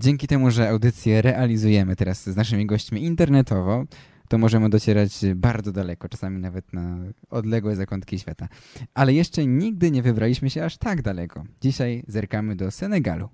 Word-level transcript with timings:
Dzięki 0.00 0.26
temu, 0.26 0.50
że 0.50 0.68
audycję 0.68 1.22
realizujemy 1.22 1.96
teraz 1.96 2.22
z 2.22 2.36
naszymi 2.36 2.66
gośćmi 2.66 3.04
internetowo, 3.04 3.84
to 4.28 4.38
możemy 4.38 4.70
docierać 4.70 5.20
bardzo 5.36 5.72
daleko, 5.72 6.08
czasami 6.08 6.40
nawet 6.40 6.72
na 6.72 6.98
odległe 7.30 7.76
zakątki 7.76 8.18
świata. 8.18 8.48
Ale 8.94 9.14
jeszcze 9.14 9.46
nigdy 9.46 9.90
nie 9.90 10.02
wybraliśmy 10.02 10.50
się 10.50 10.64
aż 10.64 10.76
tak 10.76 11.02
daleko. 11.02 11.44
Dzisiaj 11.60 12.02
zerkamy 12.08 12.56
do 12.56 12.70
Senegalu. 12.70 13.28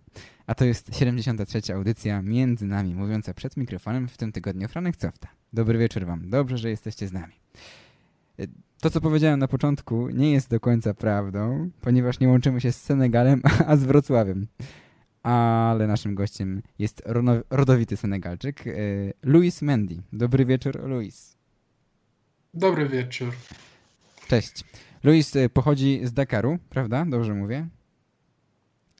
A 0.46 0.54
to 0.54 0.64
jest 0.64 0.96
73. 0.96 1.74
audycja 1.74 2.22
między 2.22 2.66
nami, 2.66 2.94
mówiąca 2.94 3.34
przed 3.34 3.56
mikrofonem 3.56 4.08
w 4.08 4.16
tym 4.16 4.32
tygodniu 4.32 4.68
Franek 4.68 4.96
Cofta. 4.96 5.28
Dobry 5.52 5.78
wieczór 5.78 6.06
Wam. 6.06 6.30
Dobrze, 6.30 6.58
że 6.58 6.70
jesteście 6.70 7.08
z 7.08 7.12
nami. 7.12 7.34
To, 8.80 8.90
co 8.90 9.00
powiedziałem 9.00 9.40
na 9.40 9.48
początku, 9.48 10.08
nie 10.08 10.32
jest 10.32 10.50
do 10.50 10.60
końca 10.60 10.94
prawdą, 10.94 11.70
ponieważ 11.80 12.20
nie 12.20 12.28
łączymy 12.28 12.60
się 12.60 12.72
z 12.72 12.82
Senegalem, 12.82 13.42
a 13.66 13.76
z 13.76 13.84
Wrocławiem 13.84 14.46
ale 15.22 15.86
naszym 15.86 16.14
gościem 16.14 16.62
jest 16.78 17.02
rodowity 17.50 17.96
Senegalczyk, 17.96 18.66
e, 18.66 18.72
Luis 19.22 19.62
Mendy. 19.62 20.02
Dobry 20.12 20.44
wieczór, 20.44 20.80
Luis. 20.88 21.36
Dobry 22.54 22.88
wieczór. 22.88 23.34
Cześć. 24.28 24.64
Luis 25.04 25.36
e, 25.36 25.48
pochodzi 25.48 26.00
z 26.04 26.12
Dakaru, 26.12 26.58
prawda? 26.70 27.04
Dobrze 27.04 27.34
mówię? 27.34 27.68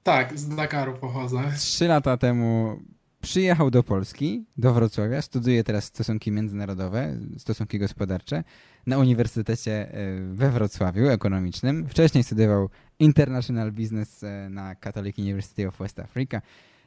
Tak, 0.02 0.38
z 0.38 0.48
Dakaru 0.48 0.94
pochodzę. 0.94 1.52
Trzy 1.58 1.88
lata 1.88 2.16
temu 2.16 2.80
przyjechał 3.20 3.70
do 3.70 3.82
Polski, 3.82 4.44
do 4.56 4.72
Wrocławia, 4.72 5.22
studiuje 5.22 5.64
teraz 5.64 5.84
stosunki 5.84 6.32
międzynarodowe, 6.32 7.18
stosunki 7.38 7.78
gospodarcze 7.78 8.44
na 8.86 8.98
Uniwersytecie 8.98 9.72
e, 9.72 10.20
we 10.32 10.50
Wrocławiu 10.50 11.08
ekonomicznym. 11.08 11.88
Wcześniej 11.88 12.24
studiował 12.24 12.68
International 13.02 13.73
Business 13.73 14.24
e, 14.24 14.48
na 14.51 14.74
Catholic 14.74 15.19
University 15.19 15.69
of 15.69 15.79
West 15.79 15.98
Africa 15.98 16.42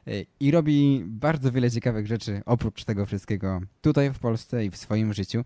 e, 0.06 0.10
i 0.40 0.50
robi 0.50 1.02
bardzo 1.06 1.52
wiele 1.52 1.70
ciekawych 1.70 2.06
rzeczy 2.06 2.42
oprócz 2.46 2.84
tego 2.84 3.06
wszystkiego 3.06 3.60
tutaj 3.80 4.12
w 4.12 4.18
Polsce 4.18 4.64
i 4.64 4.70
w 4.70 4.76
swoim 4.76 5.12
życiu. 5.14 5.44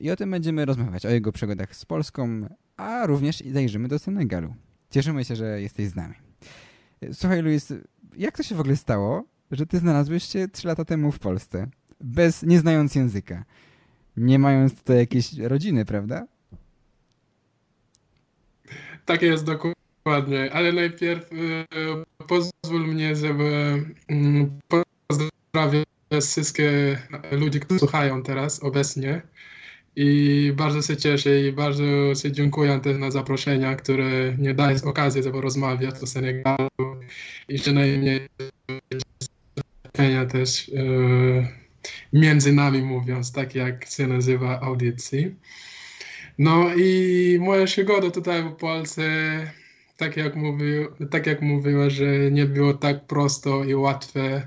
I 0.00 0.10
o 0.10 0.16
tym 0.16 0.30
będziemy 0.30 0.64
rozmawiać, 0.64 1.06
o 1.06 1.10
jego 1.10 1.32
przygodach 1.32 1.76
z 1.76 1.84
Polską, 1.84 2.48
a 2.76 3.06
również 3.06 3.42
zajrzymy 3.52 3.88
do 3.88 3.98
Senegalu. 3.98 4.54
Cieszymy 4.90 5.24
się, 5.24 5.36
że 5.36 5.60
jesteś 5.60 5.88
z 5.88 5.94
nami. 5.94 6.14
Słuchaj, 7.12 7.42
Luis, 7.42 7.72
jak 8.16 8.36
to 8.36 8.42
się 8.42 8.54
w 8.54 8.60
ogóle 8.60 8.76
stało, 8.76 9.24
że 9.50 9.66
ty 9.66 9.78
znalazłeś 9.78 10.24
się 10.24 10.48
trzy 10.48 10.68
lata 10.68 10.84
temu 10.84 11.12
w 11.12 11.18
Polsce, 11.18 11.68
bez, 12.00 12.42
nie 12.42 12.58
znając 12.58 12.94
języka, 12.94 13.44
nie 14.16 14.38
mając 14.38 14.74
tutaj 14.74 14.96
jakiejś 14.96 15.38
rodziny, 15.38 15.84
prawda? 15.84 16.26
Tak 19.04 19.22
jest, 19.22 19.44
dokładnie. 19.44 19.75
Ale 20.52 20.72
najpierw 20.72 21.32
y, 21.32 22.26
pozwól 22.26 22.86
mnie, 22.86 23.16
żeby 23.16 23.84
y, 26.12 26.20
wszystkie 26.20 26.98
ludzi, 27.30 27.60
którzy 27.60 27.78
słuchają 27.78 28.22
teraz 28.22 28.62
obecnie. 28.62 29.22
I 29.96 30.52
bardzo 30.56 30.82
się 30.82 30.96
cieszę 30.96 31.40
i 31.40 31.52
bardzo 31.52 32.14
się 32.14 32.32
dziękuję 32.32 32.80
też 32.80 32.98
na 32.98 33.10
zaproszenia, 33.10 33.76
które 33.76 34.34
nie 34.38 34.54
dają 34.54 34.76
okazji, 34.84 35.22
żeby 35.22 35.40
rozmawiać 35.40 35.94
o 36.02 36.06
Senegalu 36.06 36.68
i 37.48 37.58
przynajmniej 37.58 38.28
też 40.32 40.68
e, 40.68 40.82
między 42.12 42.52
nami 42.52 42.82
mówiąc, 42.82 43.32
tak 43.32 43.54
jak 43.54 43.86
się 43.90 44.06
nazywa 44.06 44.60
audycji. 44.60 45.34
No 46.38 46.74
i 46.74 47.38
moja 47.40 47.64
przygoda 47.64 48.10
tutaj 48.10 48.42
w 48.42 48.52
Polsce, 48.52 49.02
tak 49.96 50.16
jak, 50.16 50.36
mówił, 50.36 50.86
tak 51.10 51.26
jak 51.26 51.42
mówiła, 51.42 51.90
że 51.90 52.30
nie 52.30 52.46
było 52.46 52.74
tak 52.74 53.06
prosto 53.06 53.64
i 53.64 53.74
łatwe, 53.74 54.46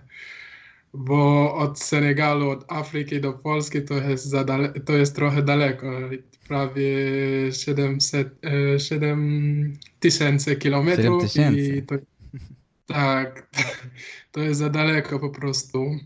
bo 0.93 1.55
od 1.55 1.79
Senegalu, 1.79 2.49
od 2.49 2.71
Afryki 2.71 3.21
do 3.21 3.33
Polski 3.33 3.81
to 3.81 3.93
jest, 3.93 4.35
to 4.85 4.93
jest 4.93 5.15
trochę 5.15 5.43
daleko, 5.43 5.91
prawie 6.47 6.95
700, 7.51 8.41
7 8.77 9.73
e, 9.75 9.99
tysięcy 9.99 10.55
kilometrów. 10.55 11.31
7 11.31 11.53
tysięcy. 11.53 11.85
Tak, 12.85 13.47
to 14.31 14.39
jest 14.39 14.59
za 14.59 14.69
daleko 14.69 15.19
po 15.19 15.29
prostu. 15.29 15.99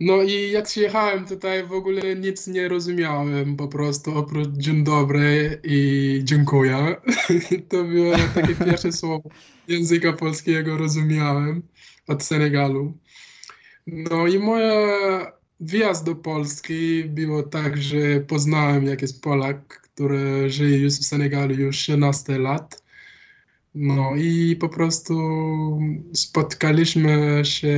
No 0.00 0.22
i 0.22 0.50
jak 0.50 0.64
przyjechałem 0.64 1.26
tutaj 1.26 1.66
w 1.66 1.72
ogóle 1.72 2.16
nic 2.16 2.46
nie 2.46 2.68
rozumiałem 2.68 3.56
po 3.56 3.68
prostu 3.68 4.18
oprócz 4.18 4.48
dzień 4.48 4.84
dobry 4.84 5.60
i 5.64 6.20
dziękuję. 6.24 6.96
To 7.68 7.84
było 7.84 8.14
takie 8.34 8.54
pierwsze 8.54 8.92
słowo 9.02 9.30
języka 9.68 10.12
polskiego 10.12 10.76
rozumiałem 10.76 11.62
od 12.06 12.22
Senegalu. 12.22 12.92
No 13.86 14.26
i 14.26 14.38
moja 14.38 15.32
wjazd 15.60 16.04
do 16.04 16.14
Polski 16.14 17.04
było 17.04 17.42
tak, 17.42 17.76
że 17.76 18.20
poznałem 18.20 18.84
jakiś 18.84 19.12
Polak, 19.12 19.80
który 19.82 20.50
żyje 20.50 20.78
już 20.78 20.92
w 20.92 21.04
Senegalu 21.04 21.54
już 21.54 21.76
13 21.76 22.38
lat. 22.38 22.82
No 23.74 24.16
i 24.16 24.56
po 24.56 24.68
prostu 24.68 25.14
spotkaliśmy 26.12 27.42
się 27.44 27.76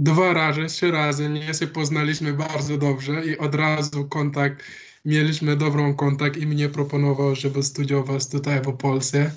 dwa 0.00 0.32
razy, 0.32 0.66
trzy 0.66 0.90
razy, 0.90 1.28
nie 1.28 1.54
się 1.54 1.66
poznaliśmy 1.66 2.32
bardzo 2.32 2.78
dobrze 2.78 3.26
i 3.26 3.38
od 3.38 3.54
razu 3.54 4.04
kontakt, 4.04 4.64
mieliśmy 5.04 5.56
dobrą 5.56 5.94
kontakt 5.94 6.36
i 6.36 6.46
mnie 6.46 6.68
proponował, 6.68 7.34
żeby 7.34 7.62
studiować 7.62 8.26
tutaj 8.26 8.60
w 8.62 8.76
Polsce. 8.76 9.30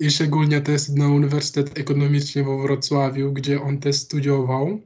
I 0.00 0.10
szczególnie 0.10 0.60
też 0.60 0.88
na 0.88 1.08
Uniwersytet 1.08 1.78
Ekonomiczny 1.78 2.44
we 2.44 2.62
Wrocławiu, 2.62 3.32
gdzie 3.32 3.62
on 3.62 3.78
też 3.78 3.96
studiował. 3.96 4.80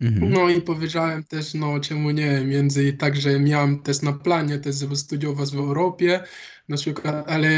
Mhm. 0.00 0.32
No 0.32 0.48
i 0.48 0.60
powiedziałem 0.60 1.24
też, 1.24 1.54
no 1.54 1.80
czemu 1.80 2.10
nie, 2.10 2.40
między 2.44 2.92
także 2.92 3.40
miałem 3.40 3.78
też 3.78 4.02
na 4.02 4.12
planie 4.12 4.58
też, 4.58 4.76
żeby 4.76 4.96
studiować 4.96 5.50
w 5.50 5.58
Europie, 5.58 6.20
na 6.68 6.76
przykład, 6.76 7.28
ale 7.28 7.50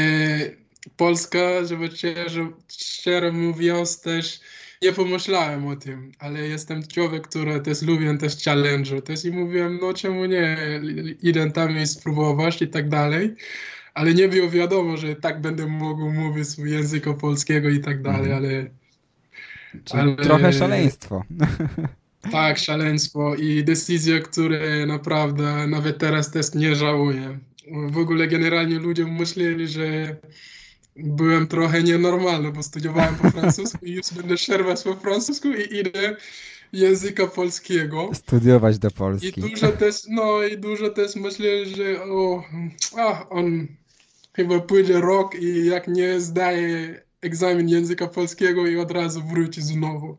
Polska, 0.97 1.65
żeby 1.65 1.91
szczerze, 1.91 2.47
szczerze 2.67 3.31
mówiąc 3.31 4.01
też 4.01 4.39
nie 4.81 4.93
pomyślałem 4.93 5.67
o 5.67 5.75
tym, 5.75 6.11
ale 6.19 6.47
jestem 6.47 6.87
człowiek, 6.87 7.27
który 7.27 7.59
też 7.59 7.81
lubię 7.81 8.17
też 8.17 8.43
challenge, 8.43 9.01
też 9.01 9.25
i 9.25 9.31
mówiłem, 9.31 9.79
no 9.81 9.93
czemu 9.93 10.25
nie, 10.25 10.57
idę 11.21 11.51
tam 11.51 11.77
i 11.77 11.87
spróbować 11.87 12.61
i 12.61 12.67
tak 12.67 12.89
dalej, 12.89 13.35
ale 13.93 14.13
nie 14.13 14.27
było 14.27 14.49
wiadomo, 14.49 14.97
że 14.97 15.15
tak 15.15 15.41
będę 15.41 15.67
mógł 15.67 16.09
mówić 16.09 16.47
języka 16.57 17.13
polskiego 17.13 17.69
i 17.69 17.79
tak 17.79 18.01
dalej, 18.01 18.31
mhm. 18.31 18.37
ale... 18.37 18.65
ale... 20.01 20.15
Trochę 20.15 20.53
szaleństwo. 20.53 21.23
Tak, 22.31 22.57
szaleństwo 22.57 23.35
i 23.35 23.63
decyzje, 23.63 24.19
które 24.19 24.85
naprawdę 24.85 25.67
nawet 25.67 25.97
teraz 25.97 26.31
też 26.31 26.53
nie 26.53 26.75
żałuję. 26.75 27.39
W 27.87 27.97
ogóle 27.97 28.27
generalnie 28.27 28.79
ludzie 28.79 29.05
myśleli, 29.05 29.67
że 29.67 30.15
byłem 31.03 31.47
trochę 31.47 31.83
nienormalny, 31.83 32.51
bo 32.51 32.63
studiowałem 32.63 33.15
po 33.15 33.31
francusku 33.31 33.85
i 33.85 33.91
już 33.91 34.13
będę 34.13 34.37
szerwać 34.37 34.83
po 34.83 34.95
francusku 34.95 35.47
i 35.47 35.77
idę 35.77 36.15
języka 36.73 37.27
polskiego. 37.27 38.09
Studiować 38.13 38.79
do 38.79 38.91
Polski. 38.91 39.39
I 39.39 39.41
dużo 39.41 39.71
też, 39.71 39.95
no 40.09 40.43
i 40.43 40.57
dużo 40.57 40.89
też 40.89 41.15
myśleli, 41.15 41.75
że 41.75 42.03
o, 42.03 42.43
a, 42.97 43.29
on 43.29 43.67
chyba 44.33 44.59
pójdzie 44.59 45.01
rok 45.01 45.35
i 45.35 45.65
jak 45.65 45.87
nie 45.87 46.21
zdaje 46.21 47.01
egzamin 47.21 47.69
języka 47.69 48.07
polskiego 48.07 48.67
i 48.67 48.77
od 48.77 48.91
razu 48.91 49.21
wróci 49.23 49.61
znowu. 49.61 50.17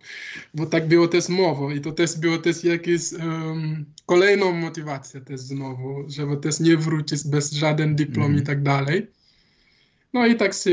Bo 0.54 0.66
tak 0.66 0.88
było 0.88 1.08
też 1.08 1.28
mowa 1.28 1.74
i 1.74 1.80
to 1.80 1.92
też 1.92 2.18
było 2.18 2.38
też 2.38 2.64
jakieś 2.64 3.12
um, 3.12 3.84
kolejną 4.06 4.52
motywację 4.52 5.20
też 5.20 5.40
znowu, 5.40 6.04
żeby 6.08 6.36
też 6.36 6.60
nie 6.60 6.76
wrócić 6.76 7.24
bez 7.24 7.52
żaden 7.52 7.96
dyplom 7.96 8.26
mm. 8.26 8.38
i 8.38 8.42
tak 8.42 8.62
dalej. 8.62 9.06
No 10.12 10.26
i 10.26 10.36
tak 10.36 10.54
się 10.54 10.70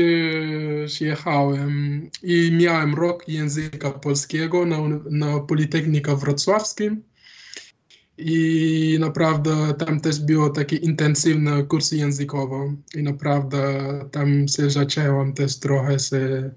jechałem 1.00 2.10
i 2.22 2.52
miałem 2.52 2.94
rok 2.94 3.28
języka 3.28 3.90
polskiego 3.90 4.66
na, 4.66 4.76
na 5.10 5.40
Politechnika 5.40 6.16
Wrocławskim 6.16 7.02
i 8.18 8.96
naprawdę 9.00 9.74
tam 9.78 10.00
też 10.00 10.20
było 10.20 10.50
takie 10.50 10.76
intensywne 10.76 11.62
kursy 11.64 11.96
językowe 11.96 12.74
i 12.94 13.02
naprawdę 13.02 13.90
tam 14.12 14.48
się 14.48 14.70
zaczęłam 14.70 15.32
też 15.32 15.58
trochę 15.58 15.98
się 15.98 16.50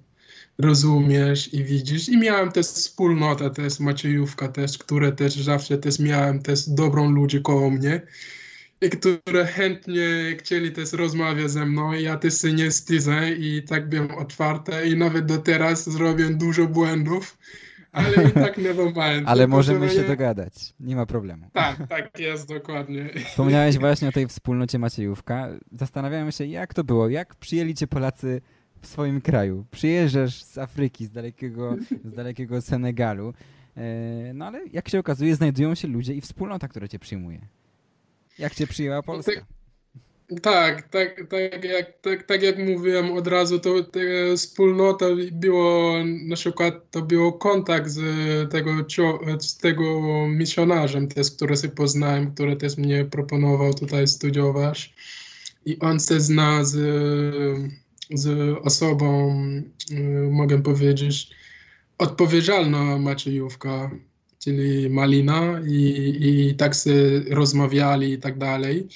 rozumiesz 0.58 1.54
i 1.54 1.64
widzisz. 1.64 2.10
I 2.10 2.18
miałem 2.18 2.52
też 2.52 2.66
wspólnotę, 2.66 3.50
też 3.50 3.80
Maciejówka 3.80 4.48
też, 4.48 4.78
które 4.78 5.12
też 5.12 5.34
zawsze 5.34 5.78
też 5.78 6.00
miałem 6.00 6.42
też 6.42 6.70
dobrą 6.70 7.12
ludzi 7.12 7.42
koło 7.42 7.70
mnie, 7.70 8.02
które 8.90 9.46
chętnie 9.46 10.36
chcieli 10.40 10.72
też 10.72 10.94
rozmawiać 10.94 11.52
ze 11.52 11.66
mną. 11.66 11.94
Ja 11.94 12.18
też 12.18 12.42
się 12.42 12.54
nie 12.54 12.70
wstydzę 12.70 13.32
i 13.32 13.64
tak 13.64 13.90
byłem 13.90 14.12
otwarty 14.12 14.72
i 14.86 14.98
nawet 14.98 15.26
do 15.26 15.38
teraz 15.38 15.90
zrobię 15.90 16.30
dużo 16.30 16.68
błędów 16.68 17.38
ale 17.94 18.30
i 18.30 18.32
tak 18.32 18.58
never 18.58 18.86
mind. 18.86 19.28
Ale 19.28 19.48
możemy 19.48 19.90
się 19.90 20.04
dogadać, 20.04 20.74
nie 20.80 20.96
ma 20.96 21.06
problemu. 21.06 21.50
Tak, 21.54 21.88
tak 21.90 22.20
jest, 22.20 22.48
dokładnie. 22.48 23.10
Wspomniałeś 23.26 23.78
właśnie 23.78 24.08
o 24.08 24.12
tej 24.12 24.28
wspólnocie 24.28 24.80
Maciejówka. 24.80 25.50
Zastanawiałem 25.72 26.32
się, 26.32 26.46
jak 26.46 26.74
to 26.74 26.84
było, 26.84 27.10
jak 27.10 27.36
przyjęli 27.36 27.74
cię 27.74 27.88
Polacy 27.88 28.42
w 28.82 28.88
swoim 28.88 29.22
kraju. 29.22 29.66
Przyjeżdżasz 29.72 30.44
z 30.44 30.58
Afryki, 30.58 31.06
z 31.06 31.12
dalekiego, 31.12 31.76
z 32.06 32.14
dalekiego 32.14 32.62
Senegalu, 32.62 33.34
e, 33.78 34.34
no 34.34 34.46
ale 34.46 34.62
jak 34.74 34.90
się 34.90 35.00
okazuje, 35.00 35.36
znajdują 35.36 35.76
się 35.76 35.88
ludzie 35.88 36.14
i 36.14 36.22
wspólnota, 36.22 36.68
która 36.68 36.88
cię 36.88 37.00
przyjmuje. 37.00 37.48
Jak 38.40 38.56
cię 38.56 38.68
przyjęła 38.68 38.96
No 38.96 39.04
Polska? 39.04 39.46
Tak, 40.42 40.90
tak, 40.90 41.22
tak, 41.30 41.64
jak, 41.64 42.02
tak, 42.02 42.24
tak 42.24 42.44
jak 42.44 42.58
mówiłem 42.58 43.12
od 43.12 43.28
razu, 43.28 43.60
to 43.60 43.84
te 43.84 44.00
wspólnota 44.38 45.06
było, 45.32 45.96
na 46.26 46.36
przykład 46.36 46.92
to 46.92 47.02
był 47.02 47.34
kontakt 47.34 47.90
z 47.90 48.52
tego, 48.52 48.72
z 49.40 49.58
tego 49.58 50.02
misjonarzem 50.28 51.08
też, 51.08 51.32
który 51.32 51.58
się 51.58 51.70
poznałem, 51.70 52.34
który 52.34 52.56
też 52.56 52.78
mnie 52.78 53.06
proponował 53.06 53.74
tutaj 53.74 54.08
studiować. 54.08 54.94
I 55.66 55.80
on 55.80 56.00
się 56.00 56.20
zna 56.20 56.64
z, 56.64 56.76
z 58.14 58.58
osobą, 58.64 59.36
y, 59.92 60.30
mogę 60.32 60.62
powiedzieć, 60.62 61.30
odpowiedzialna 61.98 62.98
Maciejówka, 62.98 63.92
czyli 64.44 64.90
Malina 64.90 65.62
i, 65.68 66.18
i 66.22 66.56
tak 66.56 66.74
się 66.74 67.20
rozmawiali 67.30 68.12
i 68.12 68.18
tak 68.18 68.38
dalej. 68.38 68.88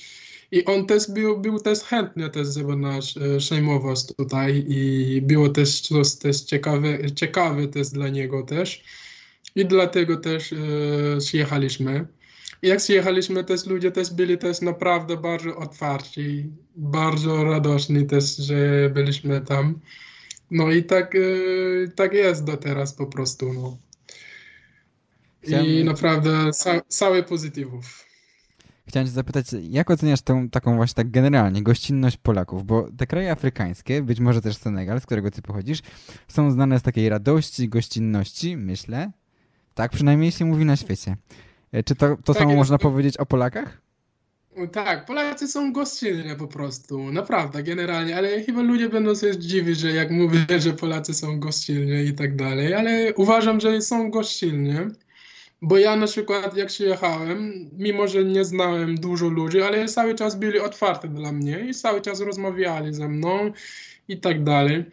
I 0.51 0.65
on 0.65 0.85
też 0.85 1.11
był, 1.11 1.39
był 1.39 1.59
też 1.59 1.79
chętny 1.79 2.29
też, 2.29 2.47
żeby 2.53 2.75
nas 2.75 3.15
e, 3.17 4.15
tutaj 4.17 4.65
i 4.67 5.21
było 5.21 5.49
też 5.49 5.81
coś 5.81 6.15
też 6.15 6.41
ciekawe, 6.41 7.11
ciekawe 7.15 7.67
też 7.67 7.89
dla 7.89 8.09
niego 8.09 8.43
też. 8.43 8.83
I 9.55 9.65
dlatego 9.65 10.17
też 10.17 10.53
e, 10.53 10.57
przyjechaliśmy. 11.19 12.07
I 12.61 12.67
jak 12.67 12.77
przyjechaliśmy, 12.77 13.43
też 13.43 13.65
ludzie 13.65 13.91
też 13.91 14.13
byli 14.13 14.37
też 14.37 14.61
naprawdę 14.61 15.17
bardzo 15.17 15.57
otwarci, 15.57 16.45
bardzo 16.75 17.43
radosni 17.43 18.05
też, 18.05 18.37
że 18.37 18.89
byliśmy 18.93 19.41
tam. 19.41 19.79
No 20.51 20.71
i 20.71 20.83
tak, 20.83 21.15
e, 21.15 21.19
tak 21.95 22.13
jest 22.13 22.43
do 22.43 22.57
teraz 22.57 22.93
po 22.93 23.07
prostu. 23.07 23.53
No. 23.53 23.86
I 25.43 25.47
Chciałem- 25.47 25.85
naprawdę 25.85 26.51
ca, 26.53 26.81
całe 26.87 27.23
pozytywów. 27.23 28.05
Chciałem 28.87 29.07
cię 29.07 29.13
zapytać, 29.13 29.45
jak 29.69 29.89
oceniasz 29.91 30.21
tą 30.21 30.49
taką 30.49 30.75
właśnie 30.75 30.95
tak 30.95 31.11
generalnie 31.11 31.63
gościnność 31.63 32.17
Polaków? 32.17 32.65
Bo 32.65 32.87
te 32.97 33.07
kraje 33.07 33.31
afrykańskie, 33.31 34.01
być 34.01 34.19
może 34.19 34.41
też 34.41 34.57
Senegal, 34.57 35.01
z 35.01 35.05
którego 35.05 35.31
ty 35.31 35.41
pochodzisz, 35.41 35.79
są 36.27 36.51
znane 36.51 36.79
z 36.79 36.81
takiej 36.81 37.09
radości, 37.09 37.69
gościnności, 37.69 38.57
myślę. 38.57 39.11
Tak 39.73 39.91
przynajmniej 39.91 40.31
się 40.31 40.45
mówi 40.45 40.65
na 40.65 40.75
świecie. 40.75 41.15
E, 41.71 41.83
Czy 41.83 41.95
to, 41.95 42.09
to 42.23 42.33
Tak 42.33 42.37
samo 42.43 42.55
można 42.55 42.77
powiedzieć 42.77 43.17
o 43.17 43.25
Polakach? 43.25 43.81
Tak, 44.71 45.05
Polacy 45.05 45.47
są 45.47 45.73
gościnni 45.73 46.35
po 46.37 46.47
prostu, 46.47 47.11
naprawdę, 47.11 47.63
generalnie, 47.63 48.17
ale 48.17 48.43
chyba 48.43 48.61
ludzie 48.61 48.89
będą 48.89 49.15
się 49.15 49.39
dziwić, 49.39 49.79
że 49.79 49.91
jak 49.91 50.11
mówię, 50.11 50.45
że 50.59 50.73
Polacy 50.73 51.13
są 51.13 51.39
gościnni 51.39 52.05
i 52.05 52.13
tak 52.13 52.35
dalej, 52.35 52.73
ale 52.73 53.13
uważam, 53.13 53.59
że 53.59 53.81
są 53.81 54.11
gościnni, 54.11 54.73
bo 55.61 55.77
ja 55.77 55.95
na 55.95 56.07
przykład 56.07 56.57
jak 56.57 56.67
przyjechałem, 56.67 57.69
mimo 57.77 58.07
że 58.07 58.23
nie 58.23 58.45
znałem 58.45 58.95
dużo 58.95 59.27
ludzi, 59.27 59.61
ale 59.61 59.85
cały 59.87 60.15
czas 60.15 60.35
byli 60.35 60.59
otwarci 60.59 61.09
dla 61.09 61.31
mnie 61.31 61.59
i 61.59 61.73
cały 61.73 62.01
czas 62.01 62.21
rozmawiali 62.21 62.93
ze 62.93 63.07
mną 63.07 63.51
i 64.07 64.17
tak 64.17 64.43
dalej. 64.43 64.85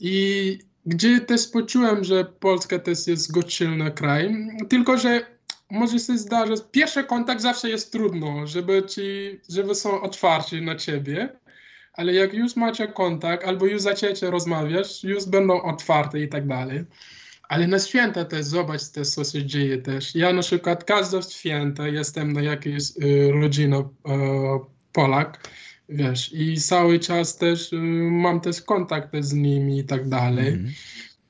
I 0.00 0.58
gdzie 0.86 1.20
też 1.20 1.48
poczułem, 1.48 2.04
że 2.04 2.24
Polska 2.24 2.78
też 2.78 3.06
jest 3.06 3.32
gościnny 3.32 3.90
kraj, 3.90 4.48
tylko 4.68 4.98
że 4.98 5.36
może 5.70 5.98
się 5.98 6.18
zdarzyć, 6.18 6.62
pierwszy 6.70 7.04
kontakt 7.04 7.40
zawsze 7.40 7.68
jest 7.68 7.92
trudno, 7.92 8.46
żeby 8.46 8.82
ci, 8.82 9.40
żeby 9.48 9.74
są 9.74 10.02
otwarci 10.02 10.62
na 10.62 10.74
ciebie, 10.76 11.28
ale 11.92 12.14
jak 12.14 12.34
już 12.34 12.56
macie 12.56 12.88
kontakt, 12.88 13.44
albo 13.44 13.66
już 13.66 13.82
zaczęcie 13.82 14.30
rozmawiać, 14.30 15.04
już 15.04 15.24
będą 15.24 15.62
otwarte 15.62 16.20
i 16.20 16.28
tak 16.28 16.46
dalej. 16.46 16.84
Ale 17.48 17.66
na 17.66 17.78
święta 17.78 18.24
też 18.24 18.44
zobacz 18.44 18.88
też, 18.88 19.08
co 19.08 19.24
się 19.24 19.46
dzieje 19.46 19.78
też. 19.78 20.14
Ja 20.14 20.32
na 20.32 20.42
przykład 20.42 20.84
każde 20.84 21.22
święta 21.22 21.88
jestem 21.88 22.32
na 22.32 22.42
jakiejś 22.42 22.82
y, 23.02 23.32
rodzinie 23.32 23.78
y, 23.78 23.84
Polak, 24.92 25.48
wiesz, 25.88 26.32
i 26.32 26.60
cały 26.60 26.98
czas 26.98 27.36
też 27.36 27.72
y, 27.72 27.76
mam 28.10 28.40
też 28.40 28.62
kontakt 28.62 29.16
z 29.20 29.32
nimi 29.32 29.78
i 29.78 29.84
tak 29.84 30.08
dalej. 30.08 30.48
Mhm. 30.48 30.72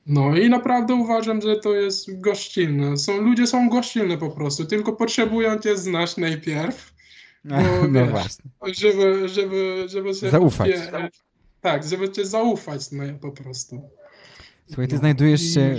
No 0.05 0.37
i 0.37 0.49
naprawdę 0.49 0.93
uważam, 0.95 1.41
że 1.41 1.55
to 1.55 1.73
jest 1.73 2.21
gościnne. 2.21 2.97
Są, 2.97 3.21
ludzie 3.21 3.47
są 3.47 3.69
gościnne 3.69 4.17
po 4.17 4.29
prostu, 4.29 4.65
tylko 4.65 4.93
potrzebują 4.93 5.59
cię 5.59 5.77
znać 5.77 6.17
najpierw, 6.17 6.93
No, 7.43 7.57
No, 7.87 8.01
wiesz. 8.01 8.09
właśnie. 8.09 8.51
żeby, 8.73 9.29
żeby, 9.29 9.83
żeby 9.87 10.15
się... 10.15 10.29
Zaufać. 10.29 10.69
Nie, 10.69 11.09
tak, 11.61 11.83
żeby 11.83 12.11
cię 12.11 12.25
zaufać 12.25 12.91
no, 12.91 13.03
po 13.21 13.31
prostu. 13.31 13.89
Słuchaj, 14.67 14.87
ty 14.87 14.97
znajdujesz 14.97 15.41
się 15.41 15.75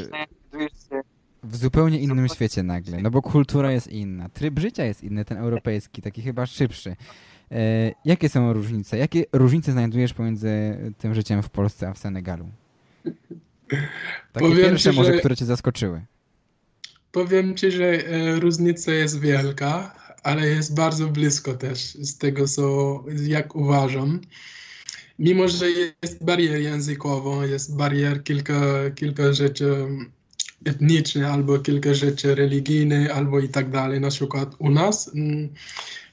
w 1.42 1.56
zupełnie 1.56 1.98
innym 1.98 2.28
świecie 2.28 2.62
nagle, 2.62 3.02
no 3.02 3.10
bo 3.10 3.22
kultura 3.22 3.72
jest 3.72 3.88
inna, 3.88 4.28
tryb 4.28 4.58
życia 4.58 4.84
jest 4.84 5.04
inny, 5.04 5.24
ten 5.24 5.38
europejski, 5.38 6.02
taki 6.02 6.22
chyba 6.22 6.46
szybszy. 6.46 6.96
E, 7.50 7.92
jakie 8.04 8.28
są 8.28 8.52
różnice? 8.52 8.98
Jakie 8.98 9.24
różnice 9.32 9.72
znajdujesz 9.72 10.14
pomiędzy 10.14 10.50
tym 10.98 11.14
życiem 11.14 11.42
w 11.42 11.50
Polsce 11.50 11.88
a 11.88 11.92
w 11.94 11.98
Senegalu? 11.98 12.48
Takie 14.32 14.48
Powiem 14.48 14.56
pierwsze 14.70 14.90
ci, 14.90 14.96
może, 14.96 15.12
że- 15.12 15.18
które 15.18 15.36
cię 15.36 15.44
zaskoczyły. 15.44 16.04
Powiem 17.12 17.56
ci, 17.56 17.70
że 17.70 17.84
e, 17.84 18.40
różnica 18.40 18.92
jest 18.92 19.20
wielka, 19.20 19.94
ale 20.22 20.46
jest 20.46 20.74
bardzo 20.74 21.06
blisko 21.08 21.54
też 21.54 21.78
z 21.94 22.18
tego, 22.18 22.48
co 22.48 23.04
jak 23.26 23.56
uważam. 23.56 24.20
Mimo, 25.18 25.48
że 25.48 25.66
jest 26.02 26.24
barier 26.24 26.60
językowa, 26.60 27.46
jest 27.46 27.76
barier 27.76 28.24
kilka, 28.24 28.90
kilka 28.94 29.32
rzeczy 29.32 29.86
etnicznych, 30.64 31.26
albo 31.26 31.58
kilka 31.58 31.94
rzeczy 31.94 32.34
religijnych, 32.34 33.10
albo 33.16 33.40
i 33.40 33.48
tak 33.48 33.70
dalej. 33.70 34.00
Na 34.00 34.08
przykład 34.10 34.54
u 34.58 34.70
nas 34.70 35.10
mm, 35.14 35.48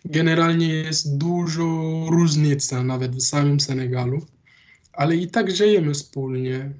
generalnie 0.06 0.68
jest 0.68 1.18
dużo 1.18 1.66
różnic, 2.10 2.72
nawet 2.72 3.16
w 3.16 3.22
samym 3.22 3.60
Senegalu, 3.60 4.26
ale 4.94 5.16
i 5.16 5.28
tak 5.28 5.52
żyjemy 5.52 5.94
wspólnie. 5.94 6.72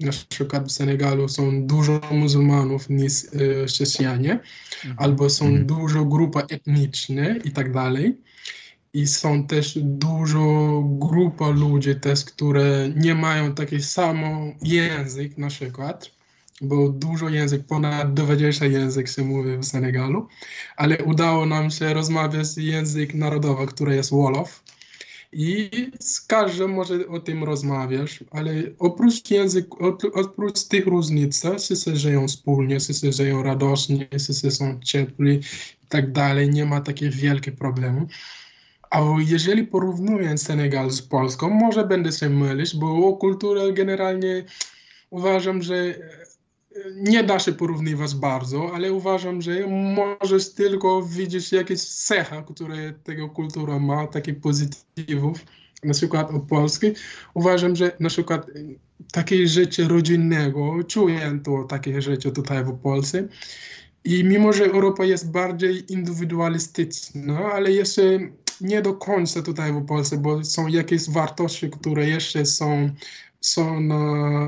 Na 0.00 0.12
przykład 0.28 0.68
w 0.68 0.72
Senegalu 0.72 1.28
są 1.28 1.66
dużo 1.66 2.00
muzułmanów 2.10 2.88
niż 2.90 3.12
e, 3.24 3.66
chrześcijanie, 3.66 4.40
albo 4.96 5.30
są 5.30 5.46
Mhm. 5.46 5.66
dużo 5.66 6.04
grupy 6.04 6.38
etniczne 6.50 7.36
i 7.44 7.50
tak 7.50 7.72
dalej. 7.72 8.16
I 8.98 9.06
są 9.06 9.46
też 9.46 9.78
dużo 9.82 10.82
grupa 10.84 11.48
ludzi 11.48 11.94
też, 11.94 12.24
które 12.24 12.88
nie 12.96 13.14
mają 13.14 13.54
taki 13.54 13.82
sam 13.82 14.18
język 14.62 15.38
na 15.38 15.48
przykład, 15.48 16.10
bo 16.60 16.88
dużo 16.88 17.28
język, 17.28 17.66
ponad 17.66 18.14
20 18.14 18.66
język 18.66 19.08
się 19.08 19.24
mówi 19.24 19.56
w 19.56 19.64
Senegalu, 19.64 20.28
ale 20.76 21.04
udało 21.04 21.46
nam 21.46 21.70
się 21.70 21.94
rozmawiać 21.94 22.46
język 22.56 23.14
narodowy, 23.14 23.66
który 23.66 23.94
jest 23.94 24.10
Wolof. 24.10 24.62
I 25.32 25.70
z 26.00 26.20
każdym 26.20 26.70
może 26.70 27.08
o 27.08 27.20
tym 27.20 27.44
rozmawiać, 27.44 28.24
ale 28.30 28.52
oprócz 28.78 29.30
język, 29.30 29.68
op- 29.68 30.10
oprócz 30.14 30.64
tych 30.64 30.86
różnic, 30.86 31.42
wszyscy 31.58 31.96
żyją 31.96 32.28
wspólnie, 32.28 32.80
wszyscy 32.80 33.12
żyją 33.12 33.42
radośnie, 33.42 34.08
wszyscy 34.18 34.50
są 34.50 34.80
ciepli 34.80 35.34
i 35.84 35.86
tak 35.88 36.12
dalej, 36.12 36.50
nie 36.50 36.64
ma 36.64 36.80
takich 36.80 37.10
wielkich 37.10 37.56
problemów. 37.56 38.10
A 38.90 39.00
jeżeli 39.26 39.64
porównuję 39.64 40.38
Senegal 40.38 40.90
z 40.90 41.02
Polską, 41.02 41.50
może 41.50 41.86
będę 41.86 42.12
się 42.12 42.30
mylić, 42.30 42.76
bo 42.76 43.08
o 43.08 43.12
kulturę 43.12 43.72
generalnie 43.72 44.44
uważam, 45.10 45.62
że 45.62 45.74
e, 45.76 45.94
nie 46.96 47.24
da 47.24 47.38
się 47.38 47.52
porównywać 47.52 48.14
bardzo, 48.14 48.70
ale 48.74 48.92
uważam, 48.92 49.42
że 49.42 49.66
możesz 49.66 50.54
tylko 50.54 51.02
widzieć 51.02 51.52
jakieś 51.52 51.80
cechy, 51.80 52.36
które 52.54 52.92
tego 52.92 53.28
kultura 53.28 53.78
ma, 53.78 54.06
takich 54.06 54.40
pozytywów, 54.40 55.44
na 55.84 55.94
przykład 55.94 56.30
o 56.30 56.40
Polski. 56.40 56.86
Uważam, 57.34 57.76
że 57.76 57.92
na 58.00 58.08
przykład 58.08 58.48
e, 58.48 58.52
takie 59.12 59.48
życie 59.48 59.88
rodzinnego, 59.88 60.84
czuję 60.86 61.40
to 61.44 61.64
takie 61.64 62.02
życie 62.02 62.32
tutaj 62.32 62.64
w 62.64 62.78
Polsce. 62.78 63.28
I 64.04 64.24
mimo, 64.24 64.52
że 64.52 64.64
Europa 64.64 65.04
jest 65.04 65.30
bardziej 65.30 65.92
indywidualistyczna, 65.92 67.52
ale 67.52 67.72
jeszcze 67.72 68.02
nie 68.60 68.82
do 68.82 68.94
końca 68.94 69.42
tutaj 69.42 69.72
w 69.72 69.86
Polsce, 69.86 70.18
bo 70.18 70.44
są 70.44 70.66
jakieś 70.66 71.10
wartości, 71.10 71.70
które 71.70 72.08
jeszcze 72.08 72.46
są, 72.46 72.90
są 73.40 73.88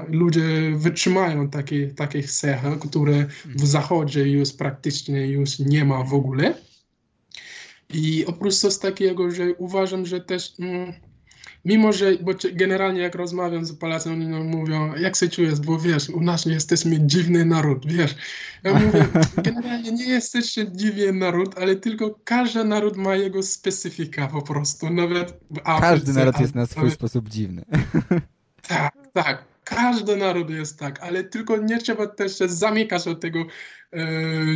ludzie 0.09 0.73
wytrzymają 0.77 1.49
takie, 1.51 1.89
takie 1.89 2.23
cechy, 2.23 2.69
które 2.89 3.27
w 3.45 3.67
Zachodzie 3.67 4.29
już 4.29 4.53
praktycznie 4.53 5.27
już 5.27 5.59
nie 5.59 5.85
ma 5.85 6.05
w 6.05 6.15
ogóle. 6.15 6.55
I 7.95 8.27
oprócz 8.27 8.55
coś 8.55 8.79
takiego, 8.79 9.31
że 9.31 9.55
uważam, 9.55 10.07
że 10.07 10.21
też 10.21 10.53
mm, 10.59 10.93
mimo, 11.65 11.93
że 11.93 12.17
bo 12.21 12.33
generalnie 12.53 13.01
jak 13.01 13.15
rozmawiam 13.15 13.65
z 13.65 13.73
Polacami, 13.73 14.35
oni 14.35 14.45
mówią, 14.45 14.95
jak 14.95 15.17
się 15.17 15.29
czujesz, 15.29 15.61
bo 15.61 15.79
wiesz, 15.79 16.09
u 16.09 16.21
nas 16.21 16.47
jesteśmy 16.47 17.01
dziwny 17.01 17.45
naród, 17.45 17.87
wiesz. 17.87 18.15
Ja 18.63 18.75
mówię, 18.75 19.07
generalnie 19.45 19.93
nie 19.93 20.05
jesteście 20.05 20.73
dziwny 20.73 21.13
naród, 21.13 21.59
ale 21.59 21.77
tylko 21.77 22.19
każdy 22.25 22.65
naród 22.65 22.97
ma 22.97 23.17
jego 23.17 23.43
specyfika 23.43 24.27
po 24.27 24.43
prostu, 24.43 24.91
nawet 24.91 25.41
Afryce, 25.65 25.81
Każdy 25.81 26.13
naród 26.13 26.41
jest 26.41 26.55
na 26.55 26.67
swój 26.67 26.91
sposób 26.91 27.29
dziwny. 27.29 27.65
Tak, 28.69 28.95
tak. 29.13 29.50
Każdy 29.71 30.17
naród 30.17 30.51
jest 30.51 30.79
tak, 30.79 31.01
ale 31.01 31.25
tylko 31.25 31.57
nie 31.57 31.79
trzeba 31.79 32.07
też 32.07 32.39
się 32.39 32.49
zamykać 32.49 33.07
od 33.09 33.21
tego 33.21 33.39
e, 33.93 34.07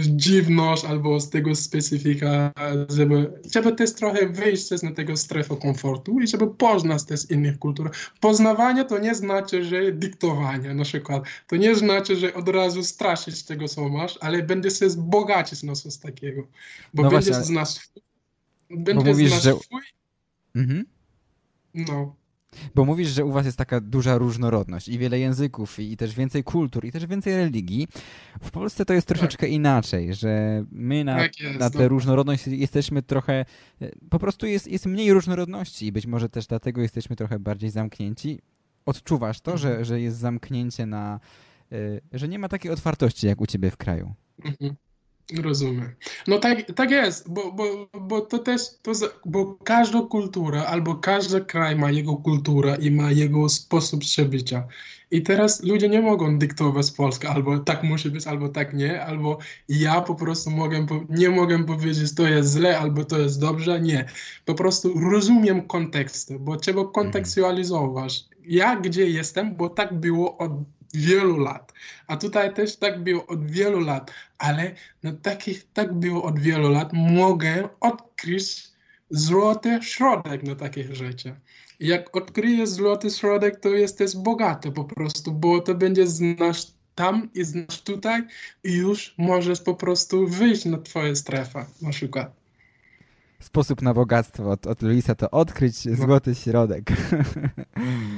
dziwność 0.00 0.84
albo 0.84 1.20
z 1.20 1.30
tego 1.30 1.54
specyfika, 1.54 2.52
żeby, 2.88 3.32
trzeba 3.50 3.72
też 3.72 3.92
trochę 3.94 4.28
wyjść 4.28 4.62
z 4.68 4.94
tego 4.96 5.16
strefy 5.16 5.56
komfortu 5.56 6.20
i 6.20 6.26
żeby 6.28 6.46
poznać 6.54 7.04
też 7.04 7.30
innych 7.30 7.58
kultur. 7.58 7.90
Poznawanie 8.20 8.84
to 8.84 8.98
nie 8.98 9.14
znaczy, 9.14 9.64
że 9.64 9.92
dyktowanie 9.92 10.74
na 10.74 10.84
przykład. 10.84 11.24
To 11.46 11.56
nie 11.56 11.74
znaczy, 11.74 12.16
że 12.16 12.34
od 12.34 12.48
razu 12.48 12.84
straszyć 12.84 13.42
tego, 13.42 13.68
co 13.68 13.88
masz, 13.88 14.18
ale 14.20 14.42
będzie 14.42 14.70
się 14.70 14.86
wzbogacić 14.86 15.62
na 15.62 15.74
coś 15.74 15.96
takiego. 15.96 16.42
Bo 16.94 17.02
No 17.02 17.10
będzie 17.10 17.30
właśnie, 17.30 17.44
znasz 17.46 17.68
swój, 17.68 18.02
będzie 18.70 19.04
mówisz, 19.04 19.28
znasz 19.30 19.42
że- 19.42 19.54
swój, 19.54 19.82
Mhm. 20.54 20.84
no. 21.74 22.16
Bo 22.74 22.84
mówisz, 22.84 23.08
że 23.08 23.24
u 23.24 23.32
was 23.32 23.46
jest 23.46 23.58
taka 23.58 23.80
duża 23.80 24.18
różnorodność 24.18 24.88
i 24.88 24.98
wiele 24.98 25.18
języków, 25.18 25.78
i 25.80 25.96
też 25.96 26.14
więcej 26.14 26.44
kultur, 26.44 26.84
i 26.84 26.92
też 26.92 27.06
więcej 27.06 27.36
religii. 27.36 27.88
W 28.42 28.50
Polsce 28.50 28.84
to 28.84 28.94
jest 28.94 29.06
troszeczkę 29.08 29.48
inaczej, 29.48 30.14
że 30.14 30.64
my 30.72 31.04
na, 31.04 31.16
Tak 31.16 31.40
jest, 31.40 31.60
na 31.60 31.70
tę 31.70 31.78
no. 31.78 31.88
różnorodność 31.88 32.46
jesteśmy 32.46 33.02
trochę. 33.02 33.44
e, 33.82 33.90
Po 34.10 34.18
prostu 34.18 34.46
jest, 34.46 34.68
jest 34.68 34.86
mniej 34.86 35.12
różnorodności 35.12 35.86
i 35.86 35.92
być 35.92 36.06
może 36.06 36.28
też 36.28 36.46
dlatego 36.46 36.82
jesteśmy 36.82 37.16
trochę 37.16 37.38
bardziej 37.38 37.70
zamknięci. 37.70 38.40
Odczuwasz 38.86 39.40
to, 39.40 39.52
Mhm. 39.52 39.76
że, 39.78 39.84
że 39.84 40.00
jest 40.00 40.16
zamknięcie 40.18 40.86
na. 40.86 41.20
e, 41.72 41.76
że 42.12 42.28
nie 42.28 42.38
ma 42.38 42.48
takiej 42.48 42.70
otwartości 42.70 43.26
jak 43.26 43.40
u 43.40 43.46
ciebie 43.46 43.70
w 43.70 43.76
kraju. 43.76 44.14
Mhm. 44.44 44.74
Rozumiem. 45.32 45.94
No 46.26 46.38
tak, 46.38 46.72
tak 46.72 46.90
jest, 46.90 47.30
bo, 47.30 47.52
bo, 47.52 47.88
bo 48.00 48.20
to 48.20 48.38
też, 48.38 48.60
to, 48.82 48.92
bo 49.24 49.54
każda 49.64 50.00
kultura 50.02 50.64
albo 50.64 50.94
każdy 50.94 51.40
kraj 51.40 51.76
ma 51.76 51.90
jego 51.90 52.16
kulturę 52.16 52.76
i 52.80 52.90
ma 52.90 53.10
jego 53.10 53.48
sposób 53.48 54.00
przebycia. 54.00 54.68
I 55.10 55.22
teraz 55.22 55.62
ludzie 55.62 55.88
nie 55.88 56.00
mogą 56.00 56.38
dyktować 56.38 56.90
Polska, 56.90 57.28
albo 57.28 57.58
tak 57.58 57.82
musi 57.82 58.10
być, 58.10 58.26
albo 58.26 58.48
tak 58.48 58.74
nie, 58.74 59.04
albo 59.04 59.38
ja 59.68 60.00
po 60.00 60.14
prostu 60.14 60.50
mogę, 60.50 60.86
nie 61.08 61.30
mogę 61.30 61.64
powiedzieć, 61.64 62.14
to 62.14 62.26
jest 62.26 62.56
źle, 62.56 62.78
albo 62.78 63.04
to 63.04 63.18
jest 63.18 63.40
dobrze. 63.40 63.80
Nie. 63.80 64.04
Po 64.44 64.54
prostu 64.54 65.00
rozumiem 65.10 65.62
konteksty, 65.62 66.38
bo 66.38 66.56
trzeba 66.56 66.84
kontekstualizować. 66.84 68.24
Ja 68.46 68.76
gdzie 68.76 69.06
jestem, 69.10 69.56
bo 69.56 69.68
tak 69.68 70.00
było 70.00 70.38
od 70.38 70.52
wielu 70.96 71.38
lat. 71.38 71.72
A 72.06 72.16
tutaj 72.16 72.54
też 72.54 72.76
tak 72.76 73.02
było 73.02 73.26
od 73.26 73.50
wielu 73.50 73.80
lat, 73.80 74.10
ale 74.38 74.74
na 75.02 75.12
takich, 75.12 75.72
tak 75.72 75.94
było 75.94 76.22
od 76.22 76.38
wielu 76.38 76.70
lat, 76.70 76.92
mogę 76.92 77.68
odkryć 77.80 78.68
złoty 79.10 79.78
środek 79.82 80.42
na 80.42 80.54
takich 80.54 80.94
rzeczy. 80.94 81.34
Jak 81.80 82.16
odkryjesz 82.16 82.68
złoty 82.68 83.10
środek, 83.10 83.60
to 83.60 83.68
jesteś 83.68 84.16
bogaty 84.16 84.72
po 84.72 84.84
prostu, 84.84 85.32
bo 85.32 85.60
to 85.60 85.74
będzie 85.74 86.06
znasz 86.06 86.66
tam 86.94 87.28
i 87.34 87.44
znasz 87.44 87.82
tutaj 87.82 88.22
i 88.64 88.72
już 88.72 89.14
możesz 89.18 89.60
po 89.60 89.74
prostu 89.74 90.26
wyjść 90.26 90.64
na 90.64 90.78
twoją 90.78 91.16
strefę 91.16 91.66
na 91.82 91.90
przykład. 91.90 92.43
Sposób 93.44 93.82
na 93.82 93.94
bogactwo 93.94 94.50
od, 94.50 94.66
od 94.66 94.82
Luisa 94.82 95.14
to 95.14 95.30
odkryć 95.30 95.74
złoty 95.74 96.34
środek. 96.34 96.84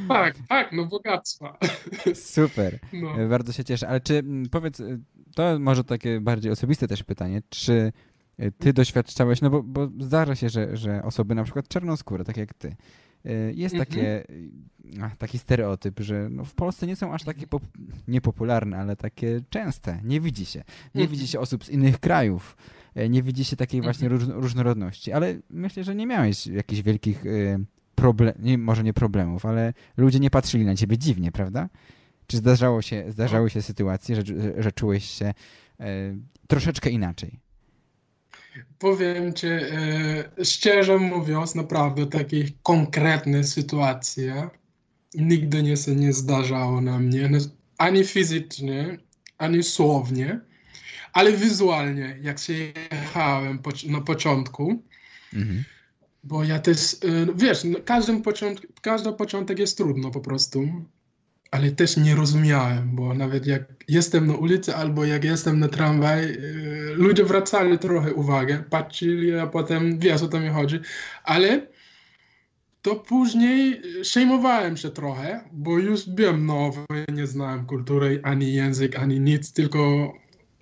Tak, 0.08 0.34
tak, 0.48 0.72
no 0.72 0.84
bogactwa. 0.86 1.58
Super. 2.14 2.78
No. 2.92 3.28
Bardzo 3.28 3.52
się 3.52 3.64
cieszę. 3.64 3.88
Ale 3.88 4.00
czy 4.00 4.18
mm, 4.18 4.48
powiedz, 4.48 4.80
e, 4.80 4.98
to 5.34 5.58
może 5.58 5.84
takie 5.84 6.20
bardziej 6.20 6.52
osobiste 6.52 6.88
też 6.88 7.02
pytanie, 7.02 7.42
czy 7.48 7.92
e, 8.38 8.50
ty 8.50 8.72
doświadczałeś, 8.72 9.40
no 9.40 9.50
bo, 9.50 9.62
bo 9.62 9.88
zdarza 10.00 10.34
się, 10.34 10.48
że, 10.48 10.76
że 10.76 11.02
osoby 11.02 11.34
na 11.34 11.44
przykład 11.44 11.68
czarnoskóre, 11.68 12.24
tak 12.24 12.36
jak 12.36 12.54
ty, 12.54 12.76
e, 13.24 13.32
jest 13.52 13.74
Mhm. 13.74 13.86
takie, 13.86 14.24
taki 15.18 15.38
stereotyp, 15.38 16.00
że 16.00 16.28
no 16.30 16.44
w 16.44 16.54
Polsce 16.54 16.86
nie 16.86 16.96
są 16.96 17.12
aż 17.14 17.24
takie 17.24 17.46
pop, 17.46 17.62
niepopularne, 18.08 18.78
ale 18.78 18.96
takie 18.96 19.40
częste. 19.50 20.00
Nie 20.04 20.20
widzi 20.20 20.46
się. 20.46 20.58
Nie 20.94 21.02
Mhm. 21.02 21.10
widzi 21.10 21.28
się 21.28 21.40
osób 21.40 21.64
z 21.64 21.68
innych 21.68 22.00
krajów. 22.00 22.56
E, 22.96 23.08
Nie 23.08 23.22
widzi 23.22 23.44
się 23.44 23.56
takiej 23.56 23.82
właśnie 23.82 24.08
Mhm. 24.08 24.30
róż, 24.30 24.42
różnorodności. 24.42 25.12
Ale 25.12 25.38
myślę, 25.50 25.84
że 25.84 25.94
nie 25.94 26.06
miałeś 26.06 26.46
jakichś 26.46 26.82
wielkich 26.82 27.24
problemów, 27.94 28.42
może 28.58 28.82
nie 28.82 28.92
problemów, 28.92 29.46
ale 29.46 29.72
ludzie 29.96 30.20
nie 30.20 30.30
patrzyli 30.30 30.64
na 30.64 30.76
ciebie 30.76 30.98
dziwnie, 30.98 31.32
prawda? 31.32 31.68
Czy 32.26 32.36
zdarzało 32.36 32.82
się, 32.82 33.04
zdarzały 33.08 33.50
się 33.50 33.62
sytuacje, 33.62 34.16
że, 34.16 34.22
że, 34.62 34.72
czułeś 34.72 35.04
się 35.04 35.34
e, 35.80 36.16
troszeczkę 36.48 36.90
inaczej? 36.90 37.40
Powiem 38.78 39.32
ci, 39.34 39.46
e, 39.46 40.44
szczerze 40.44 40.98
mówiąc, 40.98 41.54
naprawdę 41.54 42.06
takie 42.06 42.44
konkretne 42.62 43.44
sytuacje 43.44 44.50
nigdy 45.14 45.62
nie 45.62 45.76
się 45.76 45.94
nie 45.94 46.12
zdarzało 46.12 46.80
na 46.80 46.98
mnie, 46.98 47.30
ani 47.78 48.04
fizycznie, 48.04 48.98
ani 49.38 49.62
słownie, 49.62 50.40
ale 51.12 51.32
wizualnie, 51.32 52.18
jak 52.22 52.38
się 52.38 52.54
jechałem 52.92 53.58
poc- 53.58 53.90
na 53.90 54.00
początku, 54.00 54.82
Mhm. 55.34 55.64
bo 56.24 56.44
ja 56.44 56.58
też, 56.58 56.94
e, 56.94 56.96
wiesz, 57.36 57.64
no, 57.64 57.78
każdym 57.84 58.22
początk, 58.22 58.66
każdy 58.82 59.12
początek 59.12 59.58
jest 59.58 59.76
trudno 59.76 60.10
po 60.10 60.20
prostu, 60.20 60.68
ale 61.50 61.70
też 61.70 61.96
nie 61.96 62.14
rozumiałem, 62.14 62.96
bo 62.96 63.14
nawet 63.14 63.46
jak 63.46 63.62
jestem 63.88 64.26
na 64.26 64.34
ulicy 64.34 64.74
albo 64.76 65.04
jak 65.04 65.24
jestem 65.24 65.58
na 65.58 65.68
tramwaj, 65.68 66.24
e, 66.24 66.36
ludzie 66.94 67.24
wracali 67.24 67.78
trochę 67.78 68.14
uwagę, 68.14 68.64
patrzyli, 68.70 69.34
a 69.38 69.46
potem 69.46 69.98
wiesz 69.98 70.22
o 70.22 70.28
co 70.28 70.40
mi 70.40 70.48
chodzi, 70.48 70.78
ale 71.24 71.66
to 72.82 72.96
później 72.96 73.82
przejmowałem 74.02 74.76
się 74.76 74.90
trochę, 74.90 75.40
bo 75.52 75.78
już 75.78 76.08
byłem 76.08 76.46
nowy, 76.46 76.80
nie 77.12 77.26
znałem 77.26 77.66
kultury, 77.66 78.20
ani 78.22 78.52
język, 78.54 78.96
ani 78.96 79.20
nic, 79.20 79.52
tylko 79.52 80.12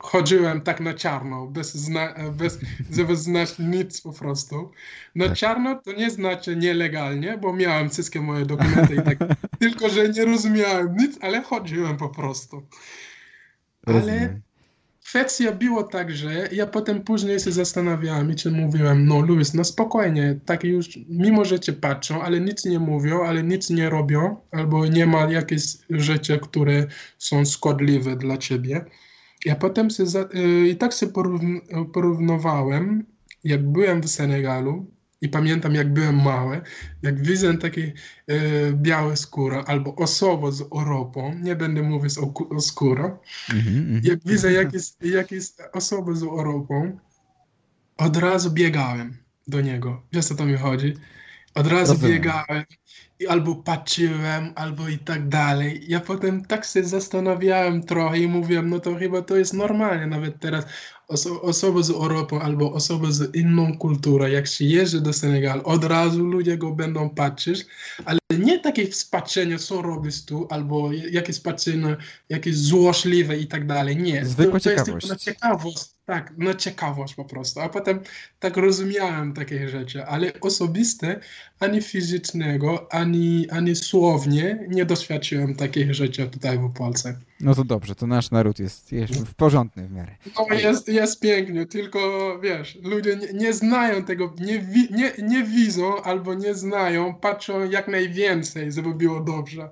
chodziłem 0.04 0.60
tak 0.60 0.80
na 0.80 0.94
czarno, 0.94 1.46
bez, 1.46 1.74
zna, 1.74 2.14
bez 2.32 2.58
żeby 2.92 3.16
znać 3.16 3.58
nic 3.58 4.00
po 4.00 4.12
prostu. 4.12 4.70
Na 5.14 5.28
Tak. 5.28 5.36
czarno 5.36 5.80
to 5.84 5.92
nie 5.92 6.10
znaczy 6.10 6.56
nielegalnie, 6.56 7.38
bo 7.38 7.52
miałem 7.52 7.90
wszystkie 7.90 8.20
moje 8.20 8.46
dokumenty 8.46 8.94
i 8.94 9.02
tak, 9.02 9.18
tylko 9.60 9.88
że 9.88 10.08
nie 10.08 10.24
rozumiałem 10.24 10.96
nic, 10.96 11.18
ale 11.20 11.42
chodziłem 11.42 11.96
po 11.96 12.08
prostu. 12.08 12.62
Ale 13.86 14.40
kwestia 15.04 15.52
było 15.52 15.82
tak, 15.82 16.12
że 16.12 16.48
ja 16.52 16.66
potem 16.66 17.04
później 17.04 17.40
się 17.40 17.52
zastanawiałem 17.52 18.30
i 18.30 18.34
czy 18.34 18.50
mówiłem, 18.50 19.06
no 19.06 19.20
Luis, 19.20 19.54
no 19.54 19.64
spokojnie, 19.64 20.40
tak 20.46 20.64
już, 20.64 20.98
mimo 21.08 21.44
że 21.44 21.60
cię 21.60 21.72
patrzą, 21.72 22.22
ale 22.22 22.40
nic 22.40 22.64
nie 22.64 22.78
mówią, 22.78 23.24
ale 23.24 23.42
nic 23.42 23.70
nie 23.70 23.90
robią, 23.90 24.36
albo 24.50 24.86
nie 24.86 25.06
ma 25.06 25.32
jakichś 25.32 25.64
rzeczy, 25.90 26.38
które 26.38 26.86
są 27.18 27.44
szkodliwe 27.44 28.16
dla 28.16 28.36
ciebie. 28.36 28.84
Ja 29.44 29.54
potem 29.56 29.90
się 29.90 30.06
za, 30.06 30.20
y, 30.20 30.68
i 30.68 30.76
tak 30.76 30.92
się 30.92 31.06
porówn, 31.06 31.60
porównywałem, 31.92 33.06
jak 33.44 33.68
byłem 33.68 34.02
w 34.02 34.08
Senegalu 34.08 34.86
i 35.20 35.28
pamiętam, 35.28 35.74
jak 35.74 35.92
byłem 35.92 36.22
mały, 36.22 36.60
jak 37.02 37.22
widzę 37.22 37.58
takie 37.58 37.92
y, 38.30 38.72
białe 38.72 39.16
skóra 39.16 39.64
albo 39.66 39.96
osobę 39.96 40.52
z 40.52 40.60
Europą, 40.60 41.34
nie 41.42 41.56
będę 41.56 41.82
mówić 41.82 42.18
o, 42.18 42.32
o 42.56 42.60
skórze, 42.60 43.16
Mhm, 43.54 43.76
mhm. 43.78 44.00
jak 44.04 44.18
widzę 44.24 44.52
jakieś, 44.52 44.82
jakieś 45.00 45.44
osoby 45.72 46.16
z 46.16 46.22
Europą, 46.22 46.98
od 47.96 48.16
razu 48.16 48.50
biegałem 48.50 49.16
do 49.48 49.60
niego. 49.60 50.02
Wiesz, 50.12 50.32
o 50.32 50.34
to 50.34 50.46
mi 50.46 50.56
chodzi? 50.56 50.94
Od 51.54 51.66
razu 51.66 51.92
Rozumiem. 51.92 52.12
biegałem 52.16 52.64
albo 53.26 53.54
patrzyłem, 53.54 54.52
albo 54.54 54.88
i 54.88 54.98
tak 54.98 55.28
dalej. 55.28 55.84
Ja 55.88 56.00
potem 56.00 56.44
tak 56.44 56.64
się 56.64 56.84
zastanawiałem 56.84 57.82
trochę 57.82 58.18
i 58.18 58.28
mówiłem, 58.28 58.70
no 58.70 58.80
to 58.80 58.94
chyba 58.94 59.22
to 59.22 59.36
jest 59.36 59.54
normalnie 59.54 60.06
nawet 60.06 60.40
teraz. 60.40 60.64
Oso 61.08 61.42
osoby 61.42 61.82
z 61.82 61.90
Europą 61.90 62.40
albo 62.40 62.72
osoby 62.72 63.12
z 63.12 63.34
inną 63.34 63.78
kulturą, 63.78 64.26
jak 64.26 64.46
się 64.46 64.64
jedzie 64.64 65.00
do 65.00 65.12
Senegalu, 65.12 65.62
od 65.64 65.84
razu 65.84 66.24
ludzie 66.24 66.58
go 66.58 66.70
będą 66.70 67.10
patrzeć, 67.10 67.66
ale 68.04 68.18
nie 68.38 68.58
takie 68.58 68.92
spatrzenie, 68.92 69.58
co 69.58 69.82
robisz 69.82 70.24
tu, 70.24 70.46
albo 70.50 70.92
jakieś 70.92 71.40
patrzenie, 71.40 71.96
jakieś 72.28 72.56
złośliwe 72.56 73.36
i 73.36 73.46
tak 73.46 73.66
dalej. 73.66 73.96
Nie. 73.96 74.24
Zwykła 74.24 74.60
to, 74.60 74.64
to 74.64 74.70
jest 74.70 74.84
ciekawość. 74.84 75.06
tylko 75.06 75.14
na 75.14 75.18
ciekawość. 75.18 75.93
Tak, 76.06 76.32
na 76.38 76.54
ciekawość 76.54 77.14
po 77.14 77.24
prostu. 77.24 77.60
A 77.60 77.68
potem 77.68 78.00
tak 78.40 78.56
rozumiałem 78.56 79.32
takie 79.32 79.68
rzeczy, 79.68 80.04
ale 80.04 80.32
osobiste, 80.40 81.20
ani 81.60 81.82
fizycznego, 81.82 82.92
ani, 82.92 83.50
ani 83.50 83.74
słownie 83.76 84.58
nie 84.68 84.84
doświadczyłem 84.84 85.54
takich 85.54 85.94
rzeczy 85.94 86.26
tutaj 86.28 86.58
w 86.58 86.72
Polsce. 86.72 87.18
No 87.40 87.54
to 87.54 87.64
dobrze, 87.64 87.94
to 87.94 88.06
nasz 88.06 88.30
naród 88.30 88.58
jest, 88.58 88.92
jest 88.92 89.14
w 89.14 89.34
porządny 89.34 89.88
w 89.88 89.92
miarę. 89.92 90.12
No 90.50 90.56
jest, 90.56 90.88
jest 90.88 91.20
pięknie, 91.20 91.66
tylko 91.66 91.98
wiesz, 92.42 92.78
ludzie 92.82 93.16
nie, 93.16 93.32
nie 93.32 93.52
znają 93.52 94.04
tego, 94.04 94.34
nie, 94.40 94.58
wi, 94.58 94.88
nie, 94.90 95.12
nie 95.22 95.42
widzą 95.42 96.02
albo 96.02 96.34
nie 96.34 96.54
znają, 96.54 97.14
patrzą 97.14 97.70
jak 97.70 97.88
najwięcej, 97.88 98.72
żeby 98.72 98.94
było 98.94 99.20
dobrze. 99.20 99.70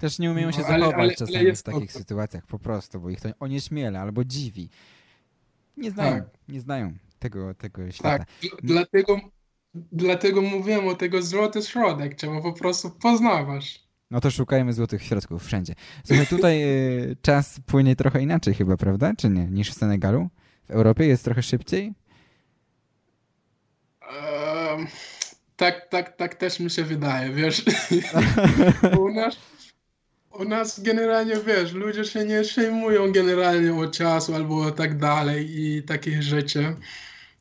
Też 0.00 0.18
nie 0.18 0.30
umieją 0.30 0.52
się 0.52 0.60
No, 0.60 0.66
ale- 0.66 0.78
zachować 0.78 0.94
ale- 0.94 1.02
ale 1.04 1.16
czasami 1.16 1.44
jest 1.44 1.62
w 1.62 1.64
takich 1.72 1.92
to- 1.92 1.98
sytuacjach 1.98 2.46
po 2.46 2.58
prostu, 2.58 3.00
bo 3.00 3.10
ich 3.10 3.20
to 3.20 3.28
onieśmiela 3.40 4.00
albo 4.00 4.24
dziwi. 4.24 4.68
Nie 5.80 5.90
znają, 5.90 6.14
Tak. 6.16 6.28
nie 6.48 6.60
znają 6.60 6.92
tego, 7.18 7.54
tego 7.54 7.90
świata. 7.92 8.18
Tak, 8.18 8.28
dl- 8.42 8.56
dlatego, 8.62 9.20
dlatego 9.74 10.42
mówiłem 10.42 10.88
o 10.88 10.94
tego 10.94 11.22
złoty 11.22 11.62
środek, 11.62 12.14
trzeba 12.14 12.40
po 12.40 12.52
prostu 12.52 12.90
poznawać. 12.90 13.90
No 14.10 14.20
to 14.20 14.30
szukajmy 14.30 14.72
złotych 14.72 15.02
środków 15.02 15.44
wszędzie. 15.46 15.74
Słuchaj, 16.04 16.26
tutaj 16.26 16.62
y, 16.62 17.16
czas 17.22 17.60
płynie 17.66 17.96
trochę 17.96 18.22
inaczej 18.22 18.54
chyba, 18.54 18.76
prawda? 18.76 19.12
Czy 19.18 19.28
nie? 19.30 19.44
Niż 19.46 19.70
w 19.70 19.74
Senegalu? 19.74 20.28
W 20.64 20.70
Europie 20.70 21.06
jest 21.06 21.24
trochę 21.24 21.42
szybciej? 21.42 21.94
Um, 24.02 24.86
tak, 25.56 25.88
tak, 25.88 26.16
tak 26.16 26.34
też 26.34 26.60
mi 26.60 26.70
się 26.70 26.84
wydaje, 26.84 27.32
wiesz. 27.32 27.64
u, 29.00 29.08
nas, 29.08 29.36
u 30.38 30.44
nas 30.44 30.80
generalnie, 30.80 31.36
wiesz, 31.46 31.72
ludzie 31.72 32.04
się 32.04 32.24
nie 32.24 32.42
przejmują 32.42 33.12
generalnie 33.12 33.74
o 33.74 33.86
czasu 33.86 34.34
albo 34.34 34.70
tak 34.70 34.98
dalej 34.98 35.60
i 35.60 35.82
takich 35.82 36.22
rzeczy. 36.22 36.76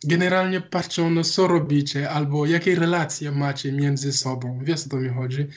Generalnie 0.04 0.62
patrzą 0.62 1.10
na 1.10 1.24
co 1.24 1.48
robicie 1.48 2.10
albo 2.10 2.46
jakie 2.46 2.76
relacje 2.76 3.32
macie 3.32 3.72
między 3.72 4.14
sobą. 4.14 4.60
Wiesz 4.64 4.86
o 4.86 4.90
to 4.90 4.98
mi 4.98 5.10
chodzi. 5.10 5.48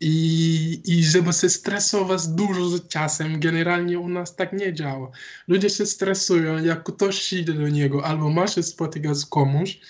I, 0.00 0.82
I 0.84 1.04
żeby 1.04 1.32
się 1.32 1.48
stresować 1.48 2.26
dużo 2.26 2.68
z 2.68 2.88
czasem, 2.88 3.40
generalnie 3.40 3.98
u 3.98 4.08
nas 4.08 4.36
tak 4.36 4.52
nie 4.52 4.74
działa. 4.74 5.10
Ludzie 5.48 5.70
się 5.70 5.86
stresują, 5.86 6.64
jak 6.64 6.84
ktoś 6.84 7.32
idzie 7.32 7.52
do 7.52 7.68
niego, 7.68 8.04
albo 8.04 8.30
ma 8.30 8.46
się 8.46 8.62
spotykać 8.62 9.16
z 9.16 9.26
komuś 9.26 9.80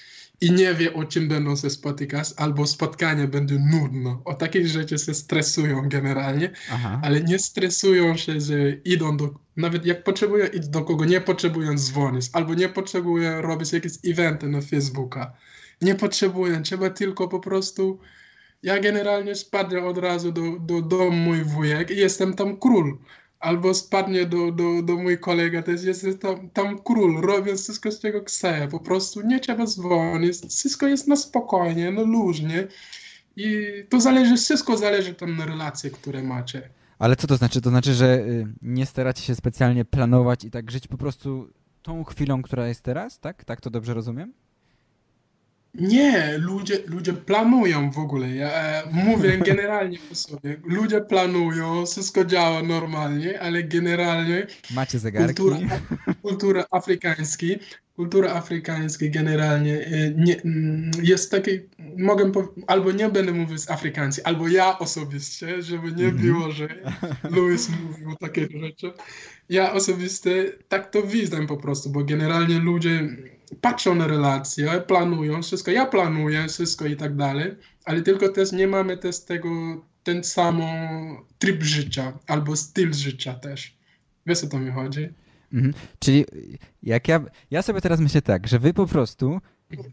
i 0.41 0.53
nie 0.53 0.75
wie, 0.75 0.95
o 0.95 1.05
czym 1.05 1.29
będą 1.29 1.57
się 1.57 1.71
spotykać, 1.71 2.29
albo 2.37 2.67
spotkanie 2.67 3.29
będzie 3.29 3.59
nudne. 3.59 4.19
O 4.25 4.35
takich 4.35 4.67
rzeczy 4.67 4.99
się 4.99 5.15
stresują 5.15 5.89
generalnie, 5.89 6.51
Aha. 6.73 7.01
ale 7.05 7.21
nie 7.21 7.39
stresują 7.39 8.17
się, 8.17 8.41
że 8.41 8.71
idą 8.71 9.17
do, 9.17 9.35
nawet 9.57 9.87
jak 9.87 10.05
potrzebują 10.05 10.47
iść 10.47 10.69
do 10.69 10.83
kogo, 10.83 11.05
nie 11.05 11.21
potrzebują 11.21 11.75
dzwonić, 11.75 12.31
albo 12.33 12.55
nie 12.55 12.69
potrzebują 12.69 13.43
robić 13.43 13.73
jakieś 13.73 13.93
eventy 14.05 14.49
na 14.49 14.61
Facebooka. 14.61 15.33
Nie 15.83 15.95
potrzebują, 15.95 16.63
trzeba 16.63 16.91
tylko 16.91 17.29
po 17.29 17.41
prostu 17.41 17.99
ja 18.63 18.81
generalnie 18.81 19.35
spadnę 19.35 19.85
od 19.85 19.99
razu 19.99 20.33
do, 20.33 20.43
do 20.61 20.83
domu 20.83 21.13
mój 21.13 21.45
wujek 21.45 21.91
i 21.91 21.97
jestem 21.97 22.35
tam 22.35 22.57
król. 22.57 22.99
Albo 23.41 23.75
spadnie 23.75 24.27
do, 24.27 24.53
do, 24.53 24.83
do 24.83 24.97
mój 24.97 25.19
kolega, 25.19 25.63
też 25.63 25.85
jest 25.85 26.07
tam, 26.21 26.51
tam 26.51 26.79
król, 26.79 27.21
robię 27.21 27.57
wszystko 27.57 27.93
z 27.93 28.01
czego 28.01 28.21
chcę. 28.25 28.69
Po 28.71 28.81
prostu 28.81 29.27
nie 29.27 29.41
trzeba 29.41 29.67
dzwonić, 29.67 30.39
wszystko 30.49 30.87
jest 30.87 31.09
na 31.09 31.17
spokojnie, 31.17 31.91
no 31.91 32.05
luźnie. 32.05 32.67
I 33.37 33.67
to 33.89 34.01
zależy, 34.01 34.37
wszystko 34.37 34.77
zależy 34.77 35.15
tam 35.15 35.37
na 35.37 35.47
relacje, 35.47 35.91
które 35.91 36.23
macie. 36.23 36.69
Ale 36.99 37.17
co 37.17 37.27
to 37.27 37.37
znaczy? 37.37 37.61
To 37.61 37.71
znaczy, 37.71 37.95
że 37.95 38.19
y, 38.19 38.47
nie 38.63 38.87
staracie 38.87 39.23
się 39.23 39.35
specjalnie 39.35 39.85
planować 39.85 40.45
i 40.45 40.51
tak 40.51 40.71
żyć 40.71 40.89
po 40.89 40.97
prostu 40.97 41.49
tą 41.83 42.05
chwilą, 42.05 42.43
która 42.43 42.69
jest 42.69 42.83
teraz, 42.83 43.21
tak? 43.21 43.45
Tak 43.45 43.61
to 43.61 43.71
dobrze 43.71 43.95
rozumiem? 43.95 44.33
Nie, 45.75 46.39
ludzie, 46.39 46.79
ludzie 46.87 47.13
planują 47.13 47.91
w 47.91 47.99
ogóle. 47.99 48.35
Ja 48.35 48.51
e, 48.53 48.83
mówię 48.93 49.39
generalnie 49.51 49.99
o 50.13 50.15
sobie. 50.15 50.57
Ludzie 50.65 51.01
planują, 51.01 51.87
wszystko 51.87 52.25
działa 52.25 52.63
normalnie, 52.63 53.41
ale 53.41 53.63
generalnie 53.63 54.47
Macie 54.71 54.99
zegarki? 54.99 55.35
kultura, 55.35 55.59
kultura 56.23 56.65
afrykańska, 56.71 57.47
kultura 57.97 58.33
afrykańska 58.33 59.07
generalnie 59.09 59.87
e, 59.87 60.11
nie, 60.17 60.43
mm, 60.43 60.91
jest 61.03 61.31
taki, 61.31 61.51
mogę 61.97 62.33
albo 62.67 62.93
nie 62.93 63.09
będę 63.09 63.33
mówił 63.33 63.59
z 63.59 63.71
afrykański, 63.71 64.23
albo 64.23 64.49
ja 64.49 64.79
osobiście, 64.79 65.63
żeby 65.63 65.93
nie 65.93 66.05
mhm. 66.05 66.17
było, 66.17 66.53
że 66.53 66.69
Louis 67.31 67.69
mówił 67.69 68.17
takie 68.21 68.49
rzeczy. 68.61 68.93
Ja 69.49 69.73
osobiście 69.73 70.53
tak 70.69 70.91
to 70.91 71.03
widzę 71.03 71.47
po 71.47 71.57
prostu, 71.57 71.91
bo 71.91 72.05
generalnie 72.05 72.59
ludzie 72.59 73.09
patrzą 73.61 73.95
na 73.95 74.07
relacje, 74.07 74.81
planują 74.87 75.43
wszystko. 75.43 75.71
Ja 75.71 75.87
planuję 75.87 76.49
wszystko 76.49 76.87
i 76.87 76.97
tak 76.97 77.17
dalej, 77.17 77.57
ale 77.85 78.03
tylko 78.03 78.29
też 78.29 78.53
nie 78.53 78.67
mamy 78.67 78.97
też 78.97 79.21
tego, 79.21 79.49
ten 80.03 80.25
sam 80.25 80.63
tryb 81.39 81.63
życia 81.63 82.13
albo 82.27 82.57
styl 82.57 82.93
życia 82.93 83.35
też. 83.35 83.77
Wiesz 84.27 84.45
o 84.45 84.47
to 84.47 84.59
mi 84.59 84.71
chodzi? 84.71 85.09
Mhm. 85.53 85.75
Czyli 85.99 86.25
jak 86.83 87.09
ja, 87.09 87.21
ja 87.51 87.63
sobie 87.63 87.81
teraz 87.81 88.01
myślę 88.01 88.23
tak, 88.23 88.49
że 88.49 88.59
wy 88.59 88.75
po 88.75 88.87
prostu 88.87 89.41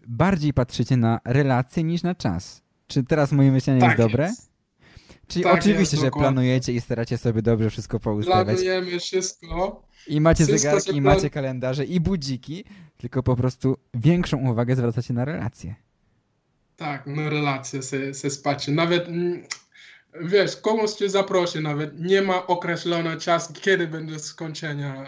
bardziej 0.07 0.53
patrzycie 0.53 0.97
na 0.97 1.19
relacje 1.25 1.83
niż 1.83 2.03
na 2.03 2.15
czas. 2.15 2.61
Czy 2.87 3.03
teraz 3.03 3.31
moje 3.31 3.51
myślenie 3.51 3.81
tak 3.81 3.99
jest 3.99 4.11
dobre? 4.11 4.25
Jest. 4.27 4.56
Czyli 5.27 5.43
tak 5.43 5.53
oczywiście, 5.53 5.97
że 5.97 6.11
planujecie 6.11 6.73
i 6.73 6.81
staracie 6.81 7.17
sobie 7.17 7.41
dobrze 7.41 7.69
wszystko 7.69 7.99
poustawiać. 7.99 8.45
Planujemy 8.45 8.99
wszystko. 8.99 9.83
I 10.07 10.21
macie 10.21 10.45
wszystko 10.45 10.69
zegarki, 10.69 10.97
i 10.97 11.01
macie 11.01 11.29
kalendarze, 11.29 11.85
i 11.85 11.99
budziki, 11.99 12.65
tylko 12.97 13.23
po 13.23 13.35
prostu 13.35 13.77
większą 13.93 14.37
uwagę 14.37 14.75
zwracacie 14.75 15.13
na 15.13 15.25
relacje. 15.25 15.75
Tak, 16.77 17.07
na 17.07 17.29
relacje 17.29 17.83
się, 17.83 18.13
się 18.13 18.29
spacie. 18.29 18.71
Nawet, 18.71 19.07
mm, 19.07 19.43
wiesz, 20.21 20.57
komuś 20.57 20.91
cię 20.91 21.09
zaprosi 21.09 21.59
nawet, 21.59 21.99
nie 21.99 22.21
ma 22.21 22.47
określony 22.47 23.17
czas, 23.17 23.53
kiedy 23.61 23.87
będzie 23.87 24.19
skończenia 24.19 25.05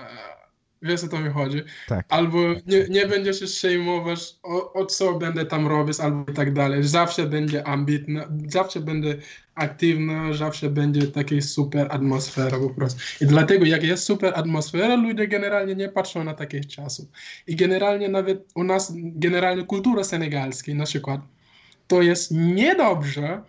Wiesz 0.82 1.04
o 1.04 1.08
to 1.08 1.20
mi 1.20 1.30
chodzi. 1.30 1.62
Tak. 1.88 2.06
Albo 2.10 2.38
nie, 2.68 2.86
nie 2.90 3.08
będziesz 3.08 3.40
się 3.40 3.46
przejmować 3.46 4.36
o, 4.44 4.74
o, 4.74 4.86
co 4.86 5.14
będę 5.14 5.46
tam 5.46 5.68
robić, 5.68 6.00
albo 6.00 6.32
i 6.32 6.34
tak 6.34 6.54
dalej. 6.54 6.84
Zawsze 6.84 7.26
będzie 7.26 7.68
ambitna, 7.68 8.28
zawsze 8.48 8.80
będę 8.80 9.16
aktywna, 9.56 10.34
zawsze 10.34 10.70
będzie 10.70 11.08
taka 11.08 11.42
super 11.42 11.88
atmosfera 11.90 12.60
po 12.60 12.70
prostu. 12.70 13.02
I 13.22 13.26
dlatego 13.26 13.66
jak 13.66 13.84
jest 13.84 14.04
super 14.04 14.34
atmosfera, 14.36 14.96
ludzie 14.96 15.28
generalnie 15.28 15.76
nie 15.76 15.90
patrzą 15.90 16.24
na 16.24 16.34
takich 16.34 16.68
czasów. 16.68 17.06
I 17.48 17.56
generalnie 17.56 18.10
nawet 18.10 18.52
u 18.56 18.64
nas, 18.64 18.94
generalnie 18.96 19.64
kultura 19.64 20.04
senegalska 20.04 20.74
na 20.74 20.86
przykład, 20.86 21.22
to 21.88 22.02
jest 22.02 22.32
niedobrze 22.32 23.42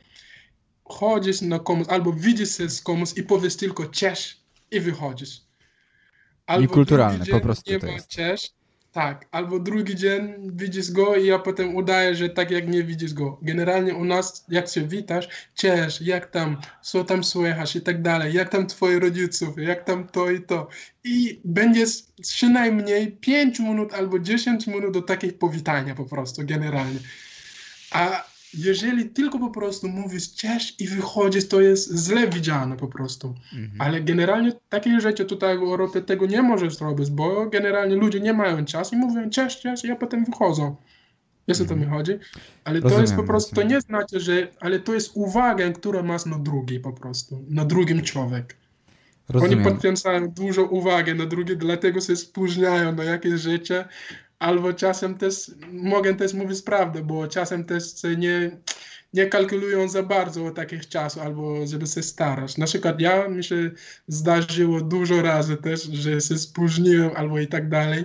chodzić 0.85 1.43
na 1.43 1.59
komuś, 1.59 1.87
albo 1.89 2.13
widzisz 2.13 2.57
się 2.57 2.71
z 2.71 2.83
komuś 2.83 3.09
i 3.17 3.23
powiesz 3.23 3.57
tylko 3.57 3.87
cześć 3.87 4.41
i 4.71 4.81
wychodzisz 4.81 5.50
Albo 6.51 6.65
I 6.65 6.69
kulturalne, 6.69 7.27
po 7.27 7.41
prostu 7.41 7.73
nie 7.73 7.79
to 7.79 7.87
jest. 7.87 8.55
Tak, 8.93 9.27
albo 9.31 9.59
drugi 9.59 9.97
dzień 9.97 10.35
widzisz 10.53 10.91
go 10.91 11.17
i 11.17 11.27
ja 11.27 11.39
potem 11.39 11.77
udaję, 11.77 12.15
że 12.15 12.29
tak 12.29 12.51
jak 12.51 12.69
nie 12.69 12.85
widzisz 12.85 13.15
go. 13.15 13.39
Generalnie 13.43 13.95
u 13.95 14.05
nas, 14.05 14.45
jak 14.49 14.69
się 14.69 14.89
witasz, 14.89 15.29
cześć, 15.55 16.01
jak 16.01 16.31
tam, 16.31 16.61
co 16.83 17.05
tam 17.05 17.25
słychać 17.25 17.77
i 17.77 17.81
tak 17.81 18.03
dalej, 18.03 18.35
jak 18.35 18.49
tam 18.49 18.67
twoi 18.67 18.99
rodziców, 18.99 19.59
jak 19.59 19.85
tam 19.85 20.09
to 20.09 20.31
i 20.31 20.43
to. 20.43 20.69
I 21.05 21.41
będzie 21.45 21.87
przynajmniej 22.23 23.13
5 23.13 23.59
minut 23.61 23.95
albo 23.95 24.19
10 24.19 24.67
minut 24.67 24.93
do 24.93 25.03
takich 25.03 25.39
powitania 25.39 25.95
po 25.95 26.05
prostu, 26.05 26.43
generalnie. 26.45 26.99
A 27.91 28.30
jeżeli 28.55 29.11
tylko 29.11 29.39
po 29.39 29.51
prostu 29.51 29.89
mówisz 29.89 30.35
cześć 30.35 30.81
i 30.81 30.89
wychodzisz, 30.89 31.49
to 31.49 31.61
jest 31.61 32.07
źle 32.07 32.29
widziane 32.29 32.77
po 32.77 32.89
prostu. 32.89 33.35
Mhm. 33.53 33.81
Ale 33.81 34.01
generalnie 34.01 34.53
takie 34.69 35.01
rzeczy 35.01 35.25
tutaj 35.25 35.59
w 35.59 35.63
Europie 35.63 36.01
tego 36.01 36.27
nie 36.27 36.43
możesz 36.43 36.77
zrobić, 36.77 37.11
bo 37.11 37.47
generalnie 37.47 37.97
ludzie 37.97 38.21
nie 38.21 38.33
mają 38.33 38.65
czasu 38.65 38.95
i 38.95 38.99
mówią 38.99 39.31
cześć, 39.31 39.61
cześć, 39.61 39.85
ja 39.85 39.97
potem 39.97 40.25
wychodzą. 40.25 40.77
Wiesz 41.49 41.61
o 41.61 41.65
to 41.65 41.77
mi 41.77 41.83
mhm. 41.83 41.99
chodzi? 41.99 42.13
Ale 42.65 42.81
Rozumiem, 42.81 42.97
to 42.97 43.01
jest 43.01 43.17
po 43.17 43.25
prostu, 43.25 43.55
to 43.55 43.63
nie 43.63 43.81
znaczy, 43.81 44.21
że, 44.21 44.49
ale 44.61 44.81
to 44.81 44.95
jest 44.95 45.11
uwaga, 45.15 45.71
która 45.71 46.03
masz 46.03 46.27
na 46.27 46.39
drugi 46.39 46.81
po 46.81 46.93
prostu, 46.93 47.45
na 47.49 47.65
drugim 47.65 48.03
człowiek. 48.03 48.57
Rozumiem. 49.29 49.67
Oni 49.67 49.75
poświęcają 49.75 50.31
dużo 50.31 50.65
uwagi 50.65 51.15
na 51.15 51.27
drugi, 51.27 51.57
dlatego 51.57 52.01
się 52.01 52.17
spóźniają 52.17 52.93
na 52.93 53.05
jakieś 53.05 53.41
rzeczy, 53.41 53.85
albo 54.41 54.73
czasem 54.73 55.19
też 55.19 55.51
mogę 55.73 56.15
też 56.15 56.35
mówić 56.35 56.63
prawdę, 56.63 57.03
bo 57.03 57.29
czasem 57.29 57.65
też 57.65 57.83
nie, 58.17 58.51
nie 59.15 59.27
kalkulują 59.27 59.89
za 59.89 60.03
bardzo 60.03 60.47
o 60.47 60.51
takich 60.51 60.89
czasów, 60.89 61.23
albo 61.23 61.67
żeby 61.67 61.87
się 61.87 62.03
starać. 62.03 62.59
Na 62.59 62.67
przykład 62.67 63.01
ja 63.01 63.29
mi 63.29 63.45
się 63.45 63.71
zdarzyło 64.09 64.81
dużo 64.81 65.23
razy 65.23 65.57
też, 65.57 65.83
że 65.83 66.21
się 66.21 66.39
spóźniłem 66.39 67.11
albo 67.17 67.39
i 67.39 67.47
tak 67.47 67.69
dalej. 67.69 68.05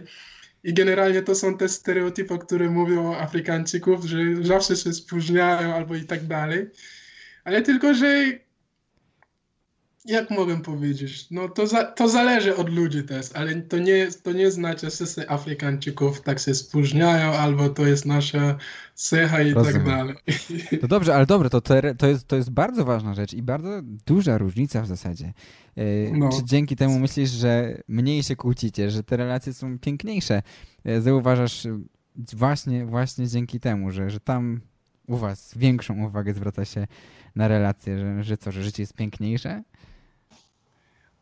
I 0.63 0.73
generalnie 0.73 1.21
to 1.21 1.35
są 1.35 1.57
te 1.57 1.69
stereotypy, 1.69 2.37
które 2.37 2.69
mówią 2.69 3.11
o 3.11 3.19
Afrykańczyków, 3.19 4.05
że 4.05 4.17
zawsze 4.41 4.75
się 4.75 4.93
spóźniają 4.93 5.75
albo 5.75 5.95
i 5.95 6.03
tak 6.03 6.27
dalej. 6.27 6.69
Ale 7.43 7.61
tylko, 7.61 7.93
że 7.93 8.23
jak 10.05 10.29
mogę 10.29 10.61
powiedzieć, 10.61 11.27
no 11.31 11.49
to, 11.49 11.67
za, 11.67 11.83
to 11.83 12.09
zależy 12.09 12.55
od 12.55 12.69
ludzi 12.69 13.03
też, 13.03 13.31
ale 13.33 13.55
to 13.55 13.77
nie, 13.77 14.07
to 14.23 14.31
nie 14.31 14.51
znaczy, 14.51 14.81
że 14.81 14.91
wszyscy 14.91 15.29
Afrykańczyków 15.29 16.21
tak 16.21 16.39
się 16.39 16.55
spóźniają, 16.55 17.31
albo 17.31 17.69
to 17.69 17.85
jest 17.85 18.05
nasza 18.05 18.57
cecha 18.95 19.41
i 19.41 19.53
tak 19.53 19.55
Rozumiem. 19.55 19.85
tak 19.85 19.95
dalej. 19.95 20.15
To 20.81 20.87
dobrze, 20.87 21.15
ale 21.15 21.25
dobre, 21.25 21.49
to, 21.49 21.61
to, 21.97 22.07
jest, 22.07 22.27
to 22.27 22.35
jest 22.35 22.51
bardzo 22.51 22.85
ważna 22.85 23.13
rzecz 23.13 23.33
i 23.33 23.41
bardzo 23.41 23.81
duża 24.05 24.37
różnica 24.37 24.81
w 24.81 24.87
zasadzie. 24.87 25.33
E, 25.77 25.83
no. 26.11 26.29
Czy 26.29 26.45
dzięki 26.45 26.75
temu 26.75 26.99
myślisz, 26.99 27.29
że 27.29 27.81
mniej 27.87 28.23
się 28.23 28.35
kłócicie, 28.35 28.91
że 28.91 29.03
te 29.03 29.17
relacje 29.17 29.53
są 29.53 29.79
piękniejsze? 29.79 30.41
E, 30.85 31.01
zauważasz 31.01 31.67
właśnie, 32.33 32.85
właśnie 32.85 33.27
dzięki 33.27 33.59
temu, 33.59 33.91
że, 33.91 34.09
że 34.09 34.19
tam 34.19 34.61
u 35.07 35.17
was 35.17 35.53
większą 35.57 36.05
uwagę 36.05 36.33
zwraca 36.33 36.65
się 36.65 36.87
na 37.35 37.47
relacje, 37.47 37.99
że, 37.99 38.23
że 38.23 38.37
co, 38.37 38.51
że 38.51 38.63
życie 38.63 38.83
jest 38.83 38.93
piękniejsze? 38.93 39.63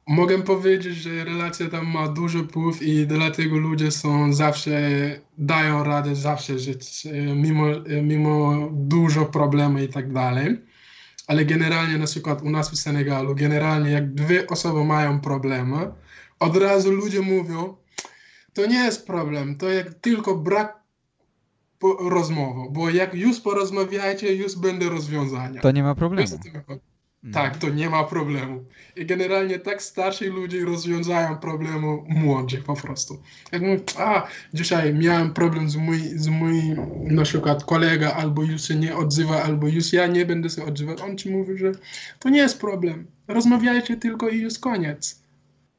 Mogę 0.07 0.41
powiedzieć, 0.43 0.95
że 0.95 1.25
relacja 1.25 1.69
tam 1.69 1.87
ma 1.87 2.07
duży 2.07 2.43
wpływ 2.43 2.81
i 2.81 3.07
dlatego 3.07 3.57
ludzie 3.57 3.91
są 3.91 4.33
zawsze, 4.33 4.71
dają 5.37 5.83
radę 5.83 6.15
zawsze 6.15 6.59
żyć, 6.59 7.05
e, 7.05 7.11
mimo, 7.35 7.67
e, 7.71 8.01
mimo 8.01 8.67
dużo 8.71 9.25
problemów 9.25 9.81
i 9.81 9.87
tak 9.87 10.13
dalej. 10.13 10.57
ale 11.27 11.45
generalnie 11.45 11.97
na 11.97 12.05
przykład 12.05 12.41
u 12.41 12.49
nas 12.49 12.71
w 12.71 12.75
Senegalu, 12.75 13.35
generalnie 13.35 13.91
jak 13.91 14.13
dwie 14.13 14.47
osoby 14.47 14.83
mają 14.83 15.19
problemy, 15.19 15.91
od 16.39 16.57
razu 16.57 16.91
ludzie 16.91 17.21
mówią, 17.21 17.75
to 18.53 18.65
nie 18.65 18.77
jest 18.77 19.07
problem, 19.07 19.55
to 19.55 19.69
jak 19.69 19.93
tylko 19.93 20.35
brak 20.35 20.83
rozmowy, 22.09 22.59
bo 22.71 22.89
jak 22.89 23.13
już 23.13 23.39
porozmawiacie, 23.39 24.35
już 24.35 24.55
będą 24.55 24.89
rozwiązania. 24.89 25.61
To 25.61 25.71
nie 25.71 25.83
ma 25.83 25.95
problemu. 25.95 26.27
Mm. 27.23 27.33
Tak, 27.33 27.57
to 27.57 27.69
nie 27.69 27.89
ma 27.89 28.03
problemu. 28.03 28.65
I 28.95 29.05
generalnie 29.05 29.59
tak 29.59 29.81
starsi 29.81 30.25
ludzie 30.25 30.65
rozwiązają 30.65 31.37
problemu 31.37 32.03
młodszych 32.07 32.63
po 32.63 32.75
prostu. 32.75 33.21
Jak 33.51 33.61
mówię, 33.61 33.79
a 33.97 34.27
dzisiaj 34.53 34.93
miałem 34.93 35.33
problem 35.33 35.69
z 35.69 35.75
moim, 35.75 36.19
z 36.19 36.27
mój, 36.27 36.75
na 37.03 37.23
przykład 37.23 37.63
kolega, 37.63 38.13
albo 38.13 38.43
już 38.43 38.67
się 38.67 38.75
nie 38.75 38.95
odzywa, 38.95 39.43
albo 39.43 39.67
już 39.67 39.93
ja 39.93 40.07
nie 40.07 40.25
będę 40.25 40.49
się 40.49 40.65
odzywał, 40.65 40.95
on 41.03 41.17
ci 41.17 41.29
mówi, 41.29 41.57
że 41.57 41.71
to 42.19 42.29
nie 42.29 42.39
jest 42.39 42.59
problem. 42.59 43.07
Rozmawiajcie 43.27 43.97
tylko 43.97 44.29
i 44.29 44.39
już 44.39 44.59
koniec. 44.59 45.23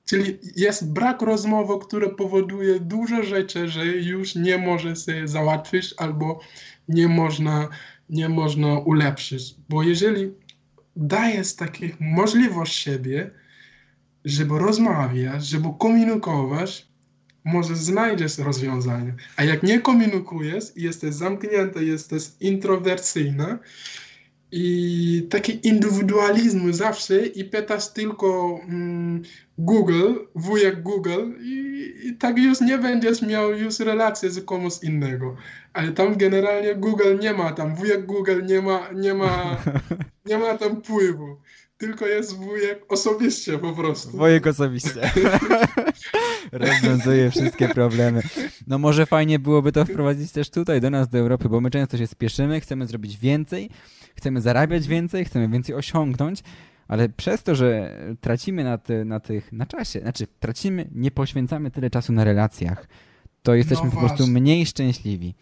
Czyli 0.07 0.38
jest 0.57 0.92
brak 0.92 1.22
rozmowy, 1.22 1.74
który 1.87 2.09
powoduje 2.09 2.80
dużo 2.80 3.22
rzeczy, 3.22 3.68
że 3.68 3.87
już 3.87 4.35
nie 4.35 4.59
może 4.59 4.96
się 4.96 5.28
załatwić 5.28 5.94
albo 5.96 6.40
nie 6.88 7.09
można, 7.09 7.68
nie 8.11 8.28
można 8.28 8.78
ulepszyć. 8.78 9.54
Bo 9.68 9.83
jeżeli 9.83 10.33
dajesz 10.96 11.54
taką 11.54 11.87
możliwość 12.00 12.74
siebie, 12.74 13.30
żeby 14.24 14.59
rozmawiać, 14.59 15.46
żeby 15.46 15.68
komunikować, 15.78 16.87
może 17.44 17.76
znajdziesz 17.76 18.38
rozwiązanie. 18.38 19.14
A 19.37 19.44
jak 19.44 19.62
nie 19.62 19.80
komunikujesz, 19.80 20.64
jesteś 20.76 21.14
zamknięty, 21.14 21.85
jesteś 21.85 22.22
introwersyjny, 22.40 23.59
i 24.52 25.26
taki 25.30 25.68
indywidualizm 25.68 26.72
zawsze 26.72 27.26
i 27.26 27.44
pytasz 27.44 27.88
tylko 27.88 28.59
mm, 28.68 29.22
Google, 29.59 30.14
wujek 30.35 30.83
Google 30.83 31.33
i, 31.40 31.85
i, 32.04 32.16
tak 32.16 32.38
już 32.38 32.61
nie 32.61 32.78
będziesz 32.78 33.22
miał 33.22 33.52
już 33.52 33.78
relacji 33.78 34.30
z 34.30 34.44
komuś 34.44 34.72
innego. 34.83 35.37
Ale 35.72 35.92
tam 35.92 36.16
generalnie 36.16 36.74
Google 36.74 37.18
nie 37.20 37.33
ma, 37.33 37.52
tam 37.52 37.74
wujek 37.74 38.07
Google 38.07 38.42
nie 38.46 38.61
ma, 38.61 38.88
nie 38.94 39.14
ma, 39.14 39.57
nie 40.26 40.38
ma 40.38 40.59
tam 40.59 40.83
wpływu. 40.83 41.37
Tylko 41.78 42.07
jest 42.07 42.37
wujek 42.37 42.85
osobiście 42.88 43.59
po 43.59 43.72
prostu. 43.72 44.11
Wujek 44.11 44.46
osobiście. 44.46 45.11
Rozwiązuje 46.52 47.30
wszystkie 47.30 47.68
problemy. 47.68 48.22
No 48.66 48.78
może 48.78 49.07
fajnie 49.07 49.38
byłoby 49.38 49.72
to 49.72 49.85
wprowadzić 49.85 50.33
też 50.33 50.50
tutaj 50.50 50.80
do 50.80 50.90
nas, 50.90 51.09
do 51.09 51.18
Europy, 51.18 51.48
bo 51.48 51.61
my 51.61 51.70
często 51.70 51.98
się 51.98 52.07
spieszymy, 52.07 52.61
chcemy 52.61 52.87
zrobić 52.87 53.18
więcej, 53.18 53.70
chcemy 54.14 54.40
zarabiać 54.40 54.88
więcej, 54.88 55.24
chcemy 55.24 55.48
więcej 55.48 55.74
osiągnąć, 55.74 56.42
ale 56.88 57.09
przez 57.09 57.42
to, 57.42 57.55
że 57.55 57.98
tracimy 58.20 58.64
na, 58.64 58.79
ty, 58.79 59.05
na 59.05 59.20
tych, 59.20 59.53
na 59.53 59.66
czasie, 59.66 60.00
znaczy 60.00 60.27
tracimy, 60.40 60.88
nie 60.94 61.11
poświęcamy 61.11 61.70
tyle 61.70 61.90
czasu 61.90 62.12
na 62.12 62.24
relacjach, 62.24 62.88
to 63.42 63.55
jesteśmy 63.55 63.85
no 63.85 63.90
po 63.90 63.98
prostu 63.98 64.27
mniej 64.27 64.66
szczęśliwi. 64.66 65.35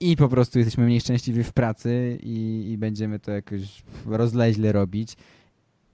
I 0.00 0.16
po 0.16 0.28
prostu 0.28 0.58
jesteśmy 0.58 0.84
mniej 0.84 1.00
szczęśliwi 1.00 1.44
w 1.44 1.52
pracy 1.52 2.18
i, 2.22 2.66
i 2.70 2.78
będziemy 2.78 3.18
to 3.18 3.32
jakoś 3.32 3.82
rozleźle 4.06 4.72
robić 4.72 5.16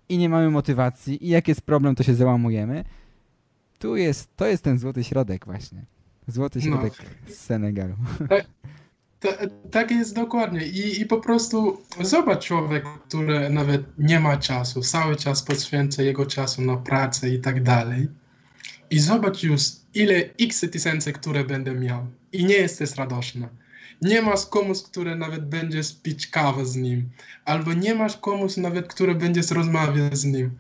i 0.09 0.19
nie 0.19 0.29
mamy 0.29 0.51
motywacji 0.51 1.27
i 1.27 1.29
jak 1.29 1.49
jest 1.49 1.61
problem, 1.61 1.95
to 1.95 2.03
się 2.03 2.15
załamujemy. 2.15 2.85
Tu 3.79 3.97
jest, 3.97 4.37
to 4.37 4.47
jest 4.47 4.65
ten 4.65 4.79
złoty 4.79 5.05
środek 5.05 5.47
właśnie. 5.47 5.85
Złoty 6.29 6.59
no. 6.59 6.65
środek 6.65 6.93
no. 6.99 7.35
z 7.35 7.39
Senegalu. 7.39 7.95
Tak, 8.29 8.47
tak 9.71 9.91
jest 9.91 10.15
dokładnie. 10.15 10.67
I, 10.67 11.01
I 11.01 11.07
po 11.07 11.21
prostu 11.21 11.83
zobacz 12.01 12.47
człowiek, 12.47 12.85
który 13.09 13.51
nawet 13.51 13.83
nie 13.99 14.21
ma 14.21 14.37
czasu, 14.37 14.83
cały 14.83 15.17
czas 15.17 15.43
poświęca 15.43 16.03
jego 16.03 16.27
czasu 16.27 16.63
na 16.63 16.77
pracę 16.77 17.29
i 17.29 17.41
tak 17.41 17.63
dalej. 17.63 18.09
I 18.91 18.99
zobacz 18.99 19.43
już, 19.43 19.63
ile 19.95 20.15
x 20.41 20.61
tysięcy, 20.73 21.13
które 21.13 21.45
będę 21.45 21.73
miał. 21.73 22.07
I 22.33 22.45
nie 22.45 22.55
jesteś 22.55 22.95
radosny. 22.95 23.49
Nie 24.03 24.23
masz 24.23 24.47
komuś, 24.47 24.83
który 24.83 25.17
nawet 25.17 25.49
będzie 25.49 25.81
pić 26.03 26.27
kawę 26.27 26.67
z 26.67 26.77
nim. 26.77 27.11
Albo 27.45 27.73
nie 27.73 27.95
masz 27.95 28.17
komuś 28.17 28.57
nawet, 28.57 28.89
który 28.89 29.15
będzie 29.15 29.41
rozmawiać 29.51 30.19
z 30.19 30.25
nim. 30.25 30.51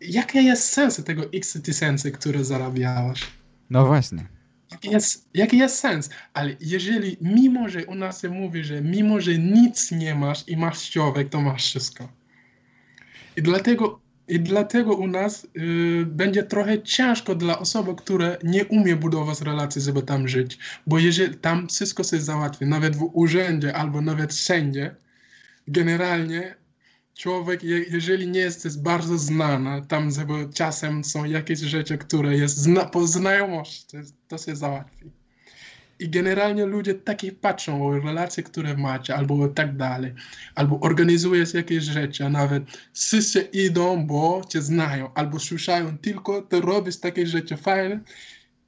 Jaki 0.00 0.44
jest 0.44 0.68
sens 0.68 1.04
tego 1.04 1.22
x 1.34 1.58
tysięcy, 1.62 2.12
które 2.12 2.44
zarabiałaś? 2.44 3.26
No 3.70 3.86
właśnie. 3.86 4.26
Jaki 4.72 4.90
jest, 4.90 5.28
jaki 5.34 5.58
jest 5.58 5.78
sens? 5.78 6.10
Ale 6.34 6.56
jeżeli, 6.60 7.16
mimo 7.20 7.68
że 7.68 7.86
u 7.86 7.94
nas 7.94 8.22
się 8.22 8.28
mówi, 8.28 8.64
że 8.64 8.80
mimo 8.82 9.20
że 9.20 9.38
nic 9.38 9.92
nie 9.92 10.14
masz 10.14 10.48
i 10.48 10.56
masz 10.56 10.90
człowiek, 10.90 11.28
to 11.28 11.40
masz 11.40 11.64
wszystko. 11.64 12.08
I 13.36 13.42
dlatego, 13.42 14.00
i 14.28 14.40
dlatego 14.40 14.94
u 14.94 15.06
nas 15.06 15.46
y, 15.56 16.06
będzie 16.06 16.42
trochę 16.42 16.82
ciężko 16.82 17.34
dla 17.34 17.58
osoby, 17.58 17.94
które 17.94 18.38
nie 18.44 18.64
umie 18.64 18.96
budować 18.96 19.40
relacji, 19.40 19.82
żeby 19.82 20.02
tam 20.02 20.28
żyć. 20.28 20.58
Bo 20.86 20.98
jeżeli 20.98 21.34
tam 21.34 21.68
wszystko 21.68 22.04
się 22.04 22.20
załatwi, 22.20 22.66
nawet 22.66 22.96
w 22.96 23.10
urzędzie 23.12 23.76
albo 23.76 24.00
nawet 24.00 24.34
wszędzie, 24.34 24.94
generalnie 25.68 26.54
człowiek, 27.14 27.62
jeżeli 27.90 28.28
nie 28.28 28.40
jest 28.40 28.82
bardzo 28.82 29.18
znany, 29.18 29.86
tam 29.88 30.10
czasem 30.54 31.04
są 31.04 31.24
jakieś 31.24 31.58
rzeczy, 31.58 31.98
które 31.98 32.36
jest 32.36 32.56
zna, 32.56 32.84
po 32.84 33.06
znajomości, 33.06 33.86
to 34.28 34.38
się 34.38 34.56
załatwi. 34.56 35.10
I 35.98 36.08
generalnie 36.08 36.66
ludzie 36.66 36.94
takie 36.94 37.32
patrzą 37.32 37.86
o 37.86 37.98
relacje, 37.98 38.42
które 38.42 38.76
macie, 38.76 39.16
albo 39.16 39.48
tak 39.48 39.76
dalej, 39.76 40.14
albo 40.54 40.80
organizujesz 40.80 41.54
jakieś 41.54 41.84
rzeczy, 41.84 42.24
a 42.24 42.28
nawet 42.28 42.62
wszyscy 42.92 43.40
idą, 43.40 44.06
bo 44.06 44.42
cię 44.48 44.62
znają, 44.62 45.14
albo 45.14 45.38
słyszają 45.38 45.98
tylko, 45.98 46.42
ty 46.42 46.60
robisz 46.60 46.96
takie 46.96 47.26
rzeczy 47.26 47.56
fajne, 47.56 48.00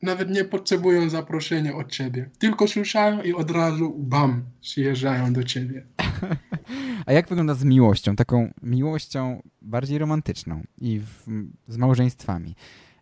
nawet 0.05 0.31
nie 0.31 0.45
potrzebują 0.45 1.11
zaproszenia 1.11 1.75
od 1.75 1.93
ciebie. 1.93 2.31
Tylko 2.39 2.69
słyszają 2.69 3.23
i 3.23 3.33
od 3.33 3.51
razu 3.51 3.95
bam, 3.99 4.45
przyjeżdżają 4.61 5.33
do 5.33 5.45
ciebie. 5.45 5.87
A 7.07 7.13
jak 7.13 7.29
wygląda 7.29 7.55
z 7.55 7.65
miłością? 7.65 8.17
Taką 8.17 8.53
miłością 8.63 9.43
bardziej 9.63 9.99
romantyczną 9.99 10.63
i 10.79 11.01
w, 11.01 11.27
z 11.69 11.77
małżeństwami. 11.77 12.55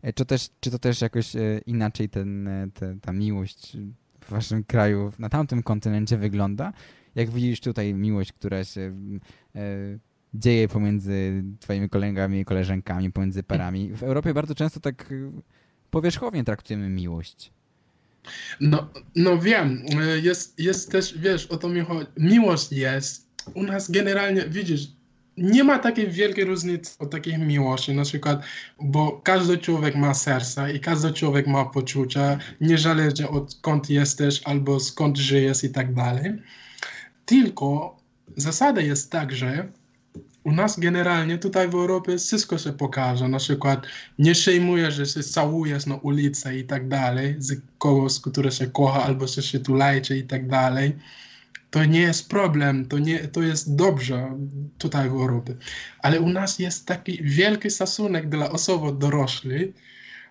E, 0.03 0.12
czy, 0.12 0.25
też, 0.25 0.49
czy 0.61 0.71
to 0.71 0.79
też 0.79 1.01
jakoś 1.01 1.37
e, 1.37 1.61
inaczej 1.67 2.09
ten, 2.09 2.49
e, 2.49 2.69
te, 2.75 2.97
ta 3.01 3.12
miłość 3.12 3.77
w 4.21 4.31
waszym 4.31 4.65
kraju, 4.65 5.12
na 5.19 5.29
tamtym 5.29 5.62
kontynencie 5.62 6.17
wygląda? 6.17 6.73
Jak 7.15 7.31
widzisz 7.31 7.61
tutaj 7.61 7.95
miłość, 7.95 8.33
która 8.33 8.65
się 8.65 8.95
e, 9.55 9.61
dzieje 10.35 10.69
pomiędzy 10.69 11.45
twoimi 11.61 11.88
kolegami 11.88 12.41
i 12.41 12.45
koleżankami, 12.45 13.12
pomiędzy 13.12 13.43
parami. 13.43 13.93
W 13.93 14.03
Europie 14.03 14.35
bardzo 14.35 14.55
często 14.55 14.81
tak 14.81 15.12
powierzchownie 15.92 16.44
traktujemy 16.44 16.88
miłość. 16.88 17.50
No, 18.61 18.88
no 19.16 19.38
wiem, 19.38 19.85
jest, 20.22 20.59
jest 20.59 20.92
też, 20.92 21.18
wiesz, 21.18 21.46
o 21.46 21.57
to 21.57 21.68
mi 21.68 21.81
chodzi. 21.81 22.11
Miłość 22.16 22.72
jest, 22.72 23.28
u 23.55 23.62
nas 23.62 23.90
generalnie, 23.90 24.44
widzisz, 24.48 24.88
nie 25.37 25.64
ma 25.64 25.78
takiej 25.78 26.09
wielkiej 26.11 26.44
różnicy 26.44 26.98
o 26.98 27.07
takiej 27.07 27.38
miłości, 27.38 27.94
na 27.94 28.02
przykład, 28.02 28.42
bo 28.81 29.20
każdy 29.24 29.59
człowiek 29.59 29.94
ma 29.96 30.14
serce 30.14 30.72
i 30.72 30.81
każdy 30.81 31.12
człowiek 31.12 31.46
ma 31.46 31.64
poczucia, 31.64 32.38
niezależnie 32.61 33.28
od 33.28 33.52
skąd 33.52 33.90
jesteś 33.90 34.42
albo 34.44 34.81
skąd 34.81 35.18
żyjesz 35.18 35.64
i 35.64 35.70
tak 35.70 35.94
dalej. 35.94 36.33
Tylko 37.26 37.96
zasada 38.37 38.81
jest 38.81 39.11
tak, 39.11 39.33
że 39.33 39.68
u 40.44 40.52
nas 40.52 40.81
generalnie 40.81 41.38
tutaj 41.38 41.68
w 41.68 41.74
Europie 41.74 42.18
wszystko 42.18 42.59
się 42.59 42.72
pokaże. 42.72 43.28
Na 43.28 43.38
przykład 43.38 43.87
nie 44.18 44.33
przejmujesz, 44.33 44.94
że 44.94 45.07
się 45.07 45.22
całujesz 45.22 45.87
na 45.87 45.96
ulicy 45.96 46.59
i 46.59 46.64
tak 46.64 46.88
dalej 46.88 47.35
z 47.38 47.61
kogoś, 47.78 48.20
który 48.20 48.50
się 48.50 48.66
kocha 48.66 49.02
albo 49.02 49.26
się 49.26 49.42
się 49.42 49.61
tulajcie 49.61 50.16
i 50.16 50.22
tak 50.22 50.48
dalej. 50.48 50.96
To 51.70 51.85
nie 51.85 52.00
jest 52.00 52.28
problem, 52.28 52.87
to, 52.87 52.98
nie, 52.98 53.18
to 53.18 53.42
jest 53.42 53.76
dobrze 53.76 54.38
tutaj 54.78 55.11
w 55.11 55.12
Europie. 55.12 55.57
Ale 55.98 56.20
u 56.20 56.28
nas 56.28 56.59
jest 56.59 56.87
taki 56.87 57.22
wielki 57.22 57.70
szacunek 57.70 58.28
dla 58.28 58.50
osoby 58.50 58.98
dorosłej, 58.98 59.74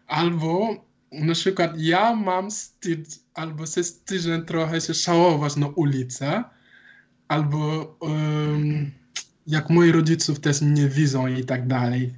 albo 0.07 0.75
na 1.11 1.33
przykład 1.33 1.71
ja 1.77 2.15
mam 2.15 2.49
wstyd, 2.49 3.19
albo 3.33 3.65
się 3.65 3.83
wstydzę 3.83 4.41
trochę 4.41 4.81
się 4.81 4.93
szałować 4.93 5.55
na 5.55 5.67
ulicę, 5.67 6.43
albo... 7.27 7.97
Um, 7.99 9.00
jak 9.51 9.69
moi 9.69 9.91
rodziców 9.91 10.39
też 10.39 10.61
mnie 10.61 10.87
widzą 10.87 11.27
i 11.27 11.45
tak 11.45 11.67
dalej. 11.67 12.13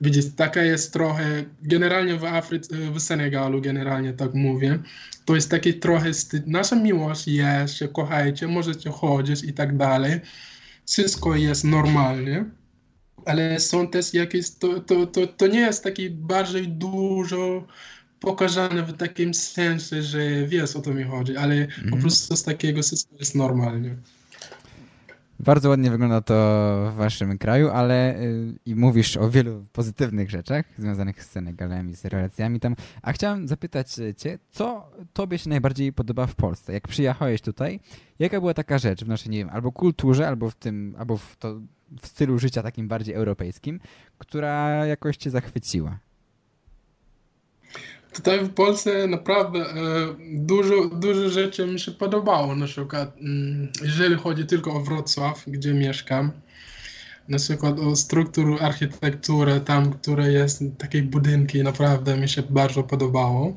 Widzisz, 0.00 0.24
taka 0.36 0.62
jest 0.62 0.92
trochę, 0.92 1.44
generalnie 1.62 2.16
w 2.16 2.24
Afryce, 2.24 2.76
w 2.90 3.00
Senegalu 3.00 3.60
generalnie 3.60 4.12
tak 4.12 4.34
mówię, 4.34 4.78
to 5.24 5.34
jest 5.34 5.50
taki 5.50 5.74
trochę, 5.74 6.10
nasza 6.46 6.76
miłość 6.76 7.28
jest, 7.28 7.74
się 7.74 7.88
kochajcie, 7.88 8.48
możecie 8.48 8.90
chodzić 8.90 9.44
i 9.44 9.52
tak 9.52 9.76
dalej, 9.76 10.20
wszystko 10.86 11.36
jest 11.36 11.64
normalnie, 11.64 12.44
ale 13.26 13.60
są 13.60 13.88
też 13.88 14.14
jakieś, 14.14 14.50
to, 14.50 14.80
to, 14.80 15.06
to, 15.06 15.26
to 15.26 15.46
nie 15.46 15.60
jest 15.60 15.84
taki 15.84 16.10
bardziej 16.10 16.68
dużo 16.68 17.66
pokazane 18.20 18.82
w 18.82 18.96
takim 18.96 19.34
sensie, 19.34 20.02
że 20.02 20.46
wiesz 20.46 20.76
o 20.76 20.80
to 20.82 20.94
mi 20.94 21.04
chodzi, 21.04 21.36
ale 21.36 21.66
po 21.66 21.82
mhm. 21.82 22.02
prostu 22.02 22.36
z 22.36 22.42
takiego 22.42 22.82
wszystko 22.82 23.16
jest 23.18 23.34
normalnie. 23.34 23.96
Bardzo 25.42 25.68
ładnie 25.68 25.90
wygląda 25.90 26.20
to 26.20 26.34
w 26.92 26.96
waszym 26.96 27.38
kraju, 27.38 27.70
ale 27.70 28.20
y, 28.20 28.54
i 28.66 28.74
mówisz 28.74 29.16
o 29.16 29.30
wielu 29.30 29.66
pozytywnych 29.72 30.30
rzeczach 30.30 30.64
związanych 30.78 31.24
z 31.24 31.30
Senegalem 31.30 31.90
i 31.90 31.94
z 31.94 32.04
relacjami 32.04 32.60
tam. 32.60 32.76
A 33.02 33.12
chciałem 33.12 33.48
zapytać 33.48 33.92
cię, 34.16 34.38
co 34.50 34.90
tobie 35.12 35.38
się 35.38 35.50
najbardziej 35.50 35.92
podoba 35.92 36.26
w 36.26 36.34
Polsce? 36.34 36.72
Jak 36.72 36.88
przyjechałeś 36.88 37.40
tutaj, 37.40 37.80
jaka 38.18 38.40
była 38.40 38.54
taka 38.54 38.78
rzecz 38.78 39.04
w 39.04 39.08
naszej, 39.08 39.30
nie 39.30 39.38
wiem, 39.38 39.50
albo 39.52 39.72
kulturze, 39.72 40.28
albo 40.28 40.50
w 40.50 40.54
tym, 40.54 40.94
albo 40.98 41.16
w, 41.16 41.36
to, 41.36 41.60
w 42.00 42.06
stylu 42.06 42.38
życia 42.38 42.62
takim 42.62 42.88
bardziej 42.88 43.14
europejskim, 43.14 43.80
która 44.18 44.86
jakoś 44.86 45.16
cię 45.16 45.30
zachwyciła? 45.30 45.98
Tutaj 48.12 48.44
w 48.44 48.54
Polsce 48.54 49.06
naprawdę 49.06 49.58
e, 49.58 49.74
dużo, 50.32 50.84
dużo 50.84 51.28
rzeczy 51.28 51.66
mi 51.66 51.80
się 51.80 51.92
podobało. 51.92 52.56
Na 52.56 52.66
przykład, 52.66 53.16
mm, 53.20 53.68
jeżeli 53.82 54.14
chodzi 54.14 54.46
tylko 54.46 54.72
o 54.72 54.80
Wrocław, 54.80 55.44
gdzie 55.46 55.74
mieszkam, 55.74 56.30
na 57.28 57.38
przykład 57.38 57.78
o 57.78 57.96
strukturę, 57.96 58.60
architekturę, 58.60 59.60
tam, 59.60 59.92
które 59.92 60.32
jest, 60.32 60.62
takie 60.78 61.02
budynki, 61.02 61.62
naprawdę 61.62 62.16
mi 62.16 62.28
się 62.28 62.42
bardzo 62.42 62.82
podobało. 62.82 63.56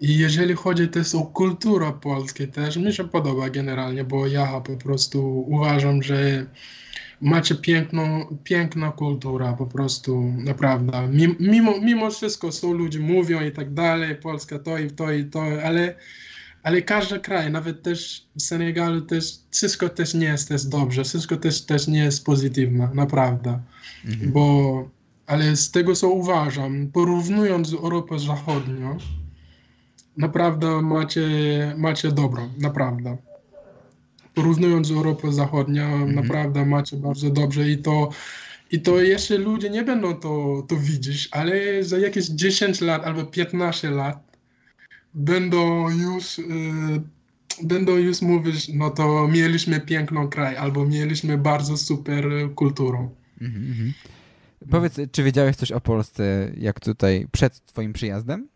I 0.00 0.18
jeżeli 0.18 0.54
chodzi 0.54 0.88
też 0.88 1.14
o 1.14 1.22
kulturę 1.22 1.92
polską, 2.00 2.46
też 2.46 2.76
mi 2.76 2.92
się 2.92 3.08
podoba 3.08 3.50
generalnie, 3.50 4.04
bo 4.04 4.26
ja 4.26 4.60
po 4.60 4.76
prostu 4.76 5.44
uważam, 5.48 6.02
że 6.02 6.46
macie 7.20 7.54
piękną, 7.54 8.36
piękna 8.44 8.92
kultura, 8.92 9.52
po 9.52 9.66
prostu, 9.66 10.32
naprawdę. 10.36 11.08
Mimo, 11.40 11.80
mimo 11.80 12.10
wszystko 12.10 12.52
są 12.52 12.72
ludzie, 12.72 12.98
mówią 12.98 13.44
i 13.44 13.52
tak 13.52 13.74
dalej, 13.74 14.16
Polska 14.16 14.58
to 14.58 14.78
i 14.78 14.90
to 14.90 15.12
i 15.12 15.24
to, 15.24 15.42
ale, 15.64 15.94
ale 16.62 16.82
każdy 16.82 17.20
kraj, 17.20 17.52
nawet 17.52 17.82
też 17.82 18.26
w 18.36 18.42
Senegalu 18.42 19.00
też, 19.00 19.38
wszystko 19.50 19.88
też 19.88 20.14
nie 20.14 20.26
jest 20.26 20.48
też 20.48 20.64
dobrze, 20.64 21.04
wszystko 21.04 21.36
też, 21.36 21.62
też 21.62 21.88
nie 21.88 21.98
jest 21.98 22.24
pozytywne, 22.24 22.90
naprawdę. 22.94 23.60
Mhm. 24.04 24.32
Bo, 24.32 24.88
ale 25.26 25.56
z 25.56 25.70
tego 25.70 25.94
co 25.94 26.08
uważam, 26.08 26.90
porównując 26.92 27.68
z 27.68 27.74
Europą 27.74 28.18
Zachodnią, 28.18 28.98
naprawdę 30.16 30.82
macie, 30.82 31.28
macie 31.78 32.12
dobro, 32.12 32.48
naprawdę 32.58 33.16
porównując 34.40 34.86
z 34.86 34.90
Europą 34.90 35.32
Zachodnią, 35.32 36.06
-hmm. 36.06 36.14
naprawdę 36.14 36.66
macie 36.66 36.96
bardzo 36.96 37.30
dobrze 37.30 37.70
i 37.70 37.78
to, 37.78 38.10
i 38.70 38.80
to 38.80 39.00
jeszcze 39.00 39.38
ludzie 39.38 39.70
nie 39.70 39.82
będą 39.82 40.14
to, 40.14 40.62
to 40.68 40.76
widzieć, 40.76 41.28
ale 41.30 41.84
za 41.84 41.98
jakieś 41.98 42.26
10 42.26 42.80
lat 42.80 43.04
albo 43.04 43.24
15 43.24 43.90
lat 43.90 44.38
będą 45.14 45.90
już, 45.90 46.38
y, 46.38 46.42
będą 47.62 47.96
już 47.96 48.22
mówić, 48.22 48.68
no 48.74 48.90
to 48.90 49.28
mieliśmy 49.28 49.80
piękną 49.80 50.28
kraj, 50.28 50.56
albo 50.56 50.86
mieliśmy 50.86 51.38
bardzo 51.38 51.76
super 51.76 52.24
kulturę. 52.54 53.08
Mm 53.40 53.52
-hmm. 53.52 53.92
Powiedz, 54.70 54.96
czy 55.12 55.22
wiedziałeś 55.22 55.56
coś 55.56 55.72
o 55.72 55.80
Polsce, 55.80 56.52
jak 56.56 56.80
tutaj 56.80 57.26
przed 57.32 57.66
twoim 57.66 57.92
przyjazdem? 57.92 58.48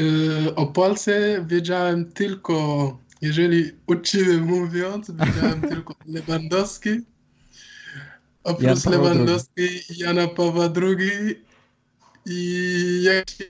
Y, 0.00 0.54
o 0.54 0.66
Polsce 0.66 1.44
wiedziałem 1.46 2.12
tylko 2.12 2.98
jeżeli 3.22 3.72
uczciwie 3.86 4.38
mówiąc, 4.38 5.10
widziałem 5.10 5.60
tylko 5.72 5.94
Lewandowski. 6.06 6.90
Oprócz 8.44 8.84
Jan 8.84 8.92
Lewandowski 8.92 9.62
i 9.62 9.98
Jana 9.98 10.28
Pawła 10.28 10.68
II. 10.82 11.42
I 12.26 13.02
jak 13.02 13.30
się 13.30 13.44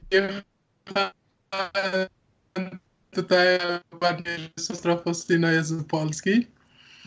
tutaj 3.10 3.58
bardziej 4.00 4.34
siostra 4.66 4.96
Faustyna 4.96 5.52
jest 5.52 5.68
z 5.68 5.84
Polski. 5.84 6.46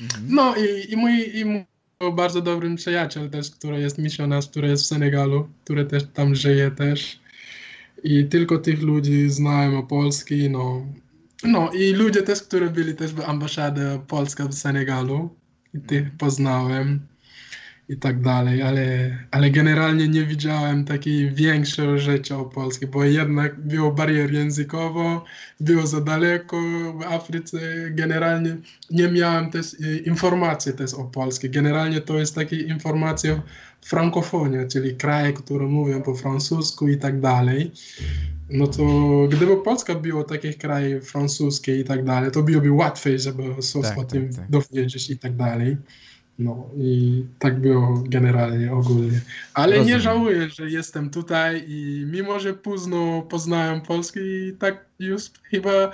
Mhm. 0.02 0.28
No 0.30 0.56
i, 0.56 0.92
i, 0.94 0.98
mój, 0.98 1.38
i 1.38 1.46
mój 1.46 1.66
bardzo 2.14 2.42
dobrym 2.42 2.76
przyjaciel 2.76 3.30
też, 3.30 3.52
który 3.52 3.80
jest 3.80 3.98
misjonarz, 3.98 4.48
który 4.48 4.68
jest 4.68 4.84
w 4.84 4.88
Senegalu, 4.88 5.50
który 5.64 5.86
też 5.86 6.04
tam 6.14 6.36
żyje 6.36 6.72
też. 6.72 7.20
I 8.04 8.26
tylko 8.26 8.58
tych 8.58 8.82
ludzi 8.82 9.30
znałem 9.30 9.76
o 9.76 9.84
Polski, 9.84 10.50
no 10.50 10.86
no 11.44 11.72
i 11.72 11.94
ludzie 11.94 12.24
też, 12.24 12.42
którzy 12.44 12.70
byli 12.70 12.96
też 12.96 13.14
w 13.14 13.30
ambasadzie 13.30 14.02
Polska 14.08 14.48
w 14.48 14.54
Senegalu 14.54 15.36
tych 15.88 16.18
poznałem 16.18 17.08
i 17.92 17.98
tak 17.98 18.22
dalej, 18.22 18.62
ale, 18.62 19.18
ale 19.32 19.50
generalnie 19.50 20.08
nie 20.08 20.24
widziałem 20.24 20.86
takiej 20.86 21.32
większej 21.32 22.00
rzeczy 22.00 22.36
o 22.36 22.46
Polsce, 22.46 22.88
bo 22.88 23.04
jednak 23.04 23.60
było 23.60 23.92
barier 23.92 24.34
językowo, 24.34 25.26
było 25.60 25.88
za 25.88 26.02
daleko 26.02 26.62
w 27.00 27.04
Afryce, 27.04 27.60
generalnie 27.90 28.58
nie 28.92 29.08
miałem 29.08 29.52
też 29.52 29.74
e, 29.74 29.98
informacji 29.98 30.74
też 30.74 30.94
o 30.94 31.04
Polsce. 31.04 31.50
Generalnie 31.50 32.02
to 32.02 32.20
jest 32.20 32.36
takie 32.36 32.58
informacje 32.58 33.42
frankofonia, 33.82 34.68
czyli 34.68 34.96
kraje, 34.96 35.34
które 35.34 35.66
mówią 35.66 36.02
po 36.02 36.16
francusku 36.16 36.88
i 36.88 36.98
tak 36.98 37.20
dalej 37.20 37.72
no 38.52 38.68
to 38.68 38.84
gdyby 39.30 39.58
Polska 39.58 39.96
była 39.96 40.24
takich 40.24 40.58
krajów 40.58 41.12
francuskich 41.12 41.80
i 41.80 41.84
tak 41.84 42.06
dalej, 42.06 42.32
to 42.32 42.44
byłoby 42.44 42.72
łatwiej, 42.72 43.20
żeby 43.20 43.44
się 43.44 43.82
tak, 43.82 43.98
o 43.98 44.04
tym 44.04 44.34
tak, 44.34 44.36
tak. 44.36 44.52
dowiedzieć 44.52 45.10
i 45.10 45.18
tak 45.18 45.36
dalej. 45.36 45.78
No 46.40 46.70
i 46.78 47.24
tak 47.40 47.62
było 47.62 48.04
generalnie, 48.08 48.74
ogólnie. 48.74 49.22
Ale 49.54 49.76
Rozumiem. 49.76 49.98
nie 49.98 50.02
żałuję, 50.04 50.50
że 50.50 50.70
jestem 50.70 51.10
tutaj 51.10 51.64
i 51.68 52.06
mimo, 52.12 52.40
że 52.40 52.54
późno 52.54 53.22
poznałem 53.22 53.82
Polski, 53.82 54.20
tak 54.60 54.86
już 55.00 55.24
chyba 55.44 55.92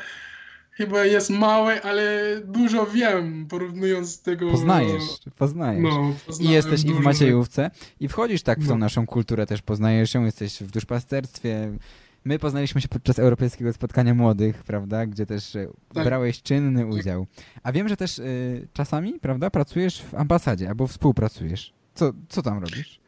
chyba 0.78 1.06
jest 1.06 1.30
mały, 1.30 1.84
ale 1.84 2.21
dużo 2.45 2.86
wiem, 2.86 3.45
porównując 3.50 4.10
z 4.10 4.21
tego... 4.21 4.52
Poznajesz, 4.52 5.04
poznajesz. 5.38 5.84
No, 5.84 6.13
I 6.39 6.50
jesteś 6.50 6.84
i 6.84 6.93
w 6.93 7.00
Maciejówce 7.00 7.71
i 8.00 8.08
wchodzisz 8.08 8.43
tak 8.43 8.60
w 8.60 8.67
tą 8.67 8.73
no. 8.73 8.78
naszą 8.78 9.06
kulturę 9.06 9.45
też, 9.45 9.62
poznajesz 9.62 10.13
ją, 10.13 10.26
jesteś 10.26 10.63
w 10.63 10.71
duszpasterstwie, 10.71 11.78
My 12.27 12.39
poznaliśmy 12.39 12.81
się 12.81 12.87
podczas 12.87 13.19
Europejskiego 13.19 13.73
Spotkania 13.73 14.13
Młodych, 14.13 14.63
prawda, 14.63 15.05
gdzie 15.05 15.25
też 15.25 15.55
e, 15.55 15.67
tak. 15.93 16.03
brałeś 16.03 16.41
czynny 16.41 16.81
tak. 16.81 16.91
udział. 16.91 17.27
A 17.63 17.71
wiem, 17.71 17.89
że 17.89 17.97
też 17.97 18.19
y, 18.19 18.67
czasami, 18.73 19.19
prawda, 19.19 19.49
pracujesz 19.49 20.01
w 20.01 20.15
ambasadzie 20.15 20.69
albo 20.69 20.87
współpracujesz. 20.87 21.73
Co, 21.93 22.13
co 22.29 22.41
tam 22.41 22.59
robisz? 22.59 22.99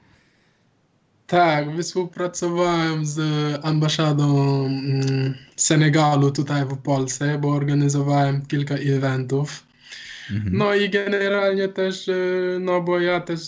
Tak, 1.27 1.65
współpracowałem 1.81 3.05
z 3.05 3.19
ambasadą 3.65 4.65
mm, 4.65 5.33
Senegalu 5.55 6.31
tutaj 6.31 6.65
w 6.65 6.77
Polsce, 6.77 7.37
bo 7.39 7.49
organizowałem 7.49 8.45
kilka 8.45 8.75
eventów 8.75 9.63
Mhm. 10.31 10.57
No 10.57 10.75
i 10.75 10.89
generalnie 10.89 11.67
też, 11.67 12.07
y, 12.07 12.57
no 12.61 12.81
bo 12.81 12.99
ja 12.99 13.19
też 13.19 13.39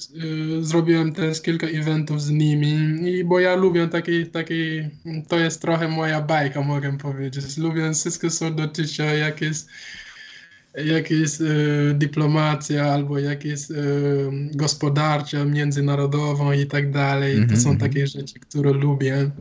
y, 0.60 0.64
zrobiłem 0.64 1.14
też 1.14 1.42
kilka 1.42 1.68
eventów 1.68 2.22
z 2.22 2.30
nimi 2.30 3.00
i 3.10 3.24
bo 3.24 3.40
ja 3.40 3.56
lubię 3.56 3.88
taki, 3.88 4.26
taki, 4.26 4.82
to 5.28 5.40
jest 5.40 5.62
trochę 5.62 5.88
moja 5.88 6.22
bajka, 6.22 6.62
mogę 6.62 6.98
powiedzieć. 6.98 7.58
Lubię 7.58 7.94
wszystko, 7.94 8.30
co 8.30 8.52
dotyczy 8.52 9.04
jakieś 9.04 9.58
jakieś 10.76 11.42
y, 11.42 11.94
dyplomacja 11.94 12.86
albo 12.86 13.20
jakieś 13.20 13.72
y, 13.72 14.30
gospodarcza, 14.54 15.46
międzynarodową 15.46 16.52
i 16.52 16.66
tak 16.66 16.92
dalej. 16.92 17.36
To 17.36 17.42
są 17.42 17.70
mhm, 17.70 17.74
mhm. 17.74 17.80
takie 17.80 18.08
rzeczy, 18.08 18.40
które 18.40 18.72
lubię. 18.72 19.32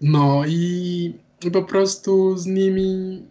No 0.00 0.42
i 0.46 1.14
po 1.52 1.62
prostu 1.62 2.38
z 2.38 2.46
nimi 2.46 3.22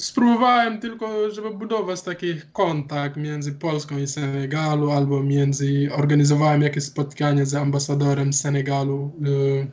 spróbowałem 0.00 0.80
tylko, 0.80 1.30
żeby 1.30 1.50
budować 1.50 2.02
taki 2.02 2.34
kontakt 2.52 3.16
między 3.16 3.52
Polską 3.52 3.98
i 3.98 4.06
Senegalu, 4.06 4.90
albo 4.90 5.22
między, 5.22 5.88
organizowałem 5.92 6.62
jakieś 6.62 6.84
spotkanie 6.84 7.46
z 7.46 7.54
ambasadorem 7.54 8.32
Senegalu 8.32 9.12
y, 9.26 9.66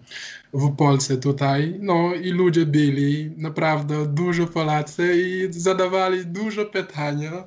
w 0.54 0.76
Polsce 0.76 1.18
tutaj. 1.18 1.76
No 1.80 2.14
i 2.14 2.32
ludzie 2.32 2.66
byli, 2.66 3.32
naprawdę 3.38 4.06
dużo 4.06 4.48
Polacy 4.48 5.16
i 5.16 5.54
zadawali 5.54 6.26
dużo 6.26 6.66
pytania 6.66 7.44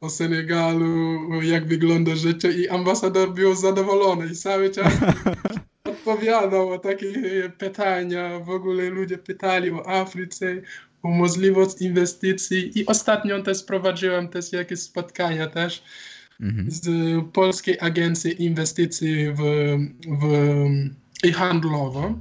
o 0.00 0.10
Senegalu, 0.10 1.18
jak 1.42 1.66
wygląda 1.66 2.16
życie 2.16 2.52
i 2.52 2.68
ambasador 2.68 3.34
był 3.34 3.54
zadowolony 3.54 4.26
i 4.26 4.36
cały 4.36 4.70
czas 4.70 4.92
odpowiadał 5.84 6.70
o 6.70 6.78
takie 6.78 7.12
pytania. 7.58 8.38
W 8.38 8.50
ogóle 8.50 8.90
ludzie 8.90 9.18
pytali 9.18 9.70
o 9.70 9.88
Afryce, 9.88 10.62
możliwość 11.08 11.80
inwestycji 11.80 12.78
i 12.78 12.86
ostatnio 12.86 13.42
też 13.42 13.62
prowadziłem 13.62 14.28
też 14.28 14.52
jakieś 14.52 14.80
spotkania 14.80 15.46
też 15.46 15.82
mhm. 16.40 16.70
z 16.70 16.88
Polskiej 17.32 17.76
Agencji 17.80 18.44
Inwestycji 18.44 19.32
w, 19.32 19.38
w, 20.20 20.66
i 21.24 21.32
Handlowo, 21.32 22.14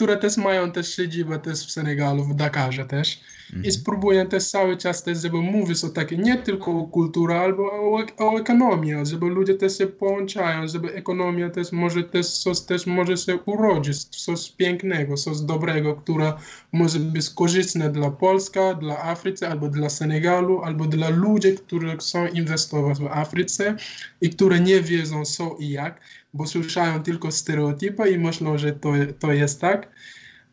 które 0.00 0.16
też 0.16 0.36
mają 0.36 0.72
też 0.72 0.96
siedzibę 0.96 1.38
też 1.38 1.66
w 1.66 1.70
Senegalu, 1.70 2.24
w 2.24 2.34
Dakarze 2.34 2.84
też. 2.84 3.20
Mhm. 3.46 3.64
I 3.64 3.72
spróbuję 3.72 4.26
też 4.26 4.44
cały 4.44 4.76
czas 4.76 5.02
też, 5.02 5.22
żeby 5.22 5.36
mówić 5.36 5.84
o 5.84 5.88
takie, 5.88 6.16
nie 6.16 6.36
tylko 6.36 6.70
o 6.70 6.84
kulturze, 6.84 7.38
albo 7.40 7.62
o, 7.72 8.02
o 8.18 8.38
ekonomii, 8.38 8.94
żeby 9.02 9.26
ludzie 9.26 9.54
też 9.54 9.78
się 9.78 9.86
połączają, 9.86 10.68
żeby 10.68 10.94
ekonomia 10.94 11.50
też 11.50 11.72
może 11.72 12.04
też 12.04 12.26
coś 12.26 12.60
też 12.60 12.86
może 12.86 13.16
się 13.16 13.36
urodzić, 13.36 14.04
coś 14.04 14.52
pięknego, 14.52 15.16
coś 15.16 15.40
dobrego, 15.40 15.94
które 15.94 16.32
może 16.72 17.00
być 17.00 17.30
korzystne 17.30 17.92
dla 17.92 18.10
Polska, 18.10 18.74
dla 18.74 19.02
Afryki, 19.02 19.44
albo 19.44 19.68
dla 19.68 19.90
Senegalu, 19.90 20.62
albo 20.62 20.84
dla 20.86 21.08
ludzi, 21.08 21.54
którzy 21.54 21.96
chcą 21.96 22.26
inwestować 22.26 22.98
w 22.98 23.06
Afryce 23.06 23.76
i 24.20 24.30
które 24.30 24.60
nie 24.60 24.80
wiedzą 24.80 25.24
co 25.24 25.56
i 25.58 25.70
jak, 25.70 26.00
bo 26.34 26.46
słyszają 26.46 27.02
tylko 27.02 27.30
stereotypy 27.30 28.10
i 28.10 28.18
myślą, 28.18 28.58
że 28.58 28.72
to, 28.72 28.92
to 29.18 29.32
jest 29.32 29.60
tak, 29.60 29.88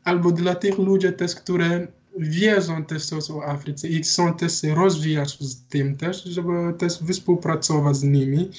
albo 0.03 0.31
dla 0.31 0.55
tych 0.55 0.77
ludzi 0.77 1.13
też, 1.13 1.35
które 1.35 1.87
wiedzą 2.19 2.85
też 2.85 3.03
o 3.13 3.45
Afryce 3.45 3.87
i 3.87 4.01
chcą 4.01 4.33
też 4.33 4.63
rozwijać 4.63 5.39
z 5.39 5.67
tym 5.67 5.97
też, 5.97 6.23
żeby 6.23 6.51
też 6.77 6.93
współpracować 6.93 7.97
z 7.97 8.03
nimi. 8.03 8.51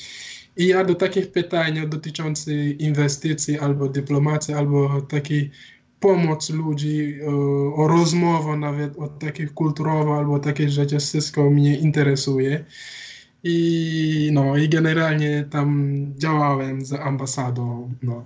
I 0.57 0.66
ja 0.66 0.85
do 0.85 0.94
takich 0.94 1.33
pytań 1.33 1.88
dotyczących 1.88 2.81
inwestycji 2.81 3.59
albo 3.59 3.88
dyplomacji, 3.88 4.54
albo 4.54 5.00
takiej 5.00 5.50
pomoc 6.00 6.50
ludzi, 6.50 7.18
o, 7.26 7.74
o 7.74 7.88
rozmowę 7.88 8.57
nawet 8.57 8.98
o 8.98 9.09
takich 9.09 9.54
kulturowych 9.54 10.18
albo 10.18 10.38
takich 10.38 10.68
rzeczy, 10.68 10.98
wszystko 10.98 11.50
mnie 11.50 11.78
interesuje. 11.78 12.64
I 13.44 14.31
no, 14.33 14.57
i 14.57 14.68
generalnie 14.68 15.44
tam 15.51 16.05
działałem 16.16 16.85
z 16.85 16.92
ambasadą, 16.92 17.90
no. 18.03 18.24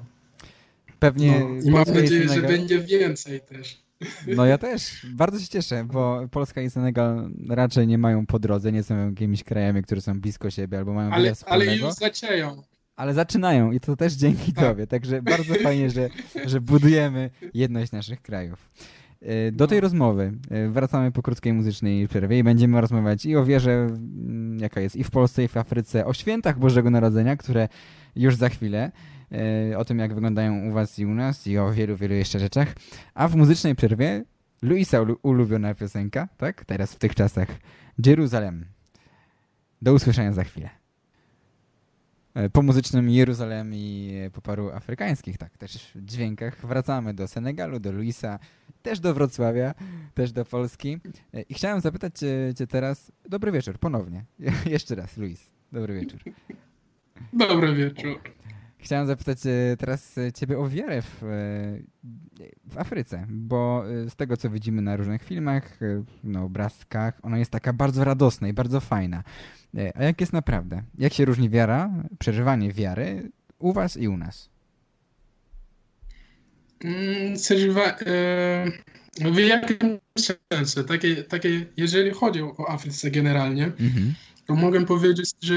Pewnie 0.98 1.40
no 1.40 1.62
I 1.64 1.70
mam 1.70 1.85
nadzieję, 1.94 2.29
że 2.29 2.42
będzie 2.42 2.79
więcej 2.79 3.40
też. 3.40 3.83
No 4.27 4.46
ja 4.46 4.59
też. 4.59 5.07
Bardzo 5.14 5.38
się 5.38 5.48
cieszę, 5.48 5.85
bo 5.85 6.20
Polska 6.31 6.62
i 6.62 6.70
Senegal 6.70 7.31
raczej 7.48 7.87
nie 7.87 7.98
mają 7.98 8.27
po 8.27 8.38
drodze, 8.38 8.72
nie 8.72 8.83
są 8.83 9.09
jakimiś 9.09 9.44
krajami, 9.44 9.83
które 9.83 10.01
są 10.01 10.20
blisko 10.20 10.51
siebie 10.51 10.79
albo 10.79 10.92
mają 10.92 11.11
Ale, 11.11 11.33
ale 11.46 11.77
już 11.77 11.92
zaczęją. 11.92 12.62
Ale 12.96 13.14
zaczynają 13.14 13.72
i 13.72 13.81
to 13.81 13.96
też 13.96 14.12
dzięki 14.12 14.53
Tak. 14.53 14.64
Tobie. 14.64 14.87
Także 14.87 15.22
bardzo 15.22 15.55
fajnie, 15.55 15.90
że, 15.90 16.09
że 16.44 16.61
budujemy 16.61 17.31
jedność 17.55 17.92
naszych 17.92 18.22
krajów. 18.22 18.70
E, 19.23 19.53
Do 19.53 19.67
tej 19.67 19.79
No. 19.79 19.83
rozmowy 19.83 20.33
e, 20.51 20.69
wracamy 20.69 21.13
po 21.13 21.23
krótkiej 21.23 21.53
muzycznej 21.53 22.09
przerwie 22.09 22.39
i 22.39 22.43
będziemy 22.45 22.81
rozmawiać 22.81 23.27
i 23.27 23.37
o 23.37 23.45
wierze, 23.45 23.73
mm, 23.73 24.59
jaka 24.61 24.81
jest 24.81 24.97
i 24.97 25.05
w 25.05 25.11
Polsce, 25.11 25.45
i 25.45 25.49
w 25.49 25.57
Afryce, 25.57 26.07
o 26.07 26.13
świętach 26.13 26.59
Bożego 26.59 26.91
Narodzenia, 26.91 27.37
które 27.37 27.69
już 28.17 28.37
za 28.37 28.49
chwilę, 28.49 28.93
e, 29.73 29.79
o 29.79 29.85
tym, 29.85 29.99
jak 29.99 30.15
wyglądają 30.15 30.69
u 30.71 30.73
Was 30.73 30.99
i 30.99 31.07
u 31.07 31.15
nas, 31.15 31.47
i 31.47 31.59
o 31.59 31.73
wielu, 31.73 31.97
wielu 31.97 32.15
jeszcze 32.15 32.39
rzeczach. 32.39 32.75
A 33.15 33.29
w 33.29 33.37
muzycznej 33.37 33.75
przerwie 33.75 34.25
Luisa 34.63 34.99
ulu- 35.03 35.17
ulubiona 35.23 35.75
piosenka, 35.75 36.29
tak? 36.37 36.65
Teraz 36.65 36.93
w 36.95 36.99
tych 36.99 37.15
czasach. 37.15 37.49
Jeruzalem. 38.07 38.65
Do 39.83 39.93
usłyszenia 39.95 40.33
za 40.33 40.45
chwilę. 40.45 40.71
E, 42.35 42.51
Po 42.51 42.62
muzycznym 42.62 43.11
Jeruzalem 43.11 43.75
i 43.75 44.14
e, 44.27 44.31
po 44.31 44.42
paru 44.42 44.71
afrykańskich, 44.71 45.38
tak, 45.38 45.59
też 45.59 45.92
dźwiękach 45.97 46.66
wracamy 46.66 47.14
do 47.14 47.29
Senegalu, 47.29 47.81
do 47.81 47.92
Luisa, 47.92 48.38
też 48.83 49.01
do 49.01 49.14
Wrocławia, 49.14 49.75
też 50.14 50.33
do 50.33 50.45
Polski. 50.45 51.01
E, 51.35 51.42
I 51.42 51.55
chciałem 51.55 51.81
zapytać 51.81 52.18
cię, 52.18 52.55
cię 52.59 52.66
teraz, 52.66 53.12
dobry 53.29 53.53
wieczór, 53.53 53.79
ponownie. 53.79 54.25
Jeszcze 54.66 54.95
raz, 54.95 55.16
Luis, 55.16 55.51
dobry 55.73 55.95
wieczór. 56.01 56.21
Dobry 57.33 57.75
wieczór. 57.75 58.21
Chciałem 58.79 59.07
zapytać 59.07 59.38
teraz 59.79 60.18
ciebie 60.35 60.59
o 60.59 60.68
wiarę 60.68 61.03
w, 61.03 61.18
w 62.64 62.79
Afryce, 62.79 63.27
bo 63.29 63.85
z 64.09 64.16
tego, 64.16 64.37
co 64.37 64.51
widzimy 64.51 64.83
na 64.83 64.97
różnych 64.97 65.23
filmach, 65.23 65.79
na 66.25 66.42
obrazkach, 66.42 67.18
ona 67.23 67.38
jest 67.38 67.51
taka 67.51 67.73
bardzo 67.73 68.05
radosna 68.05 68.49
i 68.49 68.53
bardzo 68.53 68.81
fajna. 68.81 69.23
E, 69.79 69.97
A 69.97 70.05
jak 70.05 70.21
jest 70.21 70.33
naprawdę? 70.33 70.83
Jak 70.99 71.13
się 71.13 71.25
różni 71.25 71.51
wiara, 71.51 71.91
przeżywanie 72.19 72.73
wiary 72.73 73.31
u 73.59 73.73
was 73.73 73.97
i 73.97 74.09
u 74.09 74.17
nas? 74.17 74.49
Mm, 76.85 77.37
Przeżywa, 77.37 77.87
e, 77.87 78.67
w 79.33 79.39
jakim 79.39 79.99
sensie? 80.49 80.85
Takie, 80.85 81.25
takie, 81.25 81.67
jeżeli 81.77 82.11
chodzi 82.11 82.43
o 82.43 82.69
Afrykę 82.69 83.11
generalnie, 83.11 83.65
Mhm. 83.65 84.15
to 84.47 84.55
mogę 84.55 84.87
powiedzieć, 84.87 85.31
że 85.43 85.55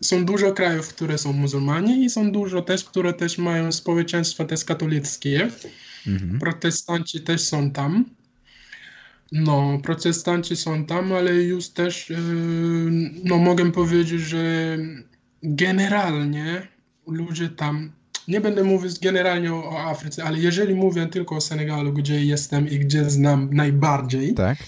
są 0.00 0.24
dużo 0.24 0.52
krajów, 0.52 0.88
które 0.88 1.18
są 1.18 1.32
muzułmanie 1.32 2.04
i 2.04 2.10
są 2.10 2.32
dużo 2.32 2.62
też, 2.62 2.84
które 2.84 3.12
też 3.14 3.38
mają 3.38 3.72
społeczeństwa 3.72 4.44
też 4.44 4.64
katolickie. 4.64 5.48
Mhm. 6.06 6.38
Protestanci 6.38 7.20
też 7.20 7.40
są 7.40 7.70
tam. 7.70 8.04
No, 9.32 9.78
protestanci 9.82 10.56
są 10.56 10.84
tam, 10.84 11.12
ale 11.12 11.34
już 11.34 11.68
też, 11.68 12.10
e, 12.10 12.14
no 13.24 13.38
mogę 13.38 13.72
powiedzieć, 13.72 14.20
że 14.20 14.76
generalnie 15.42 16.68
ludzie 17.06 17.48
tam, 17.48 17.92
nie 18.28 18.40
będę 18.40 18.64
mówić 18.64 19.00
generalnie 19.00 19.54
o, 19.54 19.80
Afryce, 19.90 20.24
ale 20.24 20.38
jeżeli 20.38 20.74
mówię 20.74 21.06
tylko 21.06 21.36
o 21.36 21.40
Senegalu, 21.40 21.92
gdzie 21.92 22.24
jestem 22.24 22.68
i 22.68 22.78
gdzie 22.78 23.10
znam 23.10 23.54
najbardziej, 23.54 24.34
Tak. 24.34 24.58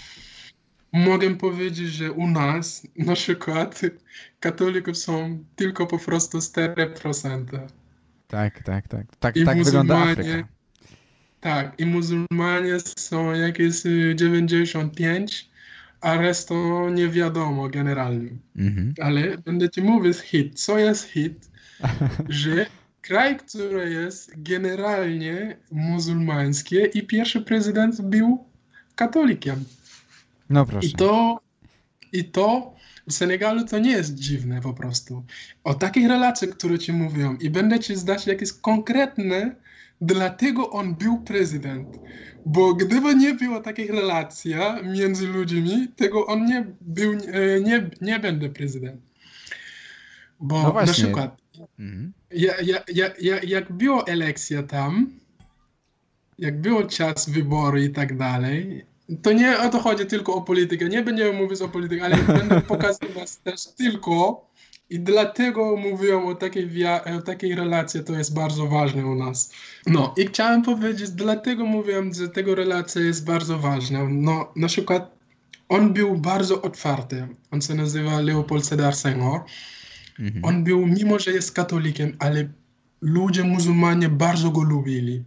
mogę 0.93 1.37
powiedzieć, 1.37 1.89
że 1.89 2.13
u 2.13 2.27
nas 2.27 2.87
na 2.97 3.15
przykład 3.15 3.81
katolików 4.41 4.99
są 4.99 5.45
tylko 5.57 5.87
po 5.87 5.99
prostu 5.99 6.39
4%. 6.39 7.45
Tak, 8.27 8.63
tak, 8.63 8.89
tak. 8.89 9.17
Tak, 9.17 9.37
I 9.37 9.45
tak 9.45 9.65
wygląda 9.65 9.99
Afryka. 9.99 10.49
Tak, 11.45 11.81
i 11.81 11.87
muzułmanie 11.87 12.77
są 12.97 13.33
jakieś 13.33 13.87
y, 13.87 14.15
95, 14.17 15.51
a 16.01 16.17
resztę 16.17 16.55
nie 16.95 17.09
wiadomo 17.09 17.69
generalnie. 17.69 18.31
Mhm. 18.57 18.95
Ale 19.01 19.39
będę 19.39 19.71
ci 19.71 19.83
mówić 19.83 20.19
hit. 20.19 20.61
Co 20.61 20.79
jest 20.79 21.05
hit? 21.09 21.51
Że 22.29 22.67
kraj, 23.01 23.37
który 23.37 23.91
jest 23.91 24.33
generalnie 24.37 25.57
muzułmański 25.73 26.77
i 26.95 27.03
pierwszy 27.03 27.41
prezydent 27.41 28.01
był 28.01 28.45
katolikiem. 28.95 29.65
No 30.51 30.67
proszę. 30.67 30.89
I 30.89 30.93
to, 30.93 31.41
I 32.13 32.25
to 32.25 32.75
w 33.09 33.13
Senegalu 33.13 33.65
to 33.65 33.79
nie 33.79 33.93
jest 33.93 34.15
dziwne 34.15 34.61
po 34.61 34.75
prostu. 34.75 35.25
O 35.65 35.75
takich 35.75 36.09
relacjach, 36.09 36.51
które 36.51 36.79
ci 36.79 36.93
mówią 36.93 37.37
i 37.37 37.51
będę 37.51 37.81
ci 37.81 37.97
zdać 37.97 38.27
jakieś 38.27 38.53
konkretne, 38.53 39.65
dlatego 40.01 40.71
on 40.71 40.95
był 40.95 41.19
prezydent. 41.19 41.89
Bo 42.47 42.75
gdyby 42.75 43.15
nie 43.15 43.35
było 43.35 43.61
takich 43.61 43.91
relacji 43.91 44.55
między 44.85 45.27
ludźmi, 45.27 45.89
tego 45.97 46.27
on 46.27 46.47
nie 46.47 46.67
był, 46.81 47.13
e, 47.13 47.61
nie, 47.61 47.91
nie 48.01 48.21
będzie 48.21 48.49
prezydent. 48.49 49.01
Bo 50.41 50.63
No 50.63 50.73
na 50.73 50.93
przykład 50.93 51.45
Mhm. 51.79 52.13
ja, 52.31 52.55
ja, 52.63 52.79
ja, 52.95 53.11
ja, 53.21 53.41
jak 53.43 53.73
było 53.73 54.07
elekcja 54.07 54.63
tam, 54.63 55.11
jak 56.39 56.61
było 56.61 56.85
czas 56.85 57.31
wyboru 57.31 57.79
i 57.79 57.91
tak 57.91 58.17
dalej, 58.17 58.85
to 59.23 59.33
nie 59.33 59.59
o 59.59 59.69
to 59.69 59.79
chodzi 59.79 60.07
tylko 60.07 60.35
o 60.35 60.43
politykę. 60.43 60.89
Nie 60.89 61.03
będziemy 61.03 61.33
mówić 61.33 61.61
o 61.61 61.69
polityce, 61.69 62.05
ale 62.05 62.17
będę 62.17 62.61
pokazywać 62.75 63.37
też 63.37 63.67
tylko 63.67 64.47
i 64.91 65.01
dlatego 65.01 65.77
mówiłem 65.77 66.27
o 66.27 66.35
takiej, 66.35 66.71
o 67.19 67.23
takiej 67.23 67.55
relacji, 67.55 68.05
to 68.05 68.13
jest 68.13 68.35
bardzo 68.35 68.67
ważne 68.67 69.07
u 69.07 69.15
nas. 69.15 69.53
No 69.87 70.15
i 70.17 70.27
chciałem 70.27 70.63
powiedzieć, 70.63 71.11
dlatego 71.11 71.65
mówiłem, 71.65 72.15
że 72.15 72.29
tego 72.29 72.55
relacja 72.55 73.03
jest 73.03 73.25
bardzo 73.25 73.59
ważna. 73.59 74.01
No 74.09 74.53
na 74.57 74.69
przykład 74.69 75.15
on 75.69 75.93
był 75.93 76.17
bardzo 76.17 76.63
otwarty. 76.63 77.29
On 77.51 77.61
się 77.61 77.75
nazywa 77.75 78.21
Leopold 78.21 78.67
Sedar 78.67 78.97
Senghor. 78.97 79.41
Mhm. 80.19 80.45
On 80.45 80.65
był, 80.65 80.87
mimo 80.87 81.19
że 81.19 81.31
jest 81.31 81.53
katolikiem, 81.53 82.17
ale 82.19 82.49
ludzie 83.01 83.45
muzułmanie 83.45 84.09
bardzo 84.09 84.51
go 84.51 84.63
lubili. 84.63 85.25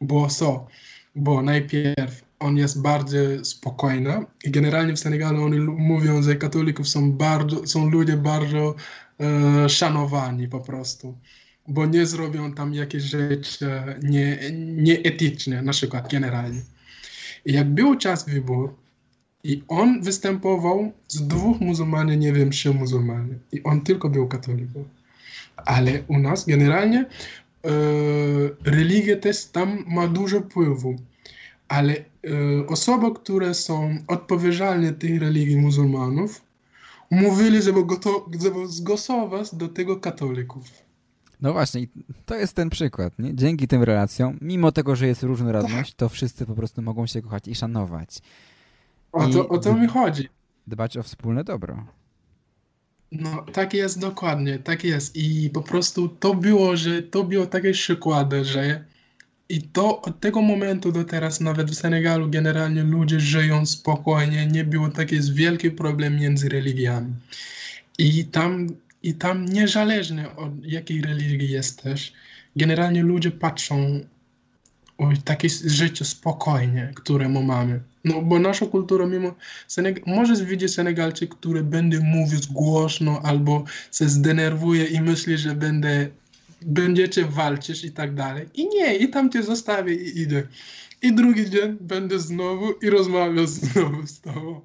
Bo 0.00 0.28
co? 0.28 0.66
Bo 1.14 1.42
najpierw 1.42 2.25
on 2.38 2.56
jest 2.56 2.82
bardzo 2.82 3.18
spokojny 3.42 4.24
i 4.44 4.50
generalnie 4.50 4.96
w 4.96 4.98
Senegalu 4.98 5.44
oni 5.44 5.58
mówią, 5.60 6.22
że 6.22 6.36
katolików 6.36 6.88
są 6.88 7.12
bardzo, 7.12 7.66
są 7.66 7.90
ludzie 7.90 8.16
bardzo 8.16 8.74
e, 9.20 9.68
szanowani 9.68 10.48
po 10.48 10.60
prostu. 10.60 11.18
Bo 11.68 11.86
nie 11.86 12.06
zrobią 12.06 12.52
tam 12.52 12.74
jakieś 12.74 13.02
rzeczy 13.02 13.70
nie, 14.02 14.38
nieetyczne, 14.76 15.62
na 15.62 15.72
przykład 15.72 16.10
generalnie. 16.10 16.60
I 17.46 17.52
jak 17.52 17.70
był 17.70 17.96
czas 17.96 18.28
wyboru, 18.28 18.74
i 19.46 19.62
on 19.68 20.02
występował 20.02 20.92
z 21.08 21.26
dwóch 21.26 21.60
muzułmanów, 21.60 22.16
nie 22.16 22.32
wiem, 22.32 22.50
trzy 22.50 22.74
muzułmanów. 22.74 23.36
I 23.52 23.62
on 23.62 23.80
tylko 23.80 24.08
był 24.08 24.28
katolikiem. 24.28 24.84
Ale 25.56 26.02
u 26.08 26.18
nas 26.18 26.46
generalnie 26.46 26.98
e, 26.98 27.06
religia 28.64 29.16
też 29.16 29.44
tam 29.44 29.84
ma 29.86 30.08
dużo 30.08 30.40
wpływu. 30.40 30.96
Ale 31.68 31.94
e, 31.94 32.02
osoby, 32.66 33.06
które 33.14 33.54
są 33.54 33.96
odpowiedzialne 34.08 34.92
tych 34.92 35.20
religii 35.20 35.56
muzułmanów, 35.56 36.42
mówili, 37.10 37.62
żeby, 37.62 37.80
goto- 37.80 38.30
żeby 38.42 38.68
zgłosować 38.68 39.54
do 39.54 39.68
tego 39.68 39.96
katolików. 39.96 40.64
No 41.40 41.52
właśnie, 41.52 41.80
i 41.80 41.88
to 42.26 42.34
jest 42.34 42.54
ten 42.54 42.70
przykład. 42.70 43.18
Nie? 43.18 43.34
Dzięki 43.34 43.68
tym 43.68 43.82
relacjom, 43.82 44.38
mimo 44.40 44.72
tego, 44.72 44.96
że 44.96 45.06
jest 45.06 45.22
różnorodność, 45.22 45.94
to 45.94 46.08
wszyscy 46.08 46.46
po 46.46 46.54
prostu 46.54 46.82
mogą 46.82 47.06
się 47.06 47.22
kochać 47.22 47.48
i 47.48 47.54
szanować. 47.54 48.18
O 49.12 49.28
I 49.28 49.32
to, 49.32 49.48
o 49.48 49.58
to 49.58 49.74
mi 49.74 49.86
chodzi. 49.86 50.28
Dbać 50.66 50.96
o 50.96 51.02
wspólne 51.02 51.44
dobro. 51.44 51.86
No, 53.12 53.44
tak 53.52 53.74
jest 53.74 53.98
dokładnie, 53.98 54.58
tak 54.58 54.84
jest. 54.84 55.16
I 55.16 55.50
po 55.50 55.62
prostu 55.62 56.08
to 56.08 56.34
było, 56.34 56.76
że 56.76 57.02
to 57.02 57.24
było 57.24 57.46
takie 57.46 57.72
przykłady, 57.72 58.44
że 58.44 58.84
i 59.48 59.62
to 59.62 60.02
od 60.02 60.20
tego 60.20 60.42
momentu 60.42 60.92
do 60.92 61.04
teraz 61.04 61.40
nawet 61.40 61.70
w 61.70 61.74
Senegalu 61.74 62.30
generalnie 62.30 62.82
ludzie 62.82 63.20
żyją 63.20 63.66
spokojnie, 63.66 64.46
nie 64.46 64.64
było 64.64 64.88
taki 64.88 65.16
wielki 65.32 65.70
problem 65.70 66.16
między 66.16 66.48
religiami. 66.48 67.14
I 67.98 68.24
tam, 68.24 68.66
i 69.02 69.14
tam 69.14 69.44
niezależnie 69.44 70.36
od 70.36 70.64
jakiej 70.64 71.02
religii 71.02 71.50
jesteś, 71.50 72.12
generalnie 72.56 73.02
ludzie 73.02 73.30
patrzą 73.30 74.00
o 74.98 75.08
takie 75.24 75.48
życie 75.64 76.04
spokojnie, 76.04 76.92
które 76.94 77.28
my 77.28 77.44
mamy. 77.44 77.80
No 78.04 78.22
bo 78.22 78.38
nasza 78.38 78.66
kultura, 78.66 79.06
mimo 79.06 79.34
Seneg 79.68 80.06
możesz 80.06 80.42
widzieć 80.42 80.74
Senegalczyk, 80.74 81.34
który 81.34 81.62
będzie 81.62 82.00
mówił 82.00 82.40
głośno 82.50 83.20
albo 83.22 83.64
się 83.92 84.08
zdenerwuje 84.08 84.84
i 84.84 85.00
myśli, 85.00 85.38
że 85.38 85.54
będę, 85.54 86.08
będziecie 86.62 87.24
walczyć 87.24 87.84
i 87.84 87.92
tak 87.92 88.14
dalej. 88.14 88.48
I 88.54 88.68
nie, 88.68 88.96
i 88.96 89.08
tam 89.08 89.30
cię 89.30 89.42
zostawię 89.42 89.94
i 89.94 90.20
idę. 90.20 90.42
I 91.02 91.14
drugi 91.14 91.50
dzień 91.50 91.76
będę 91.80 92.18
znowu 92.18 92.72
i 92.72 92.90
rozmawiam 92.90 93.46
znowu 93.56 94.06
z 94.06 94.20
tobą. 94.20 94.60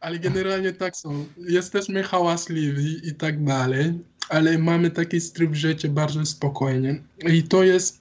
Ale 0.00 0.18
generalnie 0.18 0.72
tak 0.72 0.96
są. 0.96 1.26
Jesteśmy 1.38 2.02
hałasliwi 2.02 3.08
i 3.08 3.14
tak 3.14 3.44
dalej, 3.44 3.92
ale 4.28 4.58
mamy 4.58 4.90
taki 4.90 5.20
tryb 5.20 5.54
życia 5.54 5.88
bardzo 5.88 6.26
spokojnie. 6.26 7.00
I 7.32 7.42
to 7.42 7.64
jest 7.64 8.00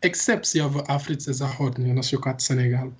ekscepcja 0.00 0.68
w 0.68 0.90
Afryce 0.90 1.34
Zachodniej, 1.34 1.92
na 1.92 2.02
przykład 2.02 2.42
Senegal. 2.42 2.90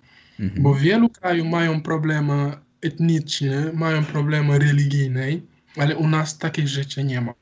Mhm. 0.40 0.62
Bo 0.62 0.74
wielu 0.74 1.08
krajów 1.08 1.46
mają 1.46 1.82
problemy 1.82 2.52
etniczne, 2.82 3.72
mają 3.72 4.04
problemy 4.04 4.58
religijne, 4.58 5.26
ale 5.76 5.96
u 5.96 6.08
nas 6.08 6.38
takich 6.38 6.68
rzeczy 6.68 7.04
nie 7.04 7.20
ma. 7.20 7.34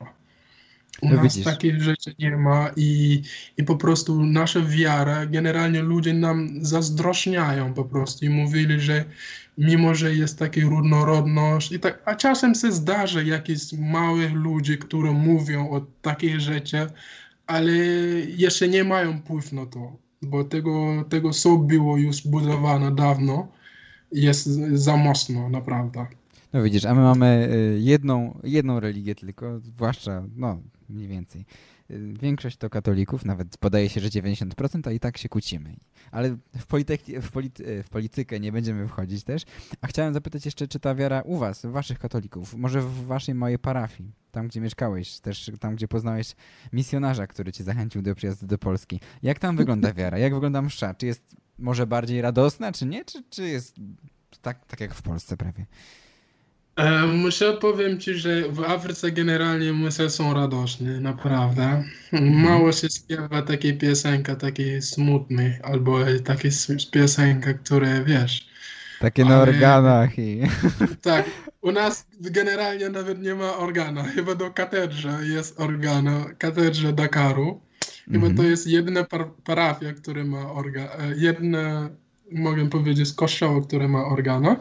U 1.02 1.08
No 1.08 1.14
nas 1.14 1.22
widzisz. 1.22 1.44
takich 1.44 1.82
rzeczy 1.82 2.14
nie 2.18 2.36
ma 2.36 2.70
i, 2.76 3.22
i 3.56 3.64
po 3.64 3.76
prostu 3.76 4.22
nasza 4.26 4.60
wiara, 4.60 5.26
generalnie 5.26 5.82
ludzie 5.82 6.14
nam 6.14 6.48
zazdrośniają 6.62 7.74
po 7.74 7.84
prostu 7.84 8.24
i 8.24 8.28
mówili, 8.28 8.80
że 8.80 9.04
mimo, 9.58 9.94
że 9.94 10.14
jest 10.14 10.38
taka 10.38 10.60
różnorodność 10.60 11.72
i 11.72 11.80
tak, 11.80 12.02
a 12.04 12.14
czasem 12.14 12.54
się 12.54 12.72
zdarza 12.72 13.22
jakichś 13.22 13.72
małych 13.72 14.32
ludzi, 14.32 14.78
którzy 14.78 15.12
mówią 15.12 15.70
o 15.70 15.80
takich 16.02 16.40
rzeczach, 16.40 16.88
ale 17.46 17.72
jeszcze 18.36 18.68
nie 18.68 18.84
mają 18.84 19.18
wpływu 19.18 19.56
na 19.56 19.66
to, 19.66 19.96
bo 20.22 20.44
tego, 20.44 21.04
tego 21.08 21.30
co 21.30 21.56
było 21.56 21.96
już 21.96 22.26
budowane 22.26 22.94
dawno, 22.94 23.48
jest 24.12 24.46
za 24.74 24.96
mocno, 24.96 25.48
naprawdę. 25.48 26.06
No 26.52 26.62
widzisz, 26.62 26.84
a 26.84 26.94
my 26.94 27.00
mamy 27.00 27.48
y, 27.76 27.80
jedną, 27.80 28.38
jedną 28.44 28.80
religię 28.80 29.14
tylko, 29.14 29.60
zwłaszcza, 29.60 30.22
no 30.36 30.58
mniej 30.88 31.08
więcej. 31.08 31.44
Y, 31.90 32.14
Większość 32.22 32.56
to 32.56 32.70
katolików, 32.70 33.24
nawet 33.24 33.56
podaje 33.56 33.88
się, 33.88 34.00
że 34.00 34.08
90%, 34.08 34.88
a 34.88 34.92
i 34.92 35.00
tak 35.00 35.18
się 35.18 35.28
kłócimy. 35.28 35.76
Ale 36.10 36.30
w, 36.58 36.66
polityk- 36.66 37.20
w, 37.20 37.30
polity- 37.30 37.82
w 37.82 37.88
politykę 37.88 38.40
nie 38.40 38.52
będziemy 38.52 38.88
wchodzić 38.88 39.24
też. 39.24 39.42
A 39.80 39.86
chciałem 39.86 40.14
zapytać 40.14 40.44
jeszcze, 40.44 40.68
czy 40.68 40.80
ta 40.80 40.94
wiara 40.94 41.20
u 41.20 41.38
was, 41.38 41.66
waszych 41.66 41.98
katolików, 41.98 42.54
może 42.54 42.80
w 42.82 43.06
waszej 43.06 43.34
małej 43.34 43.58
parafii, 43.58 44.10
tam 44.32 44.48
gdzie 44.48 44.60
mieszkałeś, 44.60 45.20
też 45.20 45.50
tam 45.60 45.76
gdzie 45.76 45.88
poznałeś 45.88 46.34
misjonarza, 46.72 47.26
który 47.26 47.52
cię 47.52 47.64
zachęcił 47.64 48.02
do 48.02 48.14
przyjazdu 48.14 48.46
do 48.46 48.58
Polski. 48.58 49.00
Jak 49.22 49.38
tam 49.38 49.56
wygląda 49.56 49.92
wiara? 49.98 50.18
Jak 50.18 50.34
wygląda 50.34 50.62
msza? 50.62 50.94
Czy 50.94 51.06
jest 51.06 51.36
może 51.58 51.86
bardziej 51.86 52.20
radosna, 52.20 52.72
czy 52.72 52.86
nie? 52.86 53.04
Czy, 53.04 53.22
czy 53.30 53.48
jest 53.48 53.76
tak, 54.42 54.66
tak 54.66 54.80
jak 54.80 54.94
w 54.94 55.02
Polsce 55.02 55.36
prawie? 55.36 55.66
E, 56.76 57.06
Muszę 57.06 57.52
powiem 57.52 57.98
Ci, 58.00 58.14
że 58.14 58.48
w 58.48 58.60
Afryce 58.64 59.10
generalnie 59.12 59.72
myśle 59.72 60.10
są 60.10 60.34
radośne, 60.34 61.00
naprawdę. 61.00 61.84
Mało 62.22 62.72
się 62.72 62.88
śpiewa 62.90 63.42
takiej 63.42 63.78
piosenka, 63.78 64.36
takiej 64.36 64.82
smutnej, 64.82 65.52
albo 65.62 65.98
takiej 66.24 66.50
piosenka, 66.92 67.54
które 67.54 68.04
wiesz. 68.04 68.46
Takie 69.00 69.24
na 69.24 69.34
Ale- 69.34 69.42
organach 69.42 70.18
i... 70.18 70.40
Tak, 71.02 71.24
u 71.60 71.72
nas 71.72 72.06
generalnie 72.20 72.88
nawet 72.88 73.22
nie 73.22 73.34
ma 73.34 73.56
organa. 73.56 74.02
Chyba 74.14 74.34
do 74.34 74.50
katedrze 74.50 75.18
jest 75.34 75.60
organa, 75.60 76.24
katedrze 76.38 76.92
Dakaru. 76.92 77.60
Chyba 78.12 78.26
to 78.26 78.30
Mhm. 78.30 78.48
jest 78.50 78.66
jedyna 78.66 79.04
par 79.04 79.26
parafia, 79.44 79.92
która 79.92 80.24
ma 80.24 80.52
organ, 80.52 80.88
jedna, 81.16 81.90
mogę 82.32 82.68
powiedzieć, 82.68 83.12
kościoła, 83.12 83.60
które 83.62 83.88
ma 83.88 84.04
organa. 84.04 84.56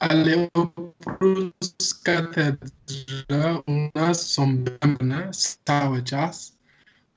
Ale 0.00 0.48
oprócz 0.54 1.94
katedrze 2.02 3.60
u 3.66 3.98
nas 3.98 4.26
są 4.26 4.56
bębny 4.58 5.30
cały 5.64 6.02
czas, 6.02 6.52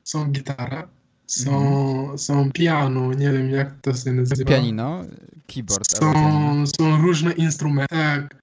są 0.03 0.31
gitara, 0.31 0.87
są, 1.27 2.17
są 2.17 2.51
piano, 2.51 3.13
nie 3.13 3.31
wiem 3.31 3.49
jak 3.49 3.81
to 3.81 3.93
się 3.93 4.11
nazywa. 4.13 4.49
Pianino, 4.49 5.05
keyboard. 5.47 5.97
Są, 5.97 6.13
są 6.67 7.01
różne 7.01 7.31
instrumenty. 7.31 7.95
Tak. 7.95 8.35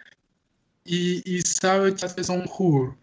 I, 0.87 1.23
I 1.27 1.43
cały 1.43 1.93
czas 1.93 2.15
są 2.23 2.47
chór. 2.49 2.95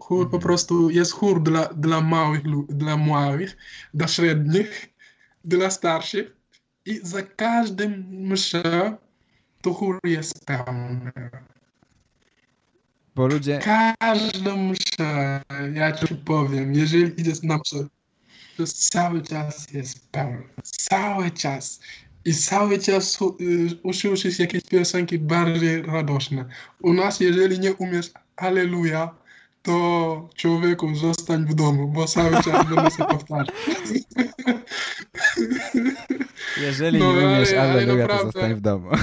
Chór 0.00 0.30
po 0.30 0.36
Mhm. 0.36 0.42
prostu 0.42 0.90
jest 0.90 1.12
chór 1.12 1.42
dla, 1.42 1.64
dla 1.66 2.00
małych, 2.00 2.42
dla 2.68 2.96
małych, 2.96 3.56
dla 3.94 4.08
średnich, 4.08 4.88
dla 5.44 5.70
starszych. 5.70 6.36
I 6.86 7.00
za 7.02 7.22
każdym 7.22 8.06
mszę 8.10 8.96
to 9.68 9.74
chór 9.74 10.00
jest 10.04 10.46
pełny. 10.46 11.12
Bo 13.14 13.26
ludzie... 13.26 13.58
Każda 13.98 14.56
msza, 14.56 15.40
ja 15.74 15.92
ci 15.92 16.14
powiem, 16.14 16.74
jeżeli 16.74 17.20
idziesz 17.20 17.42
na 17.42 17.58
mszę, 17.58 17.86
to 18.56 18.66
cały 18.66 19.22
czas 19.22 19.72
jest 19.72 20.10
pełny. 20.10 20.42
Cały 20.62 21.30
czas. 21.30 21.80
I 22.24 22.34
cały 22.34 22.78
czas 22.78 23.18
y, 23.40 23.78
usłyszysz 23.82 24.38
jakieś 24.38 24.62
piosenki 24.62 25.18
bardziej 25.18 25.82
radosne. 25.82 26.44
U 26.82 26.92
nas, 26.92 27.20
jeżeli 27.20 27.58
nie 27.58 27.74
umiesz 27.74 28.10
Aleluja, 28.36 29.14
to 29.68 30.28
człowieku 30.36 30.94
zostań 30.94 31.46
w 31.46 31.54
domu, 31.54 31.88
bo 31.88 32.06
cały 32.06 32.30
czas 32.30 32.66
będę 32.68 32.90
się 32.90 33.04
powtarzać. 33.14 33.54
Jeżeli 36.60 36.98
No, 36.98 37.12
nie 37.12 37.26
umiesz 37.26 37.52
ale- 37.52 37.60
ale 37.60 37.72
Alleluja, 37.72 38.08
to 38.08 38.22
zostań 38.22 38.54
w 38.54 38.60
domu. 38.60 38.88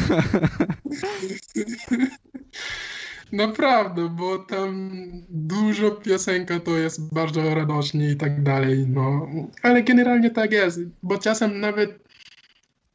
Naprawdę, 3.32 4.10
bo 4.10 4.38
tam 4.40 4.92
dużo 5.30 5.92
piosenka 5.92 6.60
to 6.60 6.78
jest 6.78 7.14
bardzo 7.14 7.56
radośnie 7.56 8.12
i 8.12 8.16
tak 8.16 8.44
dalej, 8.44 8.86
no. 8.88 9.28
Ale 9.64 9.84
generalnie 9.84 10.30
tak 10.30 10.52
jest, 10.52 10.80
bo 11.04 11.18
czasem 11.18 11.60
nawet, 11.60 12.00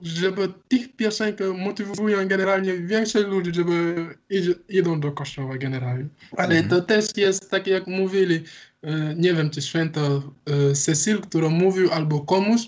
żeby 0.02 0.48
tych 0.68 0.96
piosenek 0.96 1.38
motywują 1.58 2.28
generalnie 2.28 2.78
więcej 2.78 3.24
ludzi, 3.24 3.54
żeby 3.54 4.06
idzie, 4.30 4.54
idą 4.68 5.00
do 5.00 5.12
kościoła 5.12 5.58
generalnie. 5.58 6.06
Ale 6.36 6.54
Mhm. 6.56 6.68
to 6.68 6.80
też 6.80 7.06
jest 7.16 7.50
tak 7.50 7.66
jak 7.66 7.86
mówili, 7.86 8.40
e, 8.82 9.14
nie 9.14 9.34
wiem 9.34 9.50
czy 9.50 9.62
święto 9.62 10.22
e, 10.46 10.74
Cecil, 10.74 11.20
który 11.20 11.48
mówił 11.48 11.92
albo 11.92 12.20
komuś, 12.20 12.60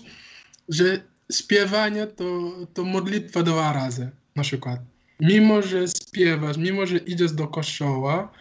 że 0.69 0.99
śpiewanie 1.31 2.07
to, 2.07 2.51
to 2.73 2.83
modlitwa 2.83 3.43
dwa 3.43 3.73
razy, 3.73 4.09
na 4.35 4.43
przykład. 4.43 4.79
Mimo, 5.19 5.61
że 5.61 5.85
śpiewasz, 5.87 6.57
mimo, 6.57 6.85
że 6.85 6.97
idziesz 6.97 7.31
do 7.31 7.47
kościoła, 7.47 8.31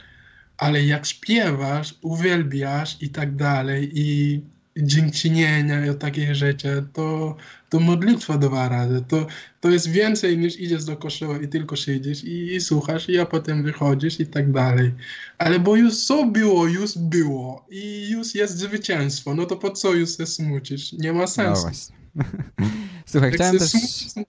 ale 0.58 0.84
jak 0.84 1.06
śpiewasz, 1.06 1.94
uwielbiasz 2.02 2.96
i 3.00 3.08
tak 3.08 3.36
dalej, 3.36 3.90
i 3.94 4.40
dziękczynienia 4.76 5.86
i 5.86 5.94
takie 5.94 6.34
rzeczy, 6.34 6.84
to, 6.92 7.36
to 7.70 7.80
modlitwa 7.80 8.38
dwa 8.38 8.68
razy. 8.68 9.04
To, 9.08 9.26
to 9.60 9.70
jest 9.70 9.90
więcej 9.90 10.38
niż 10.38 10.60
idziesz 10.60 10.84
do 10.84 10.96
kościoła 10.96 11.38
i 11.38 11.48
tylko 11.48 11.76
siedzisz 11.76 12.24
i, 12.24 12.54
i 12.54 12.60
słuchasz, 12.60 13.08
i 13.08 13.18
a 13.18 13.26
potem 13.26 13.62
wychodzisz 13.62 14.20
i 14.20 14.26
tak 14.26 14.52
dalej. 14.52 14.92
Ale 15.38 15.60
bo 15.60 15.76
już 15.76 16.04
co 16.04 16.26
było, 16.26 16.66
już 16.66 16.98
było 16.98 17.66
i 17.70 18.08
już 18.10 18.34
jest 18.34 18.58
zwycięstwo, 18.58 19.34
no 19.34 19.46
to 19.46 19.56
po 19.56 19.70
co 19.70 19.92
już 19.94 20.16
się 20.16 20.26
smucić? 20.26 20.92
Nie 20.92 21.12
ma 21.12 21.20
No 21.20 21.26
sensu. 21.26 21.62
właśnie. 21.62 21.96
Słuchaj, 23.06 23.30
Jak 23.30 23.34
chciałem 23.34 23.54
się 23.54 23.58
też... 23.58 23.70
smucisz, 23.70 24.26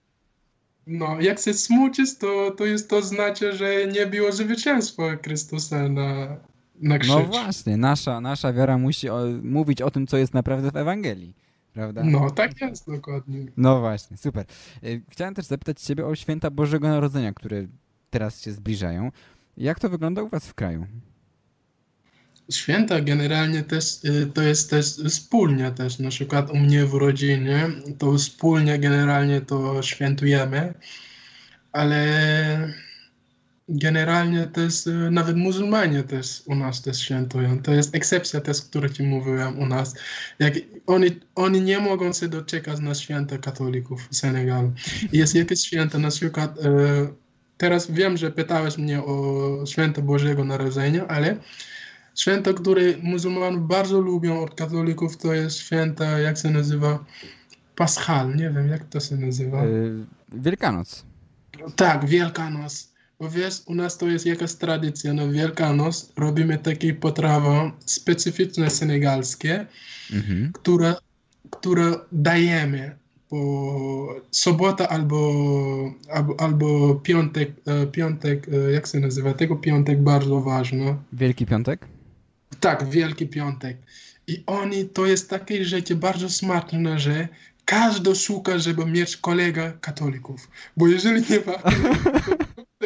no, 0.86 1.20
jak 1.20 1.40
się 1.40 1.54
smucisz, 1.54 2.16
to, 2.18 2.50
to 2.50 2.64
jest 2.66 2.90
to 2.90 3.02
znaczy, 3.02 3.52
że 3.52 3.86
nie 3.86 4.06
było 4.06 4.32
zwycięstwa 4.32 5.16
Chrystusa 5.16 5.88
na, 5.88 6.36
na 6.80 6.98
krzyż. 6.98 7.14
No 7.14 7.24
właśnie, 7.24 7.76
nasza, 7.76 8.20
nasza 8.20 8.52
wiara 8.52 8.78
musi 8.78 9.08
o, 9.08 9.20
mówić 9.42 9.82
o 9.82 9.90
tym, 9.90 10.06
co 10.06 10.16
jest 10.16 10.34
naprawdę 10.34 10.70
w 10.70 10.76
Ewangelii. 10.76 11.34
Prawda? 11.72 12.02
No, 12.04 12.30
tak 12.30 12.60
jest 12.60 12.86
dokładnie. 12.86 13.46
No 13.56 13.80
właśnie, 13.80 14.16
super. 14.16 14.44
Y, 14.84 15.02
Chciałem 15.10 15.34
też 15.34 15.44
zapytać 15.44 15.80
Ciebie 15.80 16.06
o 16.06 16.14
święta 16.14 16.50
Bożego 16.50 16.88
Narodzenia, 16.88 17.32
które 17.32 17.66
teraz 18.10 18.42
się 18.42 18.52
zbliżają. 18.52 19.10
Jak 19.56 19.80
to 19.80 19.88
wygląda 19.88 20.22
u 20.22 20.28
Was 20.28 20.46
w 20.46 20.54
kraju? 20.54 20.86
Święta 22.50 23.00
generalnie 23.00 23.62
też 23.62 24.04
y, 24.04 24.30
to 24.34 24.42
jest 24.42 24.70
też 24.70 24.86
wspólnie 24.86 25.70
też, 25.70 25.98
na 25.98 26.10
przykład 26.10 26.50
u 26.50 26.56
mnie 26.56 26.86
w 26.86 26.94
rodzinie, 26.94 27.70
to 27.98 28.12
wspólnie 28.12 28.78
generalnie 28.78 29.40
to 29.40 29.82
świętujemy, 29.82 30.74
ale 31.72 32.74
generalnie 33.68 34.46
też 34.46 34.86
y, 34.86 35.10
nawet 35.10 35.36
muzułmanie 35.36 36.02
też 36.02 36.42
u 36.46 36.54
nas 36.54 36.82
też 36.82 36.98
świętują. 36.98 37.62
To 37.62 37.74
jest 37.74 37.94
ekscepcja 37.94 38.40
też, 38.40 38.60
o 38.60 38.64
której 38.64 38.90
ci 38.90 39.02
mówiłem 39.02 39.58
u 39.58 39.66
nas. 39.66 39.94
Jak 40.38 40.54
oni, 40.86 41.20
oni 41.34 41.60
nie 41.60 41.78
mogą 41.78 42.12
się 42.12 42.28
doczekać 42.28 42.80
na 42.80 42.94
święta 42.94 43.38
katolików 43.38 44.08
w 44.10 44.16
Senegalu. 44.16 44.72
Jest 45.12 45.34
jakieś 45.34 45.60
święta, 45.60 45.98
na 45.98 46.10
przykład 46.10 46.58
e, 46.58 46.70
teraz 47.56 47.90
wiem, 47.90 48.16
że 48.16 48.30
pytałeś 48.30 48.78
mnie 48.78 49.02
o 49.02 49.66
święto 49.66 50.02
Bożego 50.02 50.44
Narodzenia, 50.44 51.06
ale 51.08 51.36
święto, 52.14 52.54
które 52.54 52.82
muzułmanów 53.02 53.68
bardzo 53.68 54.00
lubią 54.00 54.42
od 54.42 54.54
katolików, 54.54 55.16
to 55.16 55.34
jest 55.34 55.56
święta, 55.56 56.18
jak 56.18 56.38
się 56.38 56.50
nazywa? 56.50 57.04
Paschal, 57.76 58.36
nie 58.36 58.50
wiem, 58.50 58.68
jak 58.68 58.84
to 58.84 59.00
się 59.00 59.16
nazywa. 59.16 59.64
Yy, 59.64 60.06
Wielkanoc. 60.32 61.04
Tak, 61.76 62.06
Wielkanoc. 62.06 62.93
Bo 63.20 63.30
wiesz, 63.30 63.62
u 63.66 63.74
nas 63.74 63.98
to 63.98 64.08
jest 64.08 64.26
jakaś 64.26 64.54
tradycja, 64.54 65.14
na 65.14 65.28
Wielkanoc 65.28 66.12
robimy 66.16 66.58
takie 66.58 66.94
potrawy 66.94 67.70
specyficzne 67.86 68.70
senegalskie, 68.70 69.66
Mhm. 70.12 70.52
które, 70.52 70.94
które 71.50 71.92
dajemy 72.12 72.96
po 73.28 74.20
sobota 74.30 74.88
albo, 74.88 75.32
albo, 76.12 76.40
albo 76.40 76.94
piątek, 76.94 77.50
e, 77.66 77.86
piątek, 77.86 78.46
e, 78.68 78.70
jak 78.72 78.86
się 78.86 79.00
nazywa, 79.00 79.32
tego 79.34 79.56
piątek 79.56 80.02
bardzo 80.02 80.40
ważny. 80.40 80.96
Wielki 81.12 81.46
Piątek? 81.46 81.86
Tak, 82.60 82.88
Wielki 82.90 83.26
Piątek. 83.26 83.76
I 84.26 84.42
oni, 84.46 84.88
to 84.88 85.06
jest 85.06 85.30
takie 85.30 85.64
rzeczy 85.64 85.96
bardzo 85.96 86.28
smaczne, 86.30 86.98
że 86.98 87.28
każdy 87.64 88.14
szuka, 88.14 88.58
żeby 88.58 88.86
mieć 88.86 89.16
kolega 89.16 89.72
katolików. 89.80 90.50
Bo 90.76 90.88
jeżeli 90.88 91.20
nie 91.30 91.38
ma, 91.46 91.52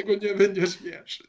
tego 0.03 0.15
nie 0.27 0.35
będziesz 0.35 0.83
wiesz. 0.83 1.23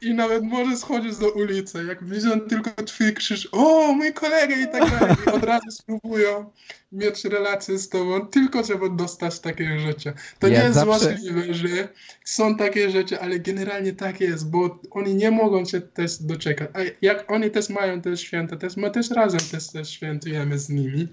I 0.00 0.14
nawet 0.14 0.42
możesz 0.42 0.78
schodzić 0.78 1.16
do 1.16 1.30
ulicy, 1.30 1.84
jak 1.84 2.04
widzą 2.04 2.40
tylko 2.40 2.70
twój 2.82 3.14
krzyż, 3.14 3.48
o, 3.52 3.92
mój 3.92 4.12
kolega 4.12 4.56
i 4.56 4.66
tak 4.66 4.90
dalej. 4.90 5.16
I 5.26 5.30
od 5.30 5.44
razu 5.44 5.70
spróbują 5.70 6.50
mieć 6.92 7.24
relację 7.24 7.78
z 7.78 7.88
tobą, 7.88 8.26
tylko 8.26 8.64
żeby 8.64 8.90
dostać 8.90 9.40
takie 9.40 9.78
rzeczy. 9.78 10.12
To 10.38 10.48
Ja 10.48 10.58
nie 10.58 10.64
jest 10.68 10.84
możliwe, 10.86 11.54
że 11.54 11.88
są 12.24 12.56
takie 12.56 12.90
rzeczy, 12.90 13.20
ale 13.20 13.38
generalnie 13.38 13.92
tak 13.92 14.20
jest, 14.20 14.50
bo 14.50 14.80
oni 14.90 15.14
nie 15.14 15.30
mogą 15.30 15.64
się 15.64 15.80
też 15.80 16.16
doczekać. 16.22 16.70
A 16.74 16.78
jak 17.02 17.30
oni 17.30 17.50
też 17.50 17.68
mają 17.68 18.02
te 18.02 18.16
święta, 18.16 18.56
też 18.56 18.76
my 18.76 18.90
też 18.90 19.10
razem 19.10 19.40
też, 19.40 19.66
też 19.68 19.90
świętujemy 19.90 20.58
z 20.58 20.68
nimi. 20.68 21.08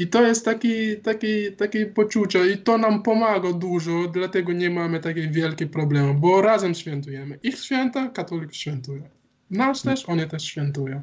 I 0.00 0.06
to 0.06 0.26
jest 0.26 0.44
taki, 0.44 0.96
taki, 0.96 1.52
takie 1.52 1.86
poczucie 1.86 2.52
i 2.52 2.58
to 2.58 2.78
nam 2.78 3.02
pomaga 3.02 3.52
dużo, 3.52 4.08
dlatego 4.12 4.52
nie 4.52 4.70
mamy 4.70 5.00
takiej 5.00 5.30
wielkiej 5.30 5.68
problemu, 5.68 6.14
bo 6.14 6.42
razem 6.42 6.74
świętujemy. 6.74 7.38
Ich 7.42 7.58
święta 7.58 8.08
katolik 8.08 8.54
świętuje. 8.54 9.02
Nasz 9.50 9.82
też, 9.82 10.04
oni 10.08 10.26
też 10.28 10.42
świętują. 10.44 11.02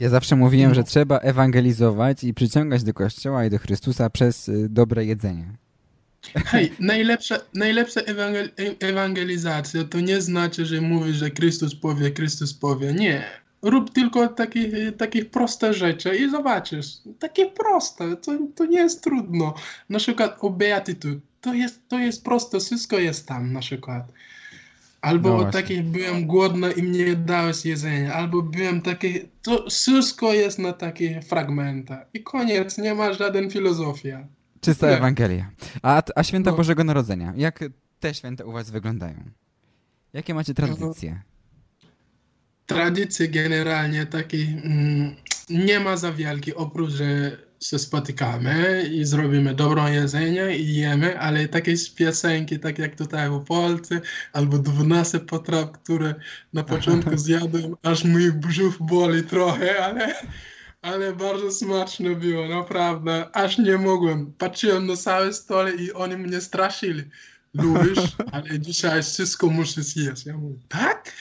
Ja 0.00 0.08
zawsze 0.08 0.36
mówiłem, 0.36 0.68
No. 0.68 0.74
że 0.74 0.84
trzeba 0.84 1.18
ewangelizować 1.18 2.24
i 2.24 2.34
przyciągać 2.34 2.82
do 2.84 2.94
Kościoła 2.94 3.44
i 3.44 3.50
do 3.50 3.58
Chrystusa 3.58 4.10
przez 4.10 4.48
y, 4.48 4.68
dobre 4.68 5.04
jedzenie. 5.04 5.46
Hej, 6.46 6.72
najlepsza, 6.92 7.36
najlepsza 7.54 8.00
ewangel, 8.00 8.50
e- 8.58 8.86
ewangelizacja 8.88 9.84
to 9.84 10.00
nie 10.00 10.20
znaczy, 10.20 10.66
że 10.66 10.80
mówisz, 10.80 11.16
że 11.16 11.30
Chrystus 11.30 11.74
powie, 11.74 12.10
Chrystus 12.14 12.54
powie. 12.54 12.92
Nie. 12.92 13.24
Rób 13.64 13.90
tylko 13.90 14.28
takie, 14.28 14.92
takie 14.92 15.24
proste 15.24 15.74
rzeczy 15.74 16.16
i 16.16 16.30
zobaczysz. 16.30 16.86
Takie 17.18 17.46
proste, 17.50 18.16
to, 18.16 18.32
to 18.54 18.66
nie 18.66 18.78
jest 18.78 19.02
trudno. 19.04 19.54
Na 19.88 19.98
przykład 19.98 20.36
o 20.40 20.50
beatytud. 20.50 21.18
To 21.40 21.54
jest, 21.54 21.88
to 21.88 21.98
jest 21.98 22.24
proste, 22.24 22.60
wszystko 22.60 22.98
jest 22.98 23.28
tam 23.28 23.52
na 23.52 23.60
przykład. 23.60 24.12
Albo 25.00 25.28
No 25.28 25.34
właśnie. 25.34 25.52
takiej 25.52 25.82
byłem 25.82 26.26
głodny 26.26 26.72
i 26.72 26.82
mnie 26.82 27.04
nie 27.04 27.16
dałeś 27.16 27.64
jedzenia. 27.64 28.14
Albo 28.14 28.42
byłem 28.42 28.82
taki, 28.82 29.20
to 29.42 29.70
wszystko 29.70 30.32
jest 30.32 30.58
na 30.58 30.72
takie 30.72 31.22
fragmenty. 31.22 31.96
I 32.14 32.22
koniec, 32.22 32.78
nie 32.78 32.94
ma 32.94 33.12
żaden 33.12 33.50
filozofia. 33.50 34.26
Czysta 34.60 34.86
Nie. 34.90 34.96
Ewangelia. 34.96 35.50
A, 35.82 36.02
a 36.16 36.22
święta 36.22 36.50
No. 36.50 36.56
Bożego 36.56 36.84
Narodzenia? 36.84 37.32
Jak 37.36 37.64
te 38.00 38.14
święta 38.14 38.44
u 38.44 38.52
was 38.52 38.70
wyglądają? 38.70 39.16
Jakie 40.12 40.34
macie 40.34 40.54
tradycje? 40.54 41.22
Tradycji 42.66 43.28
generalnie 43.28 44.06
takiej 44.06 44.60
mm, 44.64 45.14
nie 45.50 45.80
ma 45.80 45.96
za 45.96 46.12
wielkiej, 46.12 46.54
oprócz, 46.54 46.90
że 46.90 47.36
się 47.60 47.78
spotykamy 47.78 48.88
i 48.92 49.04
zrobimy 49.04 49.54
dobrą 49.54 49.86
jedzenie 49.86 50.56
i 50.56 50.74
jemy, 50.74 51.18
ale 51.20 51.48
takie 51.48 51.74
piosenki, 51.96 52.58
tak 52.58 52.78
jak 52.78 52.96
tutaj 52.96 53.30
w 53.30 53.44
Polsce, 53.44 54.00
albo 54.32 54.58
12 54.58 55.20
potraw, 55.20 55.72
które 55.72 56.14
na 56.52 56.64
początku 56.64 57.18
zjadłem, 57.18 57.76
aż 57.82 58.04
mój 58.04 58.32
brzuch 58.32 58.74
boli 58.80 59.22
trochę, 59.22 59.84
ale, 59.84 60.14
ale 60.82 61.12
bardzo 61.12 61.52
smaczne 61.52 62.10
było, 62.16 62.48
naprawdę, 62.48 63.26
aż 63.32 63.58
nie 63.58 63.78
mogłem. 63.78 64.32
Patrzyłem 64.38 64.86
na 64.86 64.96
cały 64.96 65.32
stole 65.32 65.74
i 65.74 65.92
oni 65.92 66.16
mnie 66.16 66.40
straszyli. 66.40 67.02
Lubisz, 67.54 68.16
ale 68.32 68.60
dzisiaj 68.60 69.02
wszystko 69.02 69.46
muszę 69.46 69.82
zjeść. 69.82 70.26
Ja 70.26 70.36
mówię, 70.36 70.58
tak? 70.68 71.12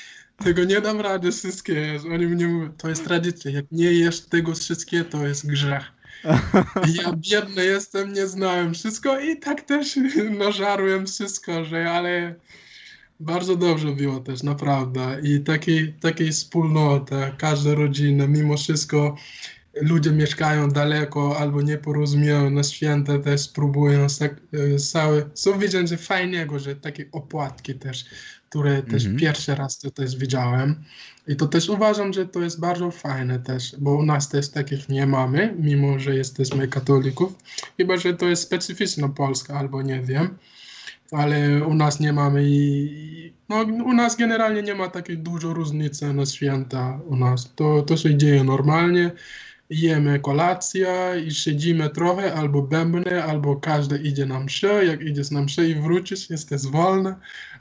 Tego 0.43 0.63
nie 0.63 0.81
dam 0.81 1.01
rady 1.01 1.31
wszystkie. 1.31 1.99
Oni 2.13 2.27
mnie 2.27 2.47
mówią, 2.47 2.71
to 2.77 2.89
jest 2.89 3.03
tradycja. 3.03 3.51
Jak 3.51 3.65
nie 3.71 3.91
jesz 3.91 4.21
tego 4.21 4.55
wszystkie, 4.55 5.03
to 5.03 5.27
jest 5.27 5.47
grzech. 5.47 5.83
Ja 7.01 7.13
biedny 7.15 7.65
jestem, 7.65 8.13
nie 8.13 8.27
znałem 8.27 8.73
wszystko 8.73 9.19
i 9.19 9.39
tak 9.39 9.61
też 9.61 9.99
nażarłem 10.45 11.07
wszystko, 11.07 11.65
że 11.65 11.91
ale 11.91 12.35
bardzo 13.19 13.55
dobrze 13.55 13.91
było 13.91 14.19
też, 14.19 14.43
naprawdę. 14.43 15.21
I 15.23 15.39
takiej, 15.39 15.93
takiej 15.93 16.31
wspólnoty, 16.31 17.15
każda 17.37 17.75
rodzina, 17.75 18.27
mimo 18.27 18.57
wszystko 18.57 19.15
ludzie 19.81 20.11
mieszkają 20.11 20.69
daleko 20.69 21.37
albo 21.37 21.61
nie 21.61 21.77
porozumieją 21.77 22.49
na 22.49 22.63
święta, 22.63 23.19
też 23.19 23.41
spróbują 23.41 24.07
tak, 24.19 24.31
e, 24.53 24.77
całe, 24.77 25.29
co 25.33 25.53
widzę, 25.53 25.87
że 25.87 25.97
fajnego, 25.97 26.59
że 26.59 26.75
takie 26.75 27.05
opłatki 27.11 27.73
też, 27.75 28.05
które 28.49 28.83
też 28.83 29.03
Mhm. 29.03 29.19
pierwszy 29.19 29.55
raz 29.55 29.79
to 29.79 29.91
też 29.91 30.15
widziałem. 30.17 30.75
I 31.27 31.35
to 31.35 31.47
też 31.47 31.69
uważam, 31.69 32.13
że 32.13 32.25
to 32.25 32.41
jest 32.41 32.59
bardzo 32.59 32.91
fajne 32.91 33.39
też, 33.39 33.75
bo 33.77 33.95
u 33.95 34.03
nas 34.03 34.29
też 34.29 34.49
takich 34.49 34.89
nie 34.89 35.07
mamy, 35.07 35.55
mimo 35.59 35.99
że 35.99 36.15
jesteśmy 36.15 36.67
katolików. 36.67 37.33
Chyba, 37.77 37.97
że 37.97 38.13
to 38.13 38.25
jest 38.25 38.43
specyficzna 38.43 39.09
Polska, 39.09 39.53
albo 39.59 39.81
nie 39.81 40.01
wiem. 40.01 40.37
Ale 41.11 41.65
u 41.65 41.73
nas 41.73 41.99
nie 41.99 42.13
mamy 42.13 42.43
i 42.45 43.33
no, 43.49 43.61
u 43.61 43.93
nas 43.93 44.15
generalnie 44.15 44.61
nie 44.61 44.75
ma 44.75 44.87
takiej 44.87 45.17
dużo 45.17 45.53
różnicy 45.53 46.13
na 46.13 46.25
święta 46.25 46.99
u 47.07 47.15
nas. 47.15 47.51
To, 47.55 47.81
to 47.81 47.97
się 47.97 48.17
dzieje 48.17 48.43
normalnie. 48.43 49.11
Jemy 49.69 50.19
kolację 50.19 50.93
i 51.27 51.31
siedzimy 51.31 51.89
trochę, 51.89 52.33
albo 52.33 52.61
bębny, 52.61 53.23
albo 53.23 53.55
każdy 53.55 53.97
idzie 53.97 54.25
na 54.25 54.39
mszę. 54.39 54.85
Jak 54.85 55.01
idziesz 55.01 55.31
na 55.31 55.41
mszę 55.41 55.69
i 55.69 55.75
wrócisz, 55.75 56.29
jesteś 56.29 56.61
wolny, 56.61 57.15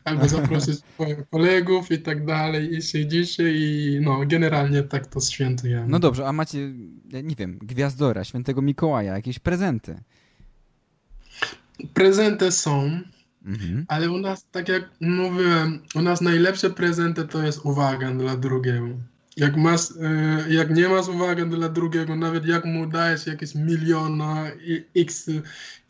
albo 0.05 0.29
zaprosisz 0.29 0.77
swoich 0.95 1.29
kolegów 1.31 1.91
i 1.91 1.99
tak 1.99 2.27
dalej 2.27 2.75
i 2.77 2.83
siedzicie 2.83 3.53
i 3.55 3.99
no, 4.03 4.27
generalnie 4.27 4.83
tak 4.83 5.07
to 5.07 5.21
świętujemy. 5.21 5.89
No 5.89 5.99
dobrze, 5.99 6.27
a 6.29 6.33
macie, 6.33 6.59
ja 7.13 7.21
nie 7.21 7.35
wiem, 7.37 7.59
Gwiazdora, 7.63 8.25
Świętego 8.25 8.63
Mikołaja, 8.63 9.15
jakieś 9.17 9.39
prezenty? 9.39 9.99
Prezenty 11.95 12.53
są, 12.53 13.01
Mhm. 13.47 13.85
ale 13.89 14.11
u 14.11 14.19
nas, 14.19 14.47
tak 14.53 14.69
jak 14.69 14.91
mówiłem, 15.01 15.83
u 15.95 16.03
nas 16.03 16.21
najlepsze 16.21 16.71
prezenty 16.71 17.25
to 17.25 17.43
jest 17.43 17.61
uwaga 17.65 18.11
dla 18.11 18.37
drugiego. 18.37 18.87
Jak, 19.37 19.57
masz, 19.57 19.81
e, 19.91 20.45
jak 20.55 20.71
nie 20.71 20.89
masz 20.89 21.09
uwagi 21.09 21.43
dla 21.47 21.69
drugiego, 21.69 22.17
nawet 22.17 22.47
jak 22.47 22.65
mu 22.65 22.87
dajesz 22.87 23.27
jakieś 23.27 23.55
miliona, 23.55 24.51
x, 24.97 25.31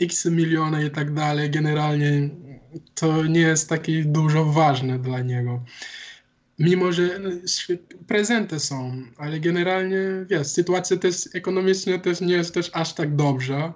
x 0.01 0.26
miliona 0.26 0.82
i 0.82 0.90
tak 0.90 1.14
dalej, 1.14 1.51
generalnie 1.51 2.30
to 2.95 3.26
nie 3.26 3.40
jest 3.40 3.68
takie 3.68 4.05
dużo 4.05 4.45
ważne 4.45 4.99
dla 4.99 5.20
niego. 5.20 5.64
Mimo, 6.59 6.93
że 6.93 7.20
prezenty 8.07 8.61
są, 8.61 9.03
ale 9.16 9.40
generalnie, 9.40 9.99
wiesz, 10.30 10.47
sytuacja 10.47 10.97
też 10.97 11.28
ekonomiczna 11.34 11.99
też 11.99 12.20
nie 12.20 12.34
jest 12.34 12.55
też 12.55 12.70
aż 12.72 12.95
tak 12.95 13.16
dobrze. 13.16 13.72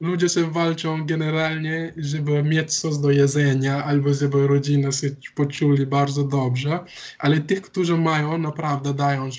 Ludzie 0.00 0.28
się 0.28 0.50
walczą 0.50 1.06
generalnie, 1.06 1.92
żeby 1.96 2.42
mieć 2.42 2.74
coś 2.74 2.98
do 2.98 3.10
jedzenia, 3.10 3.84
albo 3.84 4.14
żeby 4.14 4.46
rodzina 4.46 4.92
się 4.92 5.10
poczuli 5.34 5.86
bardzo 5.86 6.24
dobrze, 6.24 6.78
ale 7.18 7.40
tych, 7.40 7.62
którzy 7.62 7.96
mają, 7.96 8.38
naprawdę 8.38 8.94
dają 8.94 9.24
e, 9.26 9.30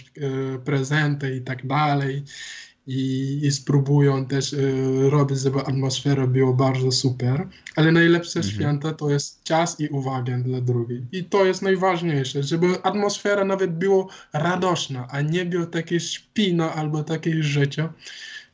prezenty 0.59 1.35
i 1.35 1.41
tak 1.41 1.67
dalej. 1.67 2.23
i, 2.87 3.39
i 3.43 3.51
spróbują 3.51 4.25
też 4.25 4.53
y, 4.53 5.09
robić, 5.09 5.39
żeby 5.39 5.59
atmosfera 5.59 6.27
była 6.27 6.53
bardzo 6.53 6.91
super, 6.91 7.47
ale 7.75 7.91
najlepsze 7.91 8.39
mhm. 8.39 8.55
święta 8.55 8.93
to 8.93 9.09
jest 9.09 9.43
czas 9.43 9.79
i 9.79 9.87
uwaga 9.87 10.37
dla 10.37 10.61
drugiej. 10.61 11.05
I 11.11 11.23
to 11.23 11.45
jest 11.45 11.61
najważniejsze, 11.61 12.43
żeby 12.43 12.83
atmosfera 12.83 13.45
nawet 13.45 13.77
była 13.77 14.05
radośna, 14.33 15.07
a 15.11 15.21
nie 15.21 15.45
było 15.45 15.65
takie 15.65 15.99
śpina 15.99 16.73
albo 16.73 17.03
takie 17.03 17.43
życie. 17.43 17.89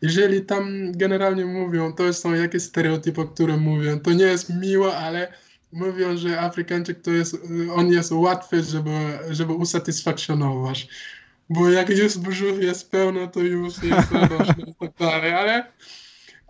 Jeżeli 0.03 0.41
tam 0.41 0.91
generalnie 0.91 1.45
mówią, 1.45 1.93
to 1.93 2.13
są 2.13 2.33
jakieś 2.33 2.63
stereotypy, 2.63 3.21
które 3.33 3.57
mówią, 3.57 3.99
to 3.99 4.13
nie 4.13 4.25
jest 4.25 4.61
miłe, 4.61 4.97
ale 4.97 5.33
mówią, 5.71 6.17
że 6.17 6.41
Afrykańczyk 6.41 7.01
to 7.01 7.11
jest, 7.11 7.37
on 7.75 7.91
jest 7.91 8.11
łatwy, 8.11 8.63
żeby, 8.63 8.89
żeby 9.29 9.53
usatysfakcjonować. 9.53 10.87
Bo 11.49 11.69
jak 11.69 11.89
już 11.89 12.17
brzuch 12.17 12.57
jest 12.61 12.91
pełno, 12.91 13.27
to 13.27 13.39
już 13.39 13.83
jest 13.83 14.09
tak 14.79 14.91
dalej, 14.99 15.33
ale, 15.33 15.71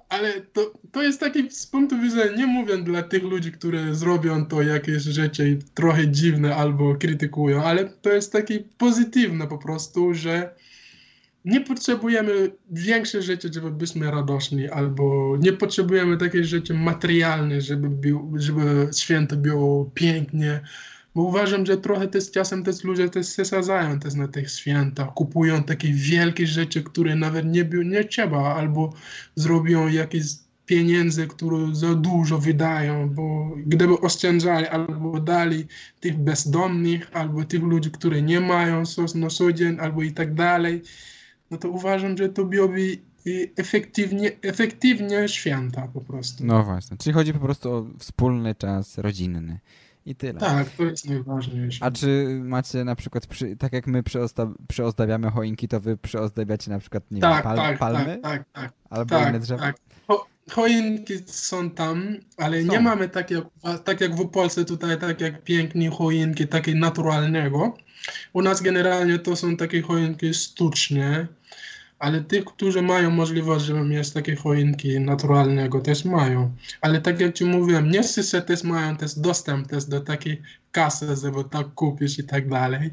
ale 0.09 0.41
to, 0.41 0.73
to 0.91 1.03
jest 1.03 1.19
taki 1.19 1.51
z 1.51 1.67
punktu 1.67 2.01
widzenia, 2.01 2.37
nie 2.37 2.47
mówię 2.47 2.77
dla 2.77 3.03
tych 3.03 3.23
ludzi, 3.23 3.51
którzy 3.51 3.95
zrobią 3.95 4.45
to 4.45 4.61
jakieś 4.61 5.03
rzeczy 5.03 5.59
trochę 5.73 6.07
dziwne 6.07 6.55
albo 6.55 6.95
krytykują, 6.95 7.63
ale 7.63 7.85
to 7.85 8.09
jest 8.13 8.31
takie 8.31 8.59
pozytywne 8.77 9.47
po 9.47 9.57
prostu, 9.57 10.13
że 10.13 10.55
nie 11.45 11.61
potrzebujemy 11.61 12.51
większe 12.71 13.21
rzeczy, 13.21 13.49
żeby 13.53 13.71
byśmy 13.71 14.11
radośni, 14.11 14.69
albo 14.69 15.37
nie 15.39 15.53
potrzebujemy 15.53 16.17
takich 16.17 16.45
rzeczy 16.45 16.73
materialnych, 16.73 17.61
żeby, 17.61 17.89
był, 17.89 18.31
żeby 18.35 18.89
święto 18.97 19.35
było 19.35 19.91
pięknie, 19.93 20.61
bo 21.15 21.21
uważam, 21.21 21.65
że 21.65 21.77
trochę 21.77 22.07
też 22.07 22.31
czasem 22.31 22.63
też 22.63 22.83
ludzie 22.83 23.09
też 23.09 23.29
przesadzają 23.31 23.99
też 23.99 24.13
na 24.13 24.27
tych 24.27 24.51
świętach, 24.51 25.13
kupują 25.13 25.63
takie 25.63 25.93
wielkie 25.93 26.47
rzeczy, 26.47 26.83
które 26.83 27.15
nawet 27.15 27.45
nie, 27.45 27.69
nie 27.85 28.03
trzeba, 28.03 28.55
albo 28.55 28.93
zrobią 29.35 29.87
jakieś 29.87 30.23
pieniędzy, 30.65 31.27
które 31.27 31.75
za 31.75 31.95
dużo 31.95 32.37
wydają, 32.39 33.09
bo 33.09 33.55
gdyby 33.65 33.99
oszczędzali 33.99 34.67
albo 34.67 35.19
dali 35.19 35.65
tych 35.99 36.17
bezdomnych, 36.17 37.09
albo 37.13 37.43
tych 37.43 37.61
ludzi, 37.61 37.91
którzy 37.91 38.21
nie 38.21 38.39
mają 38.39 38.85
sos 38.85 39.15
na 39.15 39.27
co 39.27 39.53
dzień, 39.53 39.77
albo 39.79 40.03
i 40.03 40.11
tak 40.11 40.33
dalej, 40.33 40.81
no 41.53 41.59
to 41.59 41.69
uważam, 41.69 42.17
że 42.17 42.29
to 42.29 42.45
byłoby 42.45 42.97
efektywnie, 43.57 44.31
efektywnie 44.41 45.27
święta 45.27 45.87
po 45.93 46.01
prostu. 46.01 46.45
No 46.45 46.63
właśnie, 46.63 46.97
czyli 46.97 47.13
chodzi 47.13 47.33
po 47.33 47.39
prostu 47.39 47.71
o 47.71 47.85
wspólny 47.99 48.55
czas 48.55 48.97
rodzinny. 48.97 49.59
I 50.05 50.15
tyle. 50.15 50.39
Tak, 50.39 50.69
to 50.69 50.83
jest 50.83 51.09
najważniejsze. 51.09 51.85
A 51.85 51.91
czy 51.91 52.41
macie 52.43 52.83
na 52.83 52.95
przykład, 52.95 53.27
przy, 53.27 53.55
tak 53.55 53.73
jak 53.73 53.87
my 53.87 54.03
przyozdabiamy 54.67 55.31
choinki, 55.31 55.67
to 55.67 55.79
wy 55.79 55.97
przyozdabiacie 55.97 56.71
na 56.71 56.79
przykład, 56.79 57.11
nie 57.11 57.21
tak, 57.21 57.33
wiem, 57.33 57.43
pal, 57.43 57.57
tak, 57.57 57.79
palmy? 57.79 58.05
Tak, 58.05 58.21
tak, 58.21 58.51
tak. 58.51 58.73
Albo 58.89 59.09
tak, 59.15 59.29
inne 59.29 59.39
drzewa? 59.39 59.61
Tak. 59.61 59.75
Cho 60.07 60.25
choinki 60.51 61.13
są 61.25 61.69
tam, 61.69 62.17
ale 62.37 62.63
są. 62.63 62.71
nie 62.71 62.79
mamy 62.79 63.09
tak 63.09 63.31
jak, 63.31 63.43
tak 63.83 64.01
jak 64.01 64.15
w 64.15 64.29
Polsce 64.29 64.65
tutaj, 64.65 64.99
tak 64.99 65.21
jak 65.21 65.43
pięknie 65.43 65.89
choinki, 65.89 66.47
naturalnego. 66.75 67.77
U 68.33 68.41
nas 68.41 68.61
generalnie 68.61 69.19
to 69.19 69.35
są 69.35 69.57
takie 69.57 69.81
choinki 69.81 70.33
sztuczne 70.33 71.27
ale 72.03 72.21
tych, 72.21 72.45
którzy 72.45 72.81
mają 72.81 73.09
możliwość, 73.09 73.65
żeby 73.65 73.83
mieć 73.83 74.11
takie 74.11 74.35
choinki 74.35 74.99
naturalnego, 74.99 75.79
też 75.79 76.05
mają. 76.05 76.55
Ale 76.81 77.01
tak 77.01 77.19
jak 77.19 77.33
Ci 77.33 77.45
mówiłem, 77.45 77.91
nie 77.91 78.03
wszyscy 78.03 78.41
też 78.41 78.63
mają 78.63 78.97
też 78.97 79.15
dostęp 79.15 79.67
też 79.67 79.85
do 79.85 79.99
takiej 79.99 80.41
kasy, 80.71 81.15
żeby 81.21 81.43
tak 81.51 81.73
kupić 81.73 82.19
i 82.19 82.23
tak 82.23 82.49
dalej. 82.49 82.89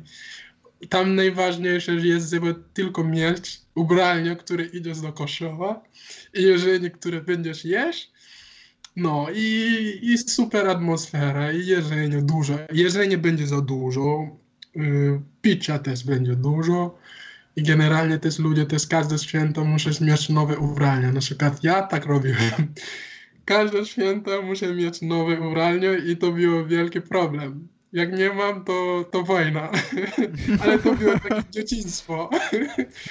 Tam 0.89 1.15
najważniejsze 1.15 1.95
jest, 1.95 2.31
żeby 2.31 2.55
tylko 2.75 3.05
mieć 3.05 3.61
ubranie, 3.75 4.37
które 4.37 4.65
idziesz 4.65 5.01
do 5.01 5.13
kościoła 5.13 5.83
i 6.35 6.43
jeżeli 6.43 6.91
które 6.91 7.21
będziesz 7.21 7.65
jeść, 7.65 8.13
no 8.97 9.27
i, 9.35 9.99
i 10.03 10.19
super 10.19 10.69
atmosfera 10.69 11.53
i 11.53 11.67
jedzenie 11.67 12.23
dużo. 12.23 12.59
Jedzenie 12.73 13.19
będzie 13.19 13.47
za 13.47 13.61
dużo, 13.61 14.37
yy, 14.75 15.21
picia 15.43 15.79
też 15.79 16.05
będzie 16.05 16.37
dużo, 16.37 16.99
i 17.57 17.63
generalnie 17.63 18.19
też 18.19 18.39
ludzie 18.39 18.67
też 18.67 18.87
każde 18.87 19.19
święto 19.19 19.65
muszą 19.65 19.91
mieć 20.01 20.29
nowe 20.29 20.59
ubrania. 20.59 21.13
Na 21.13 21.21
przykład 21.21 21.65
ja 21.65 21.83
tak 21.83 22.07
robiłem. 22.07 22.75
Każde 23.45 23.87
święto 23.87 24.43
muszę 24.43 24.75
mieć 24.75 25.03
nowe 25.03 25.41
ubranie 25.41 25.99
i 26.07 26.17
to 26.17 26.33
było 26.33 26.67
wielki 26.67 27.01
problem. 27.01 27.69
Jak 27.93 28.19
nie 28.19 28.33
mam, 28.33 28.65
to, 28.65 29.05
to 29.11 29.23
wojna. 29.23 29.71
ale 30.63 30.79
to 30.79 30.95
było 30.95 31.13
takie 31.13 31.51
dzieciństwo. 31.51 32.31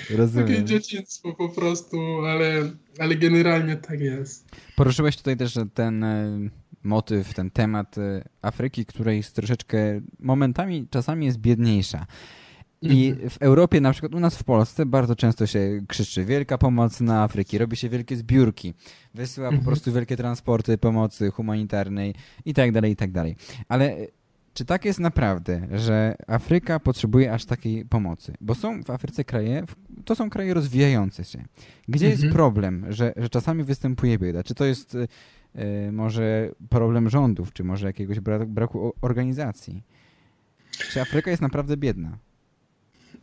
Rozumiem. 0.09 0.47
takie 0.47 0.63
dzieciństwo 0.63 1.33
po 1.33 1.49
prostu, 1.49 1.97
ale, 2.25 2.71
ale 2.99 3.15
generalnie 3.15 3.75
tak 3.75 3.99
jest. 3.99 4.49
Poruszyłeś 4.75 5.17
tutaj 5.17 5.37
też 5.37 5.59
ten 5.73 6.03
e, 6.03 6.39
motyw, 6.83 7.33
ten 7.33 7.51
temat 7.51 7.97
e, 7.97 8.23
Afryki, 8.41 8.85
która 8.85 9.11
jest 9.11 9.35
troszeczkę 9.35 10.01
momentami, 10.19 10.87
czasami 10.89 11.25
jest 11.25 11.37
biedniejsza. 11.37 12.05
I 12.81 13.09
mhm. 13.09 13.29
w 13.29 13.37
Europie, 13.41 13.81
na 13.81 13.91
przykład 13.91 14.15
u 14.15 14.19
nas 14.19 14.37
w 14.37 14.43
Polsce, 14.43 14.85
bardzo 14.85 15.15
często 15.15 15.47
się 15.47 15.81
krzyczy 15.87 16.25
wielka 16.25 16.57
pomoc 16.57 17.01
na 17.01 17.23
Afryki, 17.23 17.57
robi 17.57 17.77
się 17.77 17.89
wielkie 17.89 18.15
zbiórki, 18.15 18.73
wysyła 19.13 19.47
po 19.47 19.55
mhm. 19.55 19.65
prostu 19.65 19.93
wielkie 19.93 20.17
transporty 20.17 20.77
pomocy 20.77 21.31
humanitarnej 21.31 22.15
i 22.45 22.53
tak 22.53 22.71
dalej, 22.71 22.91
i 22.91 22.95
tak 22.95 23.11
dalej. 23.11 23.35
Ale 23.67 23.97
czy 24.59 24.65
tak 24.65 24.85
jest 24.85 24.99
naprawdę, 24.99 25.67
że 25.71 26.15
Afryka 26.27 26.79
potrzebuje 26.79 27.33
aż 27.33 27.45
takiej 27.45 27.85
pomocy? 27.85 28.33
Bo 28.41 28.55
są 28.55 28.83
w 28.83 28.89
Afryce 28.89 29.23
kraje, 29.23 29.63
to 30.05 30.15
są 30.15 30.29
kraje 30.29 30.53
rozwijające 30.53 31.23
się. 31.23 31.45
Gdzie 31.87 32.05
mhm. 32.05 32.21
jest 32.21 32.33
problem, 32.33 32.85
że, 32.89 33.13
że 33.17 33.29
czasami 33.29 33.63
występuje 33.63 34.17
bieda? 34.17 34.43
Czy 34.43 34.55
to 34.55 34.65
jest 34.65 34.95
y, 34.95 35.07
może 35.91 36.51
problem 36.69 37.09
rządów, 37.09 37.53
czy 37.53 37.63
może 37.63 37.87
jakiegoś 37.87 38.19
braku 38.47 38.93
organizacji? 39.01 39.83
Czy 40.71 41.01
Afryka 41.01 41.31
jest 41.31 41.41
naprawdę 41.41 41.77
biedna? 41.77 42.17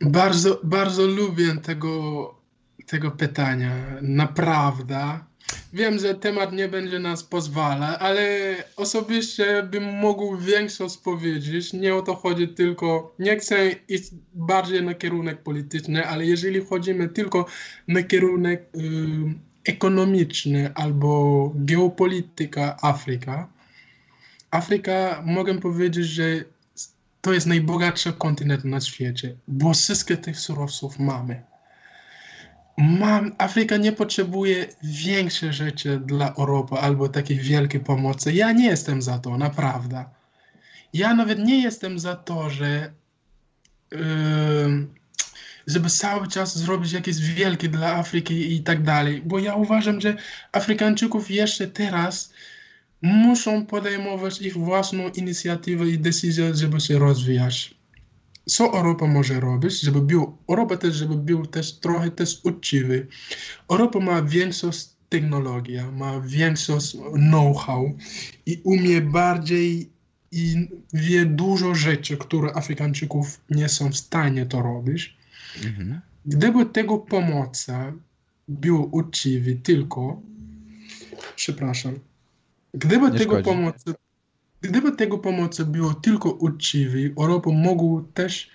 Bardzo, 0.01 0.61
bardzo 0.63 1.07
lubię 1.07 1.55
tego, 1.55 2.35
tego 2.85 3.11
pytania. 3.11 3.71
Naprawdę. 4.01 5.19
Wiem, 5.73 5.99
że 5.99 6.15
temat 6.15 6.53
nie 6.53 6.67
będzie 6.67 6.99
nas 6.99 7.23
pozwala, 7.23 7.99
ale 7.99 8.55
osobiście 8.75 9.63
bym 9.63 9.83
mógł 9.83 10.37
większość 10.37 10.97
powiedzieć. 10.97 11.73
Nie 11.73 11.95
o 11.95 12.01
to 12.01 12.15
chodzi 12.15 12.47
tylko, 12.47 13.15
nie 13.19 13.37
chcę 13.37 13.71
iść 13.87 14.11
bardziej 14.33 14.83
na 14.83 14.93
kierunek 14.93 15.43
polityczny, 15.43 16.07
ale 16.07 16.25
jeżeli 16.25 16.65
chodzimy 16.65 17.09
tylko 17.09 17.45
na 17.87 18.03
kierunek 18.03 18.61
y, 18.61 19.69
ekonomiczny 19.71 20.71
albo 20.75 21.51
geopolityka 21.55 22.77
Afryka, 22.81 23.47
Afryka 24.51 25.23
mogę 25.25 25.59
powiedzieć, 25.59 26.05
że 26.05 26.43
to 27.21 27.33
jest 27.33 27.47
najbogatszy 27.47 28.13
kontynent 28.13 28.65
na 28.65 28.81
świecie, 28.81 29.35
bo 29.47 29.73
wszystkie 29.73 30.17
tych 30.17 30.39
surowców 30.39 30.99
mamy. 30.99 31.43
Mam, 32.77 33.35
Afryka 33.37 33.77
nie 33.77 33.91
potrzebuje 33.91 34.67
większych 34.83 35.53
rzeczy 35.53 35.99
dla 36.05 36.33
Europy 36.33 36.75
albo 36.75 37.09
takiej 37.09 37.37
wielkiej 37.37 37.79
pomocy. 37.81 38.33
Ja 38.33 38.51
nie 38.51 38.65
jestem 38.65 39.01
za 39.01 39.19
to, 39.19 39.37
naprawdę. 39.37 40.05
Ja 40.93 41.13
nawet 41.13 41.39
nie 41.39 41.61
jestem 41.61 41.99
za 41.99 42.15
to, 42.15 42.49
że 42.49 42.93
yy, 43.91 43.97
żeby 45.67 45.89
cały 45.89 46.27
czas 46.27 46.57
zrobić 46.57 46.91
jakieś 46.91 47.19
wielkie 47.19 47.69
dla 47.69 47.95
Afryki 47.95 48.55
i 48.55 48.63
tak 48.63 48.83
dalej, 48.83 49.21
bo 49.25 49.39
ja 49.39 49.55
uważam, 49.55 50.01
że 50.01 50.15
Afrykańczyków 50.51 51.31
jeszcze 51.31 51.67
teraz 51.67 52.33
muszą 53.01 53.65
podejmować 53.65 54.41
ich 54.41 54.57
własną 54.57 55.09
inicjatywę 55.09 55.87
i 55.87 55.99
decyzję, 55.99 56.55
żeby 56.55 56.79
się 56.79 56.99
rozwijać. 56.99 57.76
Co 58.47 58.73
Europa 58.73 59.07
może 59.07 59.39
robić, 59.39 59.81
żeby 59.81 60.01
był, 60.01 60.37
Europa 60.49 60.77
też, 60.77 60.95
żeby 60.95 61.15
był 61.15 61.45
też 61.45 61.79
trochę 61.79 62.11
też 62.11 62.39
uczciwy. 62.43 63.07
Europa 63.69 63.99
ma 63.99 64.21
większą 64.21 64.69
technologię, 65.09 65.85
ma 65.91 66.21
większą 66.21 66.77
know-how 67.13 67.91
i 68.45 68.61
umie 68.63 69.01
bardziej 69.01 69.89
i 70.31 70.67
wie 70.93 71.25
dużo 71.25 71.75
rzeczy, 71.75 72.17
które 72.17 72.53
Afrykańczyków 72.55 73.41
nie 73.49 73.69
są 73.69 73.91
w 73.91 73.97
stanie 73.97 74.45
to 74.45 74.61
robić. 74.61 75.17
Mhm. 75.65 76.01
Gdyby 76.25 76.65
tego 76.65 76.97
pomocy 76.97 77.73
było 78.47 78.85
uczciwy 78.85 79.55
tylko, 79.55 80.21
przepraszam, 81.35 81.99
Gdyby 82.73 83.19
tego, 83.19 83.43
pomocy, 83.43 83.93
gdyby 84.67 84.91
tego 84.91 85.17
pomocy 85.17 85.65
było 85.65 85.93
tylko 85.93 86.31
uczciwe, 86.31 86.97
Europa 87.17 87.49
mogła 87.51 88.01
też 88.13 88.49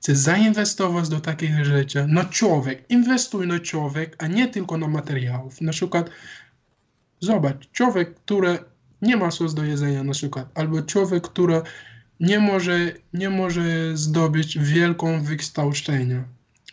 chce 0.00 0.16
zainwestować 0.16 1.08
do 1.08 1.20
takich 1.20 1.64
rzeczy 1.64 2.06
na 2.06 2.24
człowiek. 2.24 2.84
Inwestuj 2.88 3.46
na 3.46 3.58
człowiek, 3.58 4.16
a 4.18 4.26
nie 4.26 4.48
tylko 4.48 4.78
na 4.78 4.88
materiałów. 4.88 5.60
Na 5.60 5.72
przykład, 5.72 6.10
zobacz, 7.20 7.70
człowiek, 7.72 8.14
który 8.14 8.58
nie 9.02 9.16
ma 9.16 9.30
coś 9.30 9.52
do 9.52 9.64
jedzenia 9.64 10.04
na 10.04 10.12
przykład, 10.12 10.48
albo 10.54 10.82
człowiek, 10.82 11.24
który 11.24 11.62
nie 12.20 12.40
może, 12.40 12.92
nie 13.12 13.30
może 13.30 13.96
zdobyć 13.96 14.58
wielką 14.58 15.22
wykształcenia. 15.22 16.24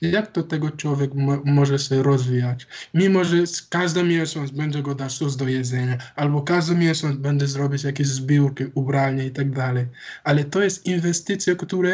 Jak 0.01 0.31
to 0.31 0.43
tego 0.43 0.71
człowiek 0.71 1.11
może 1.45 1.79
się 1.79 2.03
rozwijać. 2.03 2.67
Mimo, 2.93 3.23
że 3.23 3.37
każdy 3.69 4.03
miesiąc 4.03 4.51
będzie 4.51 4.81
go 4.81 4.95
dać 4.95 5.17
coś 5.17 5.35
do 5.35 5.47
jedzenia, 5.47 5.97
albo 6.15 6.41
każdy 6.41 6.75
miesiąc 6.75 7.17
będzie 7.17 7.47
zrobić 7.47 7.83
jakieś 7.83 8.07
zbiórki, 8.07 8.63
ubrania 8.73 9.23
i 9.23 9.31
tak 9.31 9.51
dalej. 9.51 9.85
Ale 10.23 10.43
to 10.43 10.61
jest 10.61 10.85
inwestycja, 10.85 11.55
która 11.55 11.89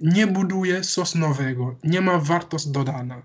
nie 0.00 0.26
buduje 0.26 0.80
coś 0.80 1.14
nowego, 1.14 1.78
nie 1.84 2.00
ma 2.00 2.18
wartości 2.18 2.70
dodana. 2.70 3.22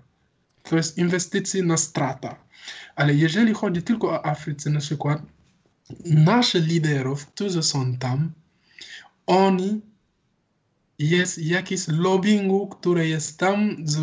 To 0.62 0.76
jest 0.76 0.98
inwestycja 0.98 1.64
na 1.64 1.76
strata. 1.76 2.36
Ale 2.96 3.14
jeżeli 3.14 3.54
chodzi 3.54 3.82
tylko 3.82 4.10
o 4.10 4.26
Afryce 4.26 4.70
na 4.70 4.80
przykład, 4.80 5.22
nasze 6.04 6.60
liderów, 6.60 7.26
którzy 7.26 7.62
są 7.62 7.96
tam, 7.96 8.32
oni 9.26 9.80
jest 11.10 11.38
jakiś 11.38 11.88
lobbyingu, 11.88 12.66
który 12.66 13.08
jest 13.08 13.38
tam 13.38 13.76
z, 13.84 13.98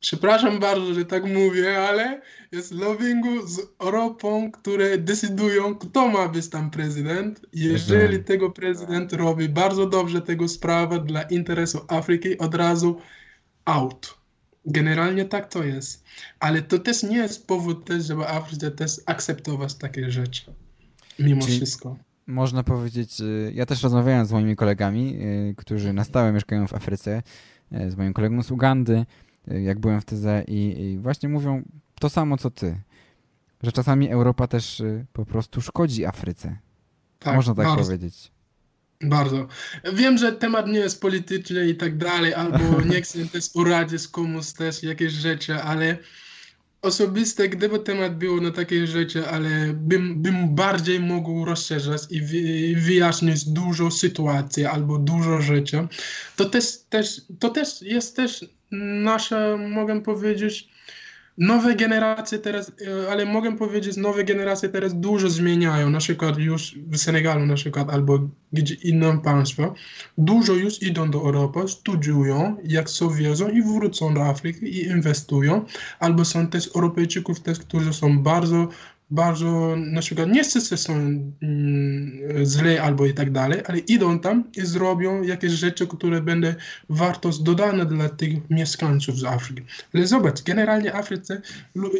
przepraszam 0.00 0.60
bardzo, 0.60 0.94
że 0.94 1.04
tak 1.04 1.24
mówię, 1.24 1.78
ale 1.88 2.20
jest 2.52 2.72
lobbyingu 2.72 3.46
z 3.46 3.60
Europą, 3.78 4.50
które 4.50 4.98
decydują, 4.98 5.74
kto 5.74 6.08
ma 6.08 6.28
być 6.28 6.48
tam 6.48 6.70
prezydent. 6.70 7.40
Jeżeli 7.52 8.24
tego 8.24 8.50
prezydent 8.50 9.12
robi 9.12 9.48
bardzo 9.48 9.86
dobrze 9.86 10.22
tego 10.22 10.48
sprawę 10.48 11.00
dla 11.00 11.22
interesu 11.22 11.80
Afryki, 11.88 12.38
od 12.38 12.54
razu 12.54 13.00
out. 13.64 14.18
Generalnie 14.64 15.24
tak 15.24 15.52
to 15.52 15.64
jest. 15.64 16.04
Ale 16.40 16.62
to 16.62 16.78
też 16.78 17.02
nie 17.02 17.16
jest 17.16 17.46
powód 17.46 17.84
też, 17.84 18.04
żeby 18.04 18.28
Afryce 18.28 18.70
też 18.70 18.90
akceptować 19.06 19.74
takie 19.74 20.10
rzeczy. 20.10 20.42
Mimo 21.18 21.42
Czyli 21.42 21.56
wszystko 21.56 21.96
można 22.26 22.62
powiedzieć, 22.62 23.20
y, 23.20 23.52
ja 23.54 23.66
też 23.66 23.82
rozmawiałem 23.82 24.26
z 24.26 24.32
moimi 24.32 24.56
kolegami, 24.56 25.18
y, 25.50 25.54
którzy 25.56 25.92
na 25.92 26.04
stałe 26.04 26.32
mieszkają 26.32 26.66
w 26.66 26.74
Afryce, 26.74 27.22
y, 27.72 27.90
z 27.90 27.96
moim 27.96 28.12
kolegą 28.12 28.42
z 28.42 28.50
Ugandy, 28.50 29.06
jak 29.46 29.78
byłem 29.78 30.00
w 30.00 30.04
Tyze 30.04 30.44
i, 30.48 30.80
i 30.80 30.98
właśnie 30.98 31.28
mówią 31.28 31.62
to 32.00 32.08
samo, 32.08 32.36
co 32.36 32.50
ty, 32.50 32.76
że 33.62 33.72
czasami 33.72 34.10
Europa 34.10 34.46
też 34.46 34.82
po 35.12 35.26
prostu 35.26 35.60
szkodzi 35.60 36.06
Afryce. 36.06 36.56
Tak, 37.18 37.36
można 37.36 37.54
tak 37.54 37.66
bardzo, 37.66 37.84
powiedzieć. 37.84 38.30
Bardzo. 39.00 39.48
Wiem, 39.92 40.18
że 40.18 40.32
temat 40.32 40.66
nie 40.66 40.78
jest 40.78 41.00
polityczny 41.00 41.68
i 41.68 41.74
tak 41.74 41.96
dalej, 41.96 42.34
albo 42.34 42.80
nie 42.90 43.02
chcę 43.02 43.26
też 43.26 43.48
poradzić 43.48 44.08
komuś 44.08 44.52
też 44.52 44.82
jakieś 44.82 45.12
rzeczy, 45.12 45.54
ale 45.54 45.98
osobiste, 46.86 47.48
gdyby 47.48 47.78
temat 47.78 48.18
był 48.18 48.40
na 48.40 48.50
takie 48.50 48.86
rzeczy, 48.86 49.28
ale 49.28 49.72
bym, 49.72 50.22
bym 50.22 50.54
bardziej 50.54 51.00
mógł 51.00 51.44
rozszerzać 51.44 52.02
i 52.10 52.20
wyjaśnić 52.76 53.44
dużo 53.44 53.90
sytuacji 53.90 54.66
albo 54.66 54.98
dużo 54.98 55.40
rzeczy, 55.40 55.86
to 56.36 56.44
też, 56.44 56.78
też, 56.90 57.22
to 57.38 57.48
też 57.48 57.82
jest 57.82 58.16
też 58.16 58.44
nasza, 58.70 59.56
mogę 59.56 60.02
powiedzieć, 60.02 60.68
nowe 61.38 61.74
generacje 61.74 62.38
teraz, 62.38 62.72
e, 63.04 63.10
ale 63.10 63.26
mogę 63.26 63.56
powiedzieć, 63.56 63.96
nowe 63.96 64.24
generacje 64.24 64.68
teraz 64.68 65.00
dużo 65.00 65.30
zmieniają, 65.30 65.90
na 65.90 65.98
przykład 65.98 66.38
już 66.38 66.78
w 66.88 66.98
Senegalu 66.98 67.46
na 67.46 67.54
przykład, 67.54 67.90
albo 67.90 68.18
gdzie 68.52 68.74
innym 68.74 69.20
państwo, 69.20 69.74
dużo 70.18 70.52
już 70.52 70.82
idą 70.82 71.10
do 71.10 71.18
Europy, 71.18 71.68
studiują, 71.68 72.56
jak 72.64 72.90
sobie 72.90 73.16
wiedzą 73.16 73.48
i 73.48 73.62
wrócą 73.62 74.14
do 74.14 74.24
Afryki 74.24 74.66
i 74.66 74.86
inwestują, 74.86 75.64
albo 75.98 76.24
są 76.24 76.46
też 76.46 76.70
Europejczyków 76.76 77.40
też, 77.40 77.58
którzy 77.58 77.92
są 77.92 78.18
bardzo 78.22 78.68
bardzo, 79.10 79.76
na 79.76 80.00
przykład 80.00 80.28
nie 80.28 80.44
wszyscy 80.44 80.76
są 80.76 80.94
mm, 80.94 82.46
źle 82.46 82.82
albo 82.82 83.06
i 83.06 83.14
tak 83.14 83.30
dalej, 83.30 83.60
ale 83.66 83.78
idą 83.78 84.18
tam 84.18 84.44
i 84.56 84.66
zrobią 84.66 85.22
jakieś 85.22 85.52
rzeczy, 85.52 85.86
które 85.86 86.22
będą 86.22 86.54
wartość 86.88 87.38
dodane 87.38 87.86
dla 87.86 88.08
tych 88.08 88.50
mieszkańców 88.50 89.18
z 89.18 89.24
Afryki. 89.24 89.62
Ale 89.94 90.06
zobacz, 90.06 90.42
generalnie 90.42 90.94
Afryce 90.94 91.40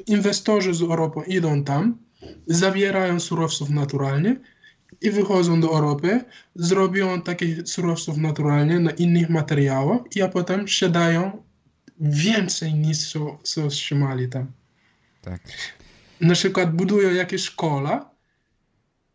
inwestorzy 0.06 0.74
z 0.74 0.82
Europy 0.82 1.20
idą 1.26 1.64
tam, 1.64 1.98
zawierają 2.46 3.20
surowców 3.20 3.70
naturalnych 3.70 4.38
i 5.00 5.10
wychodzą 5.10 5.60
do 5.60 5.68
Europy, 5.68 6.24
zrobią 6.54 7.22
takie 7.22 7.66
surowców 7.66 8.16
naturalnie 8.16 8.80
na 8.80 8.90
innych 8.90 9.30
materiałach 9.30 10.00
i 10.14 10.22
a 10.22 10.28
potem 10.28 10.68
sprzedają 10.68 11.42
więcej 12.00 12.74
niż 12.74 13.12
co, 13.12 13.38
co 13.42 13.68
trzymali 13.68 14.28
tam. 14.28 14.46
Tak 15.22 15.40
na 16.20 16.34
przykład 16.34 16.76
budują 16.76 17.14
jakieś 17.14 17.42
szkoła 17.42 18.10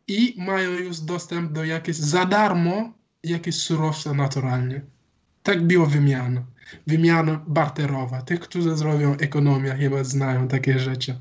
i 0.07 0.35
mają 0.37 0.71
już 0.71 0.99
dostęp 0.99 1.51
do 1.51 1.63
jakieś 1.63 1.95
za 1.95 2.25
darmo 2.25 2.93
jakieś 3.23 3.55
surowce 3.55 4.13
naturalne. 4.13 4.81
Tak 5.43 5.67
było 5.67 5.85
wymiana. 5.85 6.43
Wymiana 6.87 7.45
barterowa. 7.47 8.21
Tych, 8.21 8.39
którzy 8.39 8.77
zrobią 8.77 9.17
ekonomię, 9.17 9.71
chyba 9.71 10.03
znają 10.03 10.47
takie 10.47 10.79
rzeczy. 10.79 11.17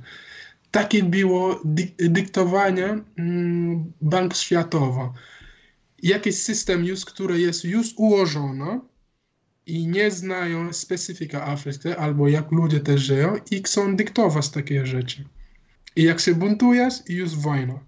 Takie 0.70 1.02
było 1.02 1.60
dy 1.64 1.92
dyktowanie 1.98 2.98
mm, 3.18 3.92
Bank 4.00 4.34
Światowy. 4.34 5.00
Jakiś 6.02 6.36
system 6.36 6.84
już, 6.84 7.04
który 7.04 7.40
jest 7.40 7.64
już 7.64 7.94
ułożony 7.96 8.80
i 9.66 9.86
nie 9.86 10.10
znają 10.10 10.72
specyfika 10.72 11.46
Afryki 11.46 11.88
albo 11.88 12.28
jak 12.28 12.52
ludzie 12.52 12.80
też 12.80 13.00
żyją 13.00 13.36
i 13.50 13.62
chcą 13.62 13.96
dyktować 13.96 14.48
takie 14.48 14.86
rzeczy. 14.86 15.24
I 15.96 16.02
jak 16.02 16.20
się 16.20 16.34
buntujesz, 16.34 16.94
już 17.08 17.36
wojna. 17.36 17.78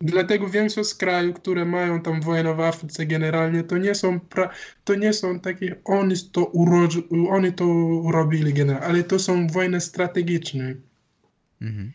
Dlatego 0.00 0.48
większość 0.48 0.94
krajów, 0.94 1.36
które 1.36 1.64
mają 1.64 2.02
tam 2.02 2.20
wojnę 2.20 2.54
w 2.54 2.60
Afryce 2.60 3.06
generalnie, 3.06 3.62
to 3.62 3.78
nie 3.78 3.94
są, 3.94 4.20
pra, 4.20 4.50
to 4.84 4.94
nie 4.94 5.12
są 5.12 5.40
takie, 5.40 5.76
oni 5.84 6.14
to, 6.32 6.44
urodzi, 6.44 7.08
oni 7.28 7.52
to 7.52 7.64
robili 8.12 8.52
generalnie, 8.54 8.86
ale 8.86 9.04
to 9.04 9.18
są 9.18 9.46
wojny 9.46 9.80
strategiczne. 9.80 10.74
Mhm. 11.60 11.92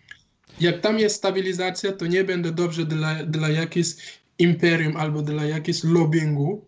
Jak 0.59 0.81
tam 0.81 0.99
jest 0.99 1.15
stabilizacja, 1.15 1.91
to 1.91 2.07
nie 2.07 2.23
będzie 2.23 2.51
dobrze 2.51 2.85
dla, 2.85 3.25
dla 3.25 3.49
jakiegoś 3.49 3.95
imperium 4.39 4.97
albo 4.97 5.21
dla 5.21 5.45
jakiegoś 5.45 5.83
lobbyingu, 5.83 6.65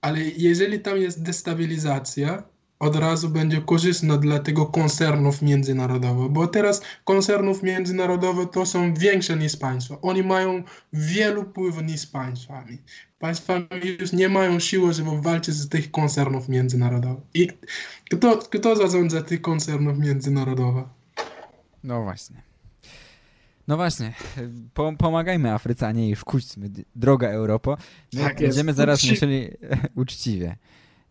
ale 0.00 0.20
jeżeli 0.24 0.80
tam 0.80 0.98
jest 0.98 1.22
destabilizacja, 1.22 2.42
od 2.80 2.96
razu 2.96 3.28
będzie 3.28 3.60
korzystna 3.60 4.16
dla 4.16 4.38
tego 4.38 4.66
koncernów 4.66 5.42
międzynarodowych, 5.42 6.30
bo 6.30 6.46
teraz 6.46 6.82
koncernów 7.04 7.62
międzynarodowych 7.62 8.50
to 8.50 8.66
są 8.66 8.94
większe 8.94 9.36
niż 9.36 9.56
państwa. 9.56 10.00
Oni 10.02 10.22
mają 10.22 10.62
wielu 10.92 11.42
wpływów 11.42 11.82
niż 11.82 12.06
państwami. 12.06 12.78
Państwa 13.18 13.54
już 14.00 14.12
nie 14.12 14.28
mają 14.28 14.60
siły, 14.60 14.92
żeby 14.92 15.22
walczyć 15.22 15.54
z 15.54 15.68
tych 15.68 15.90
koncernów 15.90 16.48
międzynarodowych. 16.48 17.24
I 17.34 17.48
kto, 18.10 18.38
kto 18.38 18.76
zarządza 18.76 19.22
tych 19.22 19.40
koncernów 19.42 19.98
międzynarodowych? 19.98 20.84
No 21.84 22.02
właśnie. 22.02 22.42
No 23.68 23.76
właśnie, 23.76 24.14
pomagajmy 24.98 25.52
Afryce, 25.52 25.86
a 25.86 25.92
nie 25.92 26.06
jej 26.06 26.16
szkućmy. 26.16 26.70
Droga 26.96 27.28
Europo. 27.28 27.76
My 28.12 28.20
tak 28.20 28.40
będziemy 28.40 28.72
zaraz 28.72 28.98
Uczci... 28.98 29.10
musieli 29.10 29.48
uczciwie. 30.02 30.56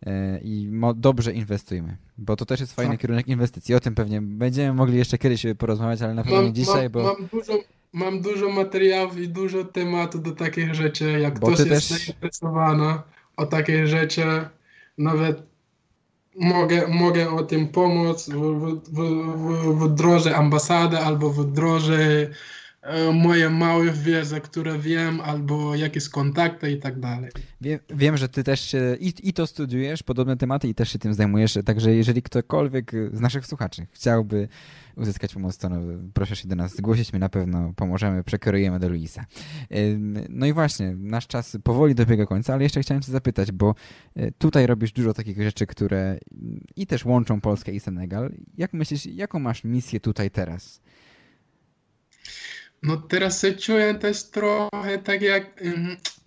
E, 0.06 0.40
i 0.42 0.70
dobrze 0.96 1.32
inwestujmy, 1.32 1.96
bo 2.18 2.36
to 2.36 2.44
też 2.44 2.60
jest 2.60 2.74
fajny 2.74 2.92
tak. 2.92 3.00
kierunek 3.00 3.28
inwestycji. 3.28 3.74
O 3.74 3.80
tym 3.80 3.94
pewnie 3.94 4.20
będziemy 4.22 4.74
mogli 4.74 4.98
jeszcze 4.98 5.18
kiedyś 5.18 5.46
porozmawiać, 5.58 6.02
ale 6.02 6.14
na 6.14 6.22
pewno 6.22 6.42
nie 6.42 6.52
dzisiaj, 6.52 6.82
mam, 6.82 6.92
bo... 6.92 7.02
Mam 7.02 7.28
dużo, 7.32 7.52
mam 7.92 8.20
dużo 8.20 8.48
materiałów 8.48 9.18
i 9.18 9.28
dużo 9.28 9.64
tematów 9.64 10.22
do 10.22 10.32
takich 10.32 10.74
rzeczy, 10.74 11.20
jak 11.20 11.38
bo 11.40 11.46
ktoś 11.46 11.58
jest 11.58 11.88
też... 11.88 11.98
zainteresowany 11.98 12.94
o 13.36 13.46
takie 13.46 13.86
rzeczy, 13.86 14.22
nawet 14.98 15.42
mogę, 16.36 16.88
mogę 16.88 17.30
o 17.30 17.42
tym 17.42 17.68
pomóc 17.68 18.28
w, 18.28 18.34
w, 18.34 18.80
w, 18.92 19.84
w 19.84 19.94
drodze 19.94 20.36
ambasady 20.36 20.98
albo 20.98 21.30
w 21.30 21.52
drodze 21.52 22.30
moje 23.12 23.50
małe 23.50 23.92
wiedzy, 23.92 24.40
które 24.40 24.78
wiem, 24.78 25.20
albo 25.20 25.74
jakieś 25.74 26.08
kontakty 26.08 26.70
i 26.70 26.78
tak 26.78 27.00
dalej. 27.00 27.30
Wiem, 27.60 27.78
wiem 27.94 28.16
że 28.16 28.28
ty 28.28 28.44
też 28.44 28.76
i, 29.00 29.14
i 29.22 29.32
to 29.32 29.46
studiujesz, 29.46 30.02
podobne 30.02 30.36
tematy 30.36 30.68
i 30.68 30.74
też 30.74 30.92
się 30.92 30.98
tym 30.98 31.14
zajmujesz, 31.14 31.58
także 31.64 31.94
jeżeli 31.94 32.22
ktokolwiek 32.22 32.92
z 33.12 33.20
naszych 33.20 33.46
słuchaczy 33.46 33.86
chciałby 33.92 34.48
uzyskać 34.96 35.34
pomoc, 35.34 35.58
to 35.58 35.68
no, 35.68 35.76
proszę 36.14 36.36
się 36.36 36.48
do 36.48 36.56
nas 36.56 36.76
zgłosić, 36.76 37.12
my 37.12 37.18
na 37.18 37.28
pewno 37.28 37.72
pomożemy, 37.76 38.24
przekierujemy 38.24 38.78
do 38.78 38.88
Luisa. 38.88 39.24
No 40.28 40.46
i 40.46 40.52
właśnie, 40.52 40.94
nasz 40.98 41.26
czas 41.26 41.56
powoli 41.64 41.94
dobiega 41.94 42.26
końca, 42.26 42.54
ale 42.54 42.62
jeszcze 42.62 42.80
chciałem 42.80 43.02
cię 43.02 43.12
zapytać, 43.12 43.52
bo 43.52 43.74
e, 44.16 44.32
tutaj 44.32 44.66
robisz 44.66 44.92
dużo 44.92 45.14
takich 45.14 45.42
rzeczy, 45.42 45.66
które 45.66 46.18
i 46.76 46.86
też 46.86 47.04
łączą 47.04 47.40
Polskę 47.40 47.72
i 47.72 47.80
Senegal. 47.80 48.32
Jak 48.58 48.72
myślisz, 48.72 49.06
jaką 49.06 49.38
masz 49.38 49.64
misję 49.64 50.00
tutaj 50.00 50.30
teraz? 50.30 50.80
No 52.82 52.96
teraz 52.96 53.40
się 53.40 53.52
czuję 53.52 53.94
też 53.94 54.22
trochę 54.22 54.98
tak 55.04 55.22
jak 55.22 55.64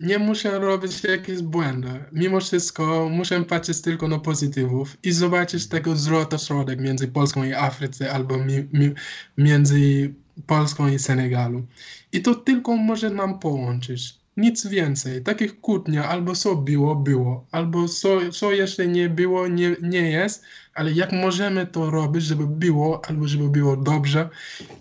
nie 0.00 0.18
muszę 0.18 0.58
robić 0.58 1.04
jakichś 1.04 1.40
błędów. 1.42 1.92
Mimo 2.12 2.40
wszystko 2.40 3.08
muszę 3.08 3.44
patrzeć 3.44 3.80
tylko 3.80 4.08
na 4.08 4.18
pozytywów 4.18 4.96
i 5.02 5.12
zobaczyć 5.12 5.66
tego 5.66 5.94
środek 6.38 6.80
między 6.80 7.08
Polską 7.08 7.44
i 7.44 7.52
Afryce 7.52 8.12
albo 8.12 8.38
mi, 8.38 8.68
mi, 8.72 8.94
między 9.38 10.14
Polską 10.46 10.88
i 10.88 10.98
Senegalu. 10.98 11.66
I 12.12 12.22
to 12.22 12.34
tylko 12.34 12.76
może 12.76 13.10
nam 13.10 13.38
połączyć. 13.38 14.23
Nic 14.36 14.66
więcej. 14.66 15.22
Takich 15.22 15.60
kłótnia 15.60 16.08
albo 16.08 16.34
co 16.34 16.56
było, 16.56 16.96
było, 16.96 17.46
albo 17.50 17.88
co, 17.88 18.30
co 18.32 18.52
jeszcze 18.52 18.86
nie 18.86 19.08
było, 19.08 19.48
nie, 19.48 19.76
nie 19.82 20.10
jest, 20.10 20.44
ale 20.74 20.92
jak 20.92 21.12
możemy 21.12 21.66
to 21.66 21.90
robić, 21.90 22.24
żeby 22.24 22.46
było, 22.46 23.04
albo 23.04 23.28
żeby 23.28 23.48
było 23.48 23.76
dobrze 23.76 24.28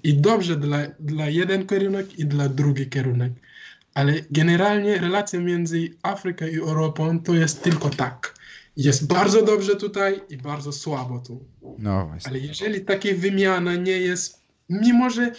i 0.04 0.14
dobrze 0.14 0.56
dla, 0.56 0.78
dla 1.00 1.30
jeden 1.30 1.68
kierunek 1.68 2.20
i 2.20 2.26
dla 2.26 2.50
drugi 2.50 2.90
kierunek. 2.90 3.34
Ale 3.94 4.14
generalnie 4.32 4.98
relacja 4.98 5.40
między 5.40 5.90
Afryką 6.04 6.46
i 6.46 6.58
Europą 6.58 7.20
to 7.20 7.34
jest 7.34 7.64
tylko 7.64 7.90
tak. 7.90 8.34
Jest 8.78 9.08
bardzo 9.08 9.46
dobrze 9.46 9.76
tutaj 9.76 10.22
i 10.30 10.38
bardzo 10.38 10.72
słabo 10.72 11.20
tu. 11.20 11.46
No 11.80 12.06
właśnie. 12.06 12.30
Ale 12.30 12.40
jeżeli 12.40 12.82
taka 12.82 13.10
wymiana 13.16 13.76
nie 13.76 13.98
jest, 13.98 14.42
mimo 14.70 15.10
że, 15.10 15.32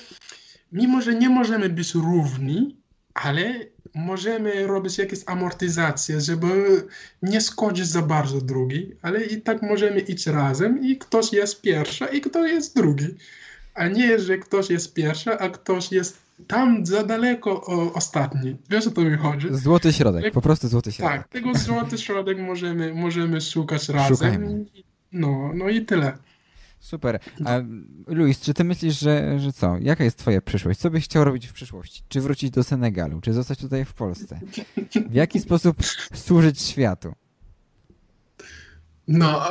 mimo 0.72 1.02
że 1.02 1.14
nie 1.14 1.28
możemy 1.28 1.68
być 1.68 1.94
równi, 1.94 2.76
ale 3.14 3.73
możemy 3.94 4.66
robić 4.66 4.98
jakieś 4.98 5.20
amortyzacje, 5.26 6.20
żeby 6.20 6.82
nie 7.22 7.40
skoczyć 7.40 7.86
za 7.86 8.02
bardzo 8.02 8.40
drugi, 8.40 8.92
ale 9.02 9.24
i 9.24 9.42
tak 9.42 9.62
możemy 9.62 10.00
iść 10.00 10.26
razem 10.26 10.82
i 10.82 10.96
ktoś 10.96 11.32
jest 11.32 11.60
pierwszy 11.60 12.04
i 12.04 12.20
ktoś 12.20 12.50
jest 12.50 12.76
drugi. 12.76 13.06
A 13.74 13.88
nie, 13.88 14.18
że 14.18 14.38
ktoś 14.38 14.70
jest 14.70 14.94
pierwszy, 14.94 15.32
a 15.32 15.48
ktoś 15.48 15.92
jest 15.92 16.24
tam 16.46 16.86
za 16.86 17.02
daleko 17.02 17.62
o, 17.66 17.92
ostatni. 17.92 18.56
Wiesz 18.70 18.86
o 18.86 18.90
to 18.90 19.00
mi 19.00 19.16
chodzi? 19.16 19.48
Złoty 19.50 19.92
środek, 19.92 20.34
po 20.34 20.40
prostu 20.40 20.68
złoty 20.68 20.92
środek. 20.92 21.16
Tak, 21.16 21.28
tego 21.28 21.54
złoty 21.54 21.98
środek 21.98 22.38
możemy, 22.38 22.94
możemy 22.94 23.40
szukać 23.40 23.88
razem. 23.88 24.16
Szukajmy. 24.16 24.64
No, 25.12 25.50
no 25.54 25.68
i 25.68 25.84
tyle. 25.84 26.18
Super. 26.84 27.18
A 27.44 27.60
Luis, 28.06 28.40
czy 28.40 28.54
ty 28.54 28.64
myślisz, 28.64 29.00
że, 29.00 29.40
że 29.40 29.52
co? 29.52 29.76
Jaka 29.80 30.04
jest 30.04 30.18
twoja 30.18 30.40
przyszłość? 30.40 30.80
Co 30.80 30.90
byś 30.90 31.04
chciał 31.04 31.24
robić 31.24 31.46
w 31.46 31.52
przyszłości? 31.52 32.02
Czy 32.08 32.20
wrócić 32.20 32.50
do 32.50 32.64
Senegalu? 32.64 33.20
Czy 33.20 33.32
zostać 33.32 33.58
tutaj 33.58 33.84
w 33.84 33.92
Polsce? 33.92 34.40
W 35.10 35.14
jaki 35.14 35.40
sposób 35.40 35.76
służyć 36.14 36.60
światu? 36.62 37.14
No, 39.08 39.42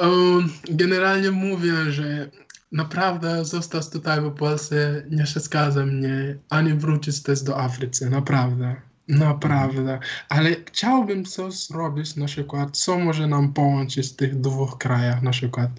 generalnie 0.69 1.31
mówię, 1.31 1.91
że 1.91 2.29
naprawdę 2.71 3.45
zostać 3.45 3.89
tutaj 3.89 4.21
w 4.21 4.31
Polsce 4.31 5.03
nie 5.11 5.23
przeszkadza 5.23 5.85
mnie, 5.85 6.37
ani 6.49 6.73
wrócić 6.73 7.23
też 7.23 7.41
do 7.41 7.59
Afryki, 7.61 8.05
naprawdę. 8.05 8.75
Naprawdę, 9.07 9.99
ale 10.29 10.55
chciałbym 10.65 11.25
coś 11.25 11.53
zrobić, 11.53 12.15
na 12.15 12.25
przykład, 12.25 12.77
co 12.77 12.99
może 12.99 13.27
nam 13.27 13.53
połączyć 13.53 14.07
w 14.07 14.15
tych 14.15 14.41
dwóch 14.41 14.77
krajach, 14.77 15.21
na 15.21 15.31
przykład. 15.31 15.69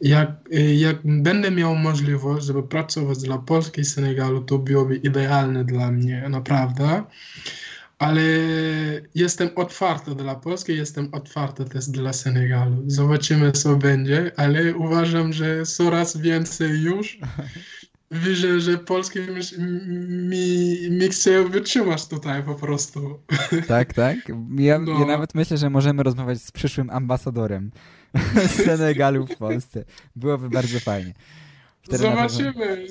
Jak, 0.00 0.30
jak 0.76 0.96
będę 1.04 1.50
miał 1.50 1.76
możliwość, 1.76 2.46
żeby 2.46 2.62
pracować 2.62 3.18
dla 3.18 3.38
Polski 3.38 3.80
i 3.80 3.84
Senegalu, 3.84 4.40
to 4.40 4.58
byłoby 4.58 4.96
idealne 4.96 5.64
dla 5.64 5.90
mnie, 5.90 6.28
naprawdę. 6.28 7.02
Ale 7.98 8.22
jestem 9.14 9.48
otwarty 9.56 10.14
dla 10.14 10.34
Polski, 10.34 10.76
jestem 10.76 11.08
otwarty 11.12 11.64
też 11.64 11.86
dla 11.86 12.12
Senegalu. 12.12 12.82
Zobaczymy, 12.86 13.52
co 13.52 13.76
będzie, 13.76 14.32
ale 14.36 14.74
uważam, 14.74 15.32
że 15.32 15.66
coraz 15.66 16.16
więcej 16.16 16.82
już 16.82 17.18
widzę, 18.10 18.60
że 18.60 18.78
Polski 18.78 19.18
mi, 19.18 19.64
mi, 20.28 20.90
mi 20.90 21.08
chce 21.08 21.44
wytrzymać 21.48 22.08
tutaj 22.08 22.42
po 22.42 22.54
prostu. 22.54 23.18
Tak, 23.68 23.94
tak? 23.94 24.16
Ja, 24.56 24.78
No. 24.78 25.00
ja 25.00 25.06
nawet 25.06 25.34
myślę, 25.34 25.56
że 25.56 25.70
możemy 25.70 26.02
rozmawiać 26.02 26.42
z 26.42 26.52
przyszłym 26.52 26.90
ambasadorem 26.90 27.70
z 28.48 28.50
Senegalu 28.64 29.26
w 29.26 29.36
Polsce. 29.36 29.84
Byłoby 30.16 30.50
bardzo 30.50 30.80
fajnie. 30.80 31.14
Wtedy 31.82 32.04
pewno- 32.04 32.28
Zobaczymy, 32.28 32.86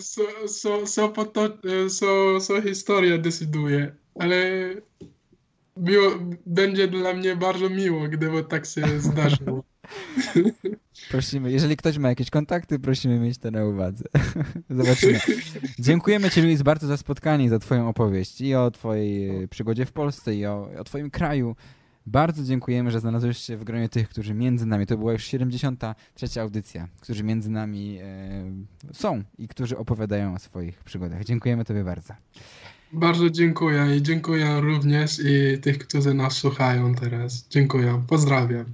co, 0.47 0.85
co, 0.85 1.09
poto, 1.09 1.49
co, 1.89 2.39
co 2.41 2.61
historia 2.61 3.17
decyduje, 3.17 3.95
ale 4.19 4.35
było, 5.77 6.11
będzie 6.45 6.87
dla 6.87 7.13
mnie 7.13 7.35
bardzo 7.35 7.69
miło, 7.69 8.07
gdyby 8.07 8.43
tak 8.43 8.65
się 8.65 8.99
zdarzyło. 8.99 9.63
Prosimy, 11.11 11.51
jeżeli 11.51 11.77
ktoś 11.77 11.97
ma 11.97 12.09
jakieś 12.09 12.29
kontakty, 12.29 12.79
prosimy 12.79 13.19
mieć 13.19 13.37
to 13.37 13.51
na 13.51 13.65
uwadze. 13.65 14.03
Zobaczymy. 14.69 15.19
Dziękujemy 15.79 16.29
Ci, 16.29 16.41
Luis, 16.41 16.61
bardzo 16.61 16.87
za 16.87 16.97
spotkanie 16.97 17.49
za 17.49 17.59
Twoją 17.59 17.89
opowieść 17.89 18.41
i 18.41 18.55
o 18.55 18.71
Twojej 18.71 19.47
przygodzie 19.47 19.85
w 19.85 19.91
Polsce 19.91 20.35
i 20.35 20.45
o, 20.45 20.69
o 20.79 20.83
Twoim 20.83 21.09
kraju. 21.11 21.55
Bardzo 22.11 22.43
dziękujemy, 22.43 22.91
że 22.91 22.99
znalazłeś 22.99 23.37
się 23.37 23.57
w 23.57 23.63
gronie 23.63 23.89
tych, 23.89 24.09
którzy 24.09 24.33
między 24.33 24.65
nami, 24.65 24.85
to 24.85 24.97
była 24.97 25.13
już 25.13 25.23
73. 25.23 26.41
audycja, 26.41 26.87
którzy 27.01 27.23
między 27.23 27.49
nami 27.49 27.97
e, 28.01 28.93
są 28.93 29.23
i 29.37 29.47
którzy 29.47 29.77
opowiadają 29.77 30.33
o 30.33 30.39
swoich 30.39 30.83
przygodach. 30.83 31.23
Dziękujemy 31.23 31.65
Tobie 31.65 31.83
bardzo. 31.83 32.13
Bardzo 32.93 33.29
dziękuję 33.29 33.97
i 33.97 34.01
dziękuję 34.01 34.61
również 34.61 35.19
i 35.19 35.59
tych, 35.61 35.77
którzy 35.77 36.13
nas 36.13 36.33
słuchają 36.33 36.95
teraz. 36.95 37.47
Dziękuję, 37.49 38.03
pozdrawiam. 38.07 38.65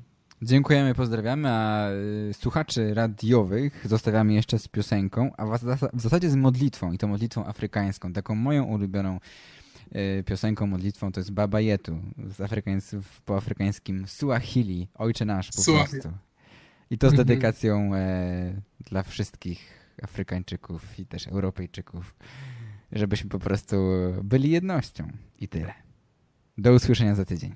Dziękujemy, 0.41 0.95
pozdrawiamy, 0.95 1.49
a 1.49 1.89
y, 2.29 2.33
słuchaczy 2.33 2.93
radiowych 2.93 3.86
zostawiamy 3.88 4.33
jeszcze 4.33 4.59
z 4.59 4.67
piosenką, 4.67 5.31
a 5.38 5.45
w, 5.45 5.49
zas- 5.49 5.89
w 5.93 6.01
zasadzie 6.01 6.29
z 6.29 6.36
modlitwą 6.36 6.91
i 6.91 6.97
to 6.97 7.07
modlitwą 7.07 7.45
afrykańską, 7.45 8.13
taką 8.13 8.36
moją 8.36 8.63
ulubioną 8.63 9.19
piosenką, 10.25 10.67
modlitwą 10.67 11.11
to 11.11 11.19
jest 11.19 11.31
Baba 11.31 11.59
Yetu, 11.61 11.97
z 12.17 12.38
afrykańs- 12.38 13.01
w- 13.01 13.21
po 13.21 13.38
afrykańskim 13.38 14.07
Suahili, 14.07 14.88
Ojcze 14.95 15.25
Nasz 15.25 15.51
po 15.51 15.61
Suahili. 15.61 16.01
prostu. 16.01 16.17
I 16.89 16.97
to 16.97 17.09
z 17.09 17.13
Mhm. 17.13 17.27
dedykacją 17.27 17.95
e, 17.95 18.61
dla 18.79 19.03
wszystkich 19.03 19.59
Afrykańczyków 20.03 20.99
i 20.99 21.05
też 21.05 21.27
Europejczyków, 21.27 22.15
żebyśmy 22.91 23.29
po 23.29 23.39
prostu 23.39 23.75
byli 24.23 24.49
jednością 24.49 25.07
i 25.39 25.47
tyle. 25.47 25.73
Do 26.57 26.73
usłyszenia 26.73 27.15
za 27.15 27.25
tydzień. 27.25 27.55